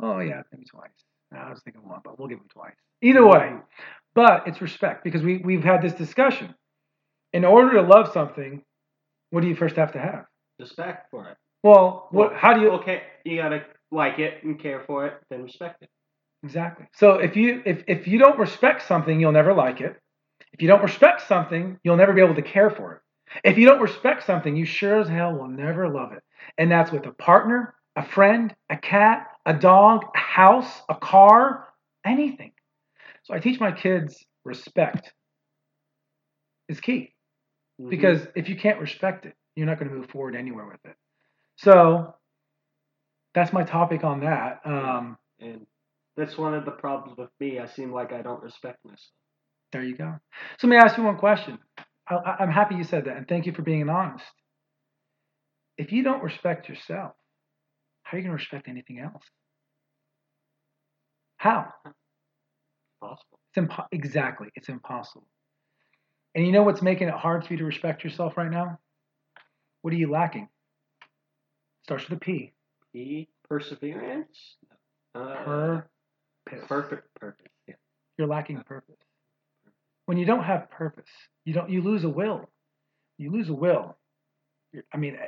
Oh 0.00 0.18
yeah, 0.18 0.42
maybe 0.52 0.64
twice. 0.64 0.90
I 1.32 1.50
was 1.50 1.60
thinking 1.62 1.86
one, 1.86 2.00
but 2.04 2.18
we'll 2.18 2.28
give 2.28 2.38
them 2.38 2.48
twice. 2.48 2.74
Either 3.02 3.26
way, 3.26 3.56
but 4.14 4.46
it's 4.48 4.60
respect 4.60 5.04
because 5.04 5.22
we 5.22 5.38
we've 5.38 5.64
had 5.64 5.82
this 5.82 5.92
discussion. 5.92 6.54
In 7.32 7.44
order 7.44 7.74
to 7.74 7.82
love 7.82 8.12
something, 8.12 8.62
what 9.30 9.42
do 9.42 9.48
you 9.48 9.56
first 9.56 9.76
have 9.76 9.92
to 9.92 9.98
have? 9.98 10.24
Respect 10.58 11.10
for 11.10 11.28
it. 11.28 11.36
Well, 11.62 12.08
what? 12.10 12.34
How 12.34 12.54
do 12.54 12.60
you? 12.60 12.70
Okay, 12.72 13.02
you 13.24 13.36
gotta 13.42 13.64
like 13.90 14.18
it 14.18 14.42
and 14.44 14.58
care 14.58 14.82
for 14.86 15.06
it, 15.06 15.14
then 15.30 15.42
respect 15.42 15.82
it. 15.82 15.90
Exactly. 16.42 16.86
So 16.94 17.14
if 17.14 17.36
you 17.36 17.62
if 17.66 17.84
if 17.86 18.06
you 18.08 18.18
don't 18.18 18.38
respect 18.38 18.86
something, 18.86 19.20
you'll 19.20 19.32
never 19.32 19.52
like 19.52 19.80
it. 19.80 19.96
If 20.52 20.62
you 20.62 20.68
don't 20.68 20.82
respect 20.82 21.26
something, 21.26 21.78
you'll 21.82 21.96
never 21.96 22.12
be 22.12 22.22
able 22.22 22.36
to 22.36 22.42
care 22.42 22.70
for 22.70 22.94
it. 22.94 23.00
If 23.44 23.58
you 23.58 23.66
don't 23.66 23.80
respect 23.80 24.24
something, 24.24 24.56
you 24.56 24.64
sure 24.64 25.00
as 25.00 25.08
hell 25.08 25.34
will 25.34 25.48
never 25.48 25.88
love 25.88 26.12
it. 26.12 26.22
And 26.56 26.70
that's 26.70 26.90
with 26.90 27.06
a 27.06 27.12
partner, 27.12 27.74
a 27.96 28.04
friend, 28.04 28.54
a 28.70 28.76
cat, 28.76 29.26
a 29.44 29.52
dog, 29.52 30.04
a 30.14 30.18
house, 30.18 30.82
a 30.88 30.94
car, 30.94 31.66
anything. 32.06 32.52
So 33.24 33.34
I 33.34 33.40
teach 33.40 33.60
my 33.60 33.72
kids 33.72 34.24
respect 34.44 35.12
is 36.68 36.80
key. 36.80 37.12
Mhm. 37.80 37.90
Because 37.90 38.26
if 38.36 38.48
you 38.48 38.56
can't 38.56 38.80
respect 38.80 39.26
it, 39.26 39.36
you're 39.56 39.66
not 39.66 39.78
going 39.78 39.90
to 39.90 39.96
move 39.96 40.10
forward 40.10 40.36
anywhere 40.36 40.66
with 40.66 40.84
it. 40.84 40.96
So 41.56 42.14
that's 43.34 43.52
my 43.52 43.64
topic 43.64 44.04
on 44.04 44.20
that. 44.20 44.60
Um, 44.64 45.18
and 45.40 45.66
that's 46.16 46.38
one 46.38 46.54
of 46.54 46.64
the 46.64 46.70
problems 46.72 47.18
with 47.18 47.30
me. 47.40 47.58
I 47.58 47.66
seem 47.66 47.92
like 47.92 48.12
I 48.12 48.22
don't 48.22 48.42
respect 48.42 48.84
myself. 48.84 49.12
there 49.72 49.82
you 49.84 49.96
go. 49.96 50.14
So 50.58 50.66
let 50.66 50.70
me 50.70 50.76
ask 50.78 50.96
you 50.96 51.04
one 51.04 51.18
question. 51.18 51.58
I, 52.08 52.14
I- 52.16 52.36
I'm 52.40 52.50
happy 52.50 52.76
you 52.76 52.84
said 52.84 53.04
that, 53.06 53.16
and 53.16 53.28
thank 53.28 53.46
you 53.46 53.52
for 53.52 53.62
being 53.62 53.88
honest. 53.88 54.24
If 55.78 55.92
you 55.92 56.02
don't 56.02 56.22
respect 56.22 56.68
yourself, 56.68 57.14
how 58.02 58.16
are 58.16 58.20
you 58.20 58.24
going 58.24 58.36
to 58.36 58.42
respect 58.42 58.68
anything 58.68 58.98
else? 59.00 59.22
How? 61.38 61.72
Possible. 63.00 63.38
It's 63.54 63.66
impo- 63.66 63.86
exactly. 63.92 64.48
It's 64.54 64.68
impossible. 64.68 65.28
And 66.38 66.46
you 66.46 66.52
know 66.52 66.62
what's 66.62 66.82
making 66.82 67.08
it 67.08 67.14
hard 67.14 67.44
for 67.44 67.52
you 67.52 67.58
to 67.58 67.64
respect 67.64 68.04
yourself 68.04 68.36
right 68.36 68.48
now? 68.48 68.78
What 69.82 69.92
are 69.92 69.96
you 69.96 70.08
lacking? 70.08 70.48
Starts 71.82 72.08
with 72.08 72.18
a 72.18 72.20
P. 72.20 72.52
P 72.92 73.28
perseverance. 73.48 74.38
Uh, 75.16 75.80
Purpose. 76.46 76.64
perfect 76.68 77.12
purpose. 77.18 77.48
Yeah. 77.66 77.74
You're 78.16 78.28
lacking 78.28 78.62
purpose. 78.62 78.94
When 80.06 80.16
you 80.16 80.26
don't 80.26 80.44
have 80.44 80.70
purpose, 80.70 81.08
you 81.44 81.54
don't. 81.54 81.70
You 81.70 81.82
lose 81.82 82.04
a 82.04 82.08
will. 82.08 82.48
You 83.18 83.32
lose 83.32 83.48
a 83.48 83.54
will. 83.54 83.96
You're- 84.72 84.86
I 84.94 84.96
mean, 84.96 85.18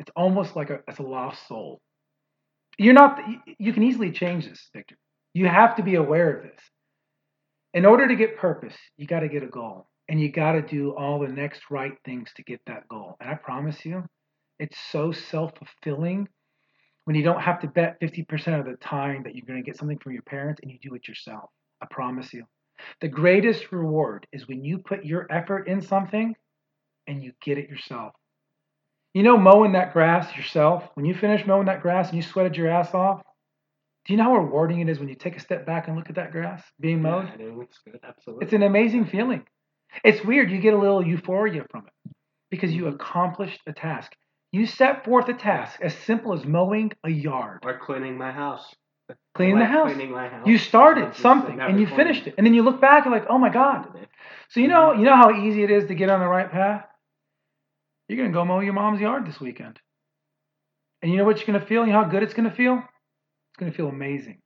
it's 0.00 0.10
almost 0.14 0.54
like 0.54 0.68
a, 0.68 0.80
it's 0.86 0.98
a 0.98 1.02
lost 1.02 1.48
soul. 1.48 1.80
You're 2.76 2.92
not. 2.92 3.26
You, 3.26 3.38
you 3.58 3.72
can 3.72 3.84
easily 3.84 4.12
change 4.12 4.46
this, 4.46 4.68
Victor. 4.74 4.96
You 5.32 5.48
have 5.48 5.76
to 5.76 5.82
be 5.82 5.94
aware 5.94 6.36
of 6.36 6.42
this. 6.42 6.60
In 7.74 7.84
order 7.84 8.08
to 8.08 8.16
get 8.16 8.38
purpose, 8.38 8.74
you 8.96 9.06
got 9.06 9.20
to 9.20 9.28
get 9.28 9.42
a 9.42 9.48
goal, 9.48 9.88
and 10.08 10.20
you 10.20 10.32
got 10.32 10.52
to 10.52 10.62
do 10.62 10.94
all 10.96 11.18
the 11.18 11.28
next 11.28 11.62
right 11.70 11.92
things 12.04 12.30
to 12.36 12.42
get 12.42 12.60
that 12.66 12.88
goal. 12.88 13.16
And 13.20 13.28
I 13.28 13.34
promise 13.34 13.84
you, 13.84 14.04
it's 14.58 14.78
so 14.90 15.12
self-fulfilling 15.12 16.28
when 17.04 17.16
you 17.16 17.22
don't 17.22 17.40
have 17.40 17.60
to 17.60 17.68
bet 17.68 18.00
50% 18.00 18.58
of 18.58 18.66
the 18.66 18.76
time 18.80 19.22
that 19.22 19.34
you're 19.34 19.46
going 19.46 19.62
to 19.62 19.66
get 19.66 19.78
something 19.78 19.98
from 19.98 20.12
your 20.12 20.22
parents 20.22 20.60
and 20.62 20.70
you 20.70 20.78
do 20.82 20.94
it 20.94 21.08
yourself. 21.08 21.50
I 21.80 21.86
promise 21.90 22.32
you. 22.34 22.44
The 23.00 23.08
greatest 23.08 23.72
reward 23.72 24.26
is 24.32 24.48
when 24.48 24.64
you 24.64 24.78
put 24.78 25.04
your 25.04 25.26
effort 25.30 25.68
in 25.68 25.80
something 25.80 26.34
and 27.06 27.22
you 27.22 27.32
get 27.42 27.58
it 27.58 27.68
yourself. 27.68 28.12
You 29.14 29.22
know, 29.22 29.38
mowing 29.38 29.72
that 29.72 29.92
grass 29.92 30.36
yourself, 30.36 30.84
when 30.94 31.06
you 31.06 31.14
finish 31.14 31.46
mowing 31.46 31.66
that 31.66 31.82
grass 31.82 32.08
and 32.08 32.16
you 32.16 32.22
sweated 32.22 32.56
your 32.56 32.68
ass 32.68 32.94
off, 32.94 33.22
do 34.08 34.14
you 34.14 34.16
know 34.16 34.24
how 34.24 34.36
rewarding 34.36 34.80
it 34.80 34.88
is 34.88 34.98
when 34.98 35.10
you 35.10 35.14
take 35.14 35.36
a 35.36 35.40
step 35.40 35.66
back 35.66 35.86
and 35.86 35.94
look 35.94 36.08
at 36.08 36.16
that 36.16 36.32
grass 36.32 36.62
being 36.80 37.02
mowed? 37.02 37.26
Yeah, 37.26 37.44
I 37.44 37.48
know 37.50 37.60
it's 37.60 37.78
good. 37.84 38.00
Absolutely. 38.02 38.42
It's 38.42 38.54
an 38.54 38.62
amazing 38.62 39.04
feeling. 39.04 39.42
It's 40.02 40.24
weird. 40.24 40.50
You 40.50 40.58
get 40.60 40.72
a 40.72 40.78
little 40.78 41.06
euphoria 41.06 41.66
from 41.70 41.84
it 41.86 42.12
because 42.50 42.72
you 42.72 42.84
mm-hmm. 42.84 42.94
accomplished 42.94 43.60
a 43.66 43.74
task. 43.74 44.12
You 44.50 44.64
set 44.64 45.04
forth 45.04 45.28
a 45.28 45.34
task 45.34 45.78
as 45.82 45.94
simple 45.94 46.32
as 46.32 46.46
mowing 46.46 46.92
a 47.04 47.10
yard, 47.10 47.64
or 47.66 47.78
cleaning 47.78 48.16
my 48.16 48.32
house. 48.32 48.64
Cleaning 49.34 49.58
the 49.58 49.66
house. 49.66 49.92
Cleaning 49.92 50.12
my 50.12 50.26
house. 50.26 50.46
You 50.46 50.56
started 50.56 51.14
something 51.16 51.60
and 51.60 51.78
you 51.78 51.84
cleaned 51.84 51.98
finished 51.98 52.26
it, 52.28 52.34
and 52.38 52.46
then 52.46 52.54
you 52.54 52.62
look 52.62 52.80
back 52.80 53.04
and 53.04 53.12
like, 53.12 53.26
oh 53.28 53.36
my 53.36 53.50
god. 53.50 53.88
So 54.48 54.60
you 54.60 54.68
know, 54.68 54.88
mm-hmm. 54.88 55.00
you 55.00 55.04
know 55.04 55.16
how 55.16 55.38
easy 55.38 55.64
it 55.64 55.70
is 55.70 55.86
to 55.88 55.94
get 55.94 56.08
on 56.08 56.20
the 56.20 56.26
right 56.26 56.50
path. 56.50 56.86
You're 58.08 58.16
gonna 58.16 58.32
go 58.32 58.46
mow 58.46 58.60
your 58.60 58.72
mom's 58.72 59.02
yard 59.02 59.26
this 59.26 59.38
weekend, 59.38 59.78
and 61.02 61.12
you 61.12 61.18
know 61.18 61.24
what 61.24 61.36
you're 61.36 61.46
gonna 61.46 61.66
feel. 61.66 61.84
You 61.84 61.92
know 61.92 62.04
how 62.04 62.08
good 62.08 62.22
it's 62.22 62.32
gonna 62.32 62.54
feel. 62.54 62.82
It's 63.58 63.64
gonna 63.64 63.72
feel 63.72 63.88
amazing. 63.88 64.38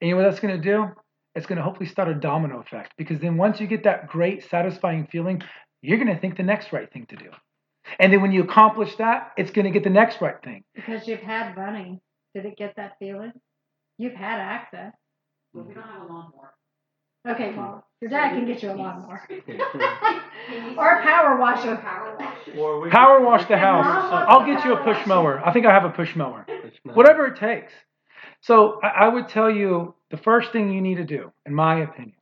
And 0.00 0.08
you 0.08 0.10
know 0.16 0.22
what 0.22 0.28
that's 0.28 0.40
gonna 0.40 0.58
do? 0.58 0.88
It's 1.36 1.46
gonna 1.46 1.62
hopefully 1.62 1.88
start 1.88 2.08
a 2.08 2.14
domino 2.14 2.58
effect 2.58 2.94
because 2.98 3.20
then 3.20 3.36
once 3.36 3.60
you 3.60 3.68
get 3.68 3.84
that 3.84 4.08
great, 4.08 4.42
satisfying 4.50 5.06
feeling, 5.06 5.40
you're 5.82 5.98
gonna 5.98 6.18
think 6.18 6.36
the 6.36 6.42
next 6.42 6.72
right 6.72 6.92
thing 6.92 7.06
to 7.10 7.16
do. 7.16 7.30
And 8.00 8.12
then 8.12 8.20
when 8.20 8.32
you 8.32 8.42
accomplish 8.42 8.96
that, 8.96 9.30
it's 9.36 9.52
gonna 9.52 9.70
get 9.70 9.84
the 9.84 9.90
next 9.90 10.20
right 10.20 10.34
thing. 10.42 10.64
Because 10.74 11.06
you've 11.06 11.20
had 11.20 11.54
money. 11.54 12.00
Did 12.34 12.44
it 12.44 12.56
get 12.56 12.74
that 12.74 12.98
feeling? 12.98 13.30
You've 13.98 14.14
had 14.14 14.40
access. 14.40 14.94
But 15.54 15.68
we 15.68 15.74
don't 15.74 15.84
have 15.84 16.02
a 16.02 16.12
lawnmower. 16.12 16.54
Okay, 17.28 17.54
well, 17.54 17.86
your 18.00 18.10
dad 18.10 18.30
can 18.30 18.46
get 18.46 18.64
you 18.64 18.72
a 18.72 18.74
lawnmower. 18.74 19.28
Or 20.76 20.94
a 20.94 21.02
power 21.02 21.36
washer. 21.38 21.76
Power 21.76 22.16
washer. 22.18 22.58
Or 22.58 22.80
we 22.80 22.90
Power 22.90 23.20
wash 23.20 23.46
the 23.46 23.56
house. 23.56 23.84
use 23.84 23.94
Mom 23.94 24.10
wants 24.10 24.26
I'll 24.28 24.46
get 24.46 24.64
you 24.64 24.72
a 24.72 24.82
push 24.82 25.06
mower. 25.06 25.40
I 25.46 25.52
think 25.52 25.66
I 25.66 25.72
have 25.72 25.84
a 25.84 25.90
push 25.90 26.16
mower. 26.16 26.44
whatever 26.82 27.26
it 27.26 27.36
takes. 27.36 27.72
So 28.42 28.80
I, 28.82 29.08
would 29.08 29.28
tell 29.28 29.50
you 29.50 29.94
the 30.10 30.16
first 30.16 30.50
thing 30.50 30.72
you 30.72 30.80
need 30.80 30.96
to 30.96 31.04
do, 31.04 31.30
in 31.44 31.54
my 31.54 31.80
opinion, 31.80 32.16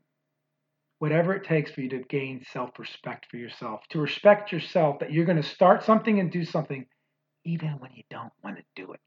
whatever 0.98 1.32
it 1.34 1.44
takes 1.44 1.70
for 1.70 1.80
you 1.80 1.88
to 1.90 2.00
gain 2.00 2.44
self 2.52 2.78
respect 2.78 3.26
for 3.30 3.36
yourself, 3.36 3.82
to 3.90 4.00
respect 4.00 4.50
yourself 4.50 4.98
that 4.98 5.12
you're 5.12 5.24
going 5.24 5.40
to 5.40 5.48
start 5.48 5.84
something 5.84 6.18
and 6.18 6.32
do 6.32 6.44
something 6.44 6.86
even 7.44 7.78
when 7.78 7.92
you 7.94 8.02
don't 8.10 8.32
want 8.42 8.56
to 8.56 8.64
do 8.74 8.92
it. 8.92 9.00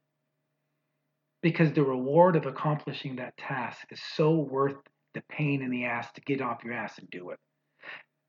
Because 1.41 1.73
the 1.73 1.83
reward 1.83 2.37
of 2.37 2.45
accomplishing 2.45 3.17
that 3.17 3.35
task 3.35 3.79
is 3.89 3.99
so 4.15 4.31
worth 4.31 4.77
the 5.13 5.21
pain 5.29 5.61
in 5.61 5.69
the 5.69 5.85
ass 5.85 6.07
to 6.13 6.21
get 6.21 6.41
off 6.41 6.63
your 6.63 6.73
ass 6.73 6.97
and 6.97 7.09
do 7.09 7.31
it. 7.31 7.39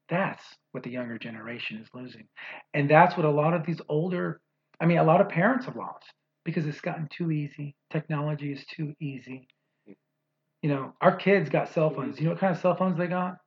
That's 0.09 0.43
what 0.73 0.83
the 0.83 0.91
younger 0.91 1.19
generation 1.19 1.79
is 1.79 1.89
losing. 1.95 2.27
And 2.75 2.91
that's 2.91 3.17
what 3.17 3.27
a 3.27 3.31
lot 3.31 3.55
of 3.55 3.65
these 3.65 3.81
older, 3.89 4.41
I 4.81 4.87
mean, 4.87 4.99
a 4.99 5.05
lot 5.05 5.21
of 5.21 5.29
parents 5.29 5.67
have 5.67 5.77
lost 5.77 6.13
because 6.45 6.67
it's 6.67 6.81
gotten 6.81 7.09
too 7.09 7.31
easy. 7.31 7.75
Technology 7.91 8.53
is 8.53 8.65
too 8.67 8.95
easy. 9.01 9.47
You 9.87 10.69
know, 10.69 10.93
our 11.01 11.17
kids 11.17 11.51
got 11.51 11.69
cell 11.69 11.91
phones. 11.91 12.19
You 12.19 12.25
know 12.27 12.31
what 12.33 12.41
kind 12.41 12.55
of 12.55 12.61
cell 12.61 12.77
phones 12.77 12.97
they 12.97 13.09
got? 13.09 13.39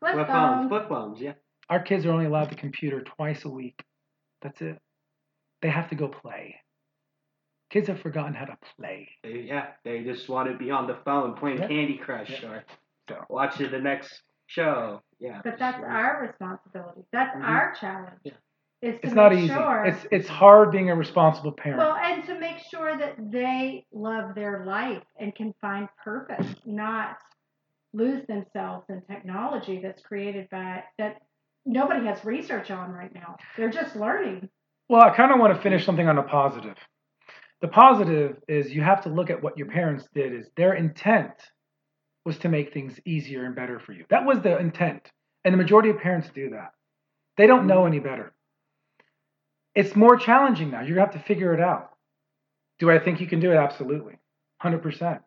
Flip 0.00 0.14
Flip 0.14 0.26
phones, 0.28 0.68
flip 0.68 0.88
phones, 0.88 1.20
yeah. 1.20 1.32
Our 1.68 1.80
kids 1.80 2.06
are 2.06 2.10
only 2.12 2.24
allowed 2.26 2.50
the 2.50 2.54
computer 2.56 3.02
twice 3.02 3.44
a 3.44 3.48
week. 3.50 3.82
That's 4.42 4.60
it. 4.62 4.78
They 5.62 5.68
have 5.68 5.88
to 5.90 5.94
go 5.94 6.08
play. 6.08 6.56
Kids 7.70 7.88
have 7.88 8.00
forgotten 8.00 8.34
how 8.34 8.46
to 8.46 8.56
play. 8.76 9.08
They, 9.22 9.44
yeah, 9.46 9.66
they 9.84 10.02
just 10.02 10.28
want 10.28 10.50
to 10.50 10.56
be 10.56 10.70
on 10.70 10.86
the 10.86 10.98
phone 11.04 11.34
playing 11.34 11.58
Yeah. 11.58 11.68
Candy 11.68 11.98
Crush 11.98 12.42
Yeah. 12.42 12.48
or 12.48 12.64
So. 13.08 13.24
watching 13.28 13.70
the 13.70 13.78
next 13.78 14.22
show. 14.46 15.02
Yeah. 15.18 15.40
But 15.44 15.58
that's 15.58 15.78
our 15.82 16.22
responsibility. 16.22 17.02
That's 17.12 17.36
Mhm. 17.36 17.44
our 17.46 17.74
challenge. 17.74 18.20
Yeah. 18.24 18.32
It's 18.82 19.12
not 19.12 19.34
easy. 19.34 19.48
sure. 19.48 19.84
It's 19.84 20.06
it's 20.10 20.28
hard 20.28 20.72
being 20.72 20.88
a 20.88 20.94
responsible 20.94 21.52
parent. 21.52 21.80
well, 21.80 21.96
and 21.96 22.24
to 22.24 22.38
make 22.38 22.58
sure 22.58 22.96
that 22.96 23.14
they 23.30 23.84
love 23.92 24.34
their 24.34 24.64
life 24.64 25.02
and 25.18 25.34
can 25.34 25.54
find 25.60 25.88
purpose, 26.02 26.46
not 26.64 27.18
lose 27.92 28.26
themselves 28.26 28.86
in 28.88 29.02
technology 29.02 29.80
that's 29.82 30.00
created 30.02 30.48
by 30.50 30.82
that 30.96 31.20
nobody 31.66 32.06
has 32.06 32.24
research 32.24 32.70
on 32.70 32.92
right 32.92 33.14
now. 33.14 33.36
They're 33.56 33.70
just 33.70 33.96
learning. 33.96 34.48
Well, 34.88 35.02
I 35.02 35.14
kind 35.14 35.30
of 35.30 35.38
want 35.38 35.54
to 35.54 35.60
finish 35.60 35.84
something 35.84 36.08
on 36.08 36.16
a 36.16 36.22
positive. 36.22 36.76
The 37.60 37.68
positive 37.68 38.36
is 38.48 38.72
you 38.72 38.82
have 38.82 39.02
to 39.02 39.10
look 39.10 39.28
at 39.28 39.42
what 39.42 39.58
your 39.58 39.68
parents 39.68 40.08
did 40.14 40.32
is 40.32 40.48
their 40.56 40.72
intent 40.72 41.32
was 42.24 42.38
to 42.38 42.48
make 42.48 42.72
things 42.72 42.98
easier 43.04 43.44
and 43.44 43.54
better 43.54 43.78
for 43.78 43.92
you. 43.92 44.04
That 44.08 44.24
was 44.24 44.40
the 44.40 44.58
intent. 44.58 45.10
And 45.44 45.52
the 45.52 45.58
majority 45.58 45.90
of 45.90 45.98
parents 45.98 46.28
do 46.34 46.50
that. 46.50 46.72
They 47.36 47.46
don't 47.46 47.66
know 47.66 47.86
any 47.86 47.98
better. 47.98 48.32
It's 49.74 49.94
more 49.94 50.16
challenging 50.16 50.70
now. 50.70 50.80
You're 50.80 50.96
going 50.96 51.08
to 51.08 51.12
have 51.12 51.22
to 51.22 51.26
figure 51.28 51.54
it 51.54 51.60
out. 51.60 51.90
Do 52.78 52.90
I 52.90 52.98
think 52.98 53.20
you 53.20 53.26
can 53.26 53.40
do 53.40 53.52
it? 53.52 53.56
Absolutely. 53.56 54.18
100%. 54.62 55.20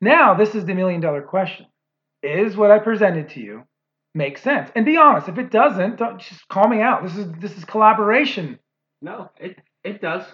Now, 0.00 0.34
this 0.34 0.54
is 0.54 0.64
the 0.64 0.74
million 0.74 1.00
dollar 1.00 1.22
question. 1.22 1.66
Is 2.22 2.56
what 2.56 2.70
I 2.70 2.78
presented 2.78 3.30
to 3.30 3.40
you 3.40 3.62
make 4.14 4.36
sense? 4.38 4.70
And 4.74 4.84
be 4.84 4.96
honest, 4.96 5.28
if 5.28 5.38
it 5.38 5.50
doesn't, 5.50 5.96
don't 5.96 6.20
just 6.20 6.46
call 6.48 6.68
me 6.68 6.80
out. 6.82 7.02
This 7.02 7.16
is 7.16 7.26
this 7.40 7.56
is 7.56 7.64
collaboration. 7.64 8.58
No, 9.00 9.30
it 9.38 9.56
it 9.84 10.02
does. 10.02 10.24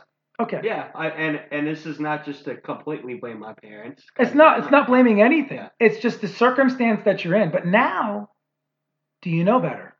Okay. 0.40 0.60
Yeah, 0.64 0.88
I, 0.94 1.08
and 1.08 1.40
and 1.52 1.66
this 1.66 1.86
is 1.86 2.00
not 2.00 2.24
just 2.24 2.44
to 2.46 2.56
completely 2.56 3.14
blame 3.14 3.38
my 3.38 3.54
parents. 3.54 4.02
It's 4.18 4.34
not 4.34 4.58
it's 4.58 4.70
not 4.70 4.88
blaming 4.88 5.22
anything. 5.22 5.58
Yeah. 5.58 5.68
It's 5.78 6.00
just 6.00 6.20
the 6.20 6.28
circumstance 6.28 7.02
that 7.04 7.24
you're 7.24 7.36
in. 7.36 7.50
But 7.50 7.66
now, 7.66 8.30
do 9.22 9.30
you 9.30 9.44
know 9.44 9.60
better? 9.60 9.94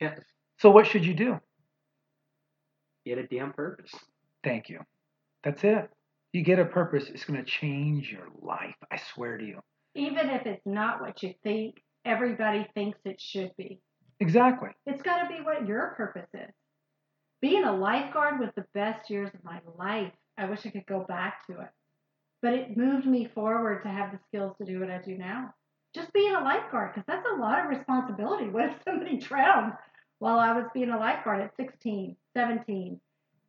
Yes, 0.00 0.18
So 0.58 0.70
what 0.70 0.88
should 0.88 1.04
you 1.06 1.14
do? 1.14 1.38
Get 3.04 3.18
a 3.18 3.26
damn 3.26 3.52
purpose. 3.52 3.92
Thank 4.44 4.68
you. 4.68 4.80
That's 5.44 5.62
it. 5.64 5.90
You 6.32 6.42
get 6.42 6.58
a 6.58 6.64
purpose, 6.64 7.08
it's 7.08 7.24
going 7.24 7.42
to 7.42 7.50
change 7.50 8.10
your 8.10 8.28
life. 8.40 8.74
I 8.90 8.98
swear 9.14 9.36
to 9.36 9.44
you. 9.44 9.60
Even 9.94 10.30
if 10.30 10.46
it's 10.46 10.64
not 10.64 11.00
what 11.00 11.22
you 11.22 11.34
think 11.42 11.82
everybody 12.04 12.66
thinks 12.74 12.98
it 13.04 13.20
should 13.20 13.52
be. 13.56 13.80
Exactly. 14.20 14.70
It's 14.86 15.02
got 15.02 15.22
to 15.22 15.28
be 15.28 15.42
what 15.42 15.66
your 15.66 15.94
purpose 15.96 16.28
is. 16.32 16.54
Being 17.40 17.64
a 17.64 17.76
lifeguard 17.76 18.38
was 18.38 18.50
the 18.56 18.64
best 18.72 19.10
years 19.10 19.30
of 19.34 19.44
my 19.44 19.60
life. 19.76 20.12
I 20.38 20.46
wish 20.46 20.64
I 20.64 20.70
could 20.70 20.86
go 20.86 21.04
back 21.06 21.46
to 21.48 21.60
it. 21.60 21.68
But 22.40 22.54
it 22.54 22.76
moved 22.76 23.06
me 23.06 23.28
forward 23.34 23.82
to 23.82 23.88
have 23.88 24.12
the 24.12 24.18
skills 24.28 24.56
to 24.58 24.64
do 24.64 24.80
what 24.80 24.90
I 24.90 24.98
do 24.98 25.18
now. 25.18 25.52
Just 25.94 26.12
being 26.12 26.34
a 26.34 26.40
lifeguard, 26.40 26.92
because 26.94 27.06
that's 27.06 27.26
a 27.30 27.40
lot 27.40 27.60
of 27.60 27.68
responsibility. 27.68 28.48
What 28.48 28.70
if 28.70 28.76
somebody 28.84 29.18
drowned 29.18 29.74
while 30.22 30.38
I 30.38 30.52
was 30.52 30.66
being 30.72 30.90
a 30.90 30.96
lifeguard 30.98 31.40
at 31.40 31.50
16, 31.56 32.14
17, 32.34 33.00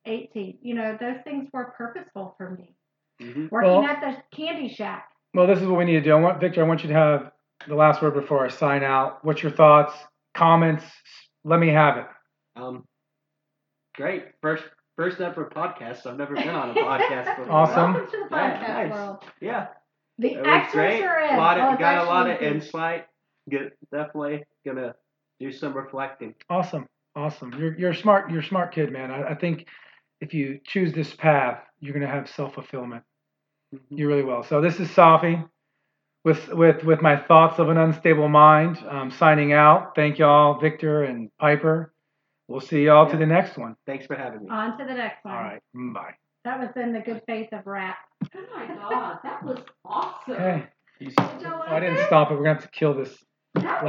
18? 0.08 0.58
You 0.64 0.74
know, 0.74 0.98
those 1.00 1.18
things 1.24 1.48
were 1.54 1.66
purposeful 1.78 2.34
for 2.36 2.50
me. 2.50 2.76
hmm 3.22 3.46
Working 3.52 3.70
Well- 3.72 3.84
at 3.86 4.02
the 4.02 4.18
candy 4.36 4.70
shack. 4.74 5.10
Well, 5.36 5.46
this 5.46 5.60
is 5.60 5.68
what 5.68 5.78
we 5.78 5.86
need 5.86 5.94
to 5.94 6.02
do. 6.02 6.14
I 6.14 6.20
want 6.20 6.40
Victor. 6.40 6.64
I 6.64 6.68
want 6.68 6.82
you 6.84 6.88
to 6.90 6.96
have 6.96 7.32
the 7.68 7.76
last 7.76 8.02
word 8.02 8.16
before 8.16 8.44
I 8.44 8.50
sign 8.50 8.84
out. 8.84 9.24
What's 9.24 9.44
your 9.44 9.52
thoughts, 9.52 9.94
comments? 10.34 10.84
Let 11.44 11.60
me 11.60 11.70
have 11.70 11.98
it. 11.98 12.06
Um, 12.56 12.86
great. 13.96 14.26
First, 14.42 14.64
first 14.96 15.22
ever 15.22 15.46
podcast. 15.56 16.06
I've 16.08 16.18
never 16.18 16.34
been 16.36 16.50
on 16.50 16.72
a 16.72 16.74
podcast 16.82 17.38
before. 17.38 17.52
Awesome. 17.54 17.94
Welcome 17.94 18.12
to 18.12 18.18
the 18.30 18.36
Yeah, 18.36 18.58
podcast 18.58 18.68
nice. 18.68 18.92
world. 18.94 19.24
Yeah, 19.42 19.68
The 20.18 20.34
it 20.34 20.42
was 20.44 20.68
great. 20.72 21.04
are 21.04 21.20
A 21.36 21.38
lot 21.38 21.60
Oh, 21.60 21.68
of, 21.68 21.74
it's 21.74 21.80
got 21.80 22.06
a 22.06 22.10
lot 22.10 22.30
of 22.30 22.42
insight. 22.42 23.06
Good, 23.50 23.74
definitely 23.92 24.44
gonna 24.66 24.96
do 25.44 25.52
some 25.52 25.74
reflecting. 25.74 26.34
Awesome, 26.50 26.88
awesome. 27.16 27.54
You're 27.60 27.78
you're 27.78 27.94
smart. 27.94 28.30
You're 28.32 28.42
a 28.42 28.46
smart 28.46 28.74
kid, 28.74 28.92
man. 28.92 29.12
I, 29.12 29.30
I 29.30 29.36
think 29.36 29.68
if 30.22 30.34
you 30.34 30.60
choose 30.66 30.94
this 30.94 31.14
path, 31.14 31.60
you're 31.80 31.94
gonna 31.94 32.08
have 32.08 32.30
self 32.30 32.54
fulfillment. 32.56 33.04
You 33.90 34.08
really 34.08 34.24
will. 34.24 34.44
So 34.44 34.62
this 34.62 34.80
is 34.80 34.90
Safi 34.90 35.48
with 36.24 36.48
with 36.50 36.84
with 36.84 37.02
my 37.02 37.18
thoughts 37.18 37.60
of 37.60 37.70
an 37.70 37.78
unstable 37.78 38.30
mind. 38.30 38.78
Um, 38.90 39.12
signing 39.12 39.54
out. 39.54 39.96
Thank 39.96 40.20
y'all, 40.20 40.60
Victor 40.60 41.04
and 41.04 41.30
Piper. 41.40 41.94
We'll 42.48 42.62
see 42.62 42.86
y'all 42.86 43.10
to 43.10 43.18
the 43.18 43.26
next 43.26 43.58
one. 43.58 43.76
Thanks 43.86 44.06
for 44.06 44.16
having 44.16 44.44
me. 44.44 44.50
On 44.50 44.78
to 44.78 44.86
the 44.86 44.94
next 44.94 45.24
one. 45.24 45.34
All 45.34 45.42
right. 45.42 45.62
Bye. 45.74 46.14
That 46.46 46.60
was 46.60 46.70
in 46.76 46.92
the 46.92 47.00
good 47.00 47.22
faith 47.26 47.48
of 47.54 47.66
rap. 47.66 47.98
Oh 48.36 48.40
my 48.54 48.68
god, 48.68 49.20
that 49.24 49.44
was 49.44 49.60
awesome. 49.86 50.34
Okay. 50.34 50.66
Did 51.00 51.18
I 51.18 51.80
didn't 51.80 52.06
stop 52.06 52.32
it. 52.32 52.36
We're 52.36 52.44
gonna 52.44 52.56
have 52.56 52.64
to 52.64 52.70
kill 52.70 52.94
this. 52.94 53.24
That 53.56 53.82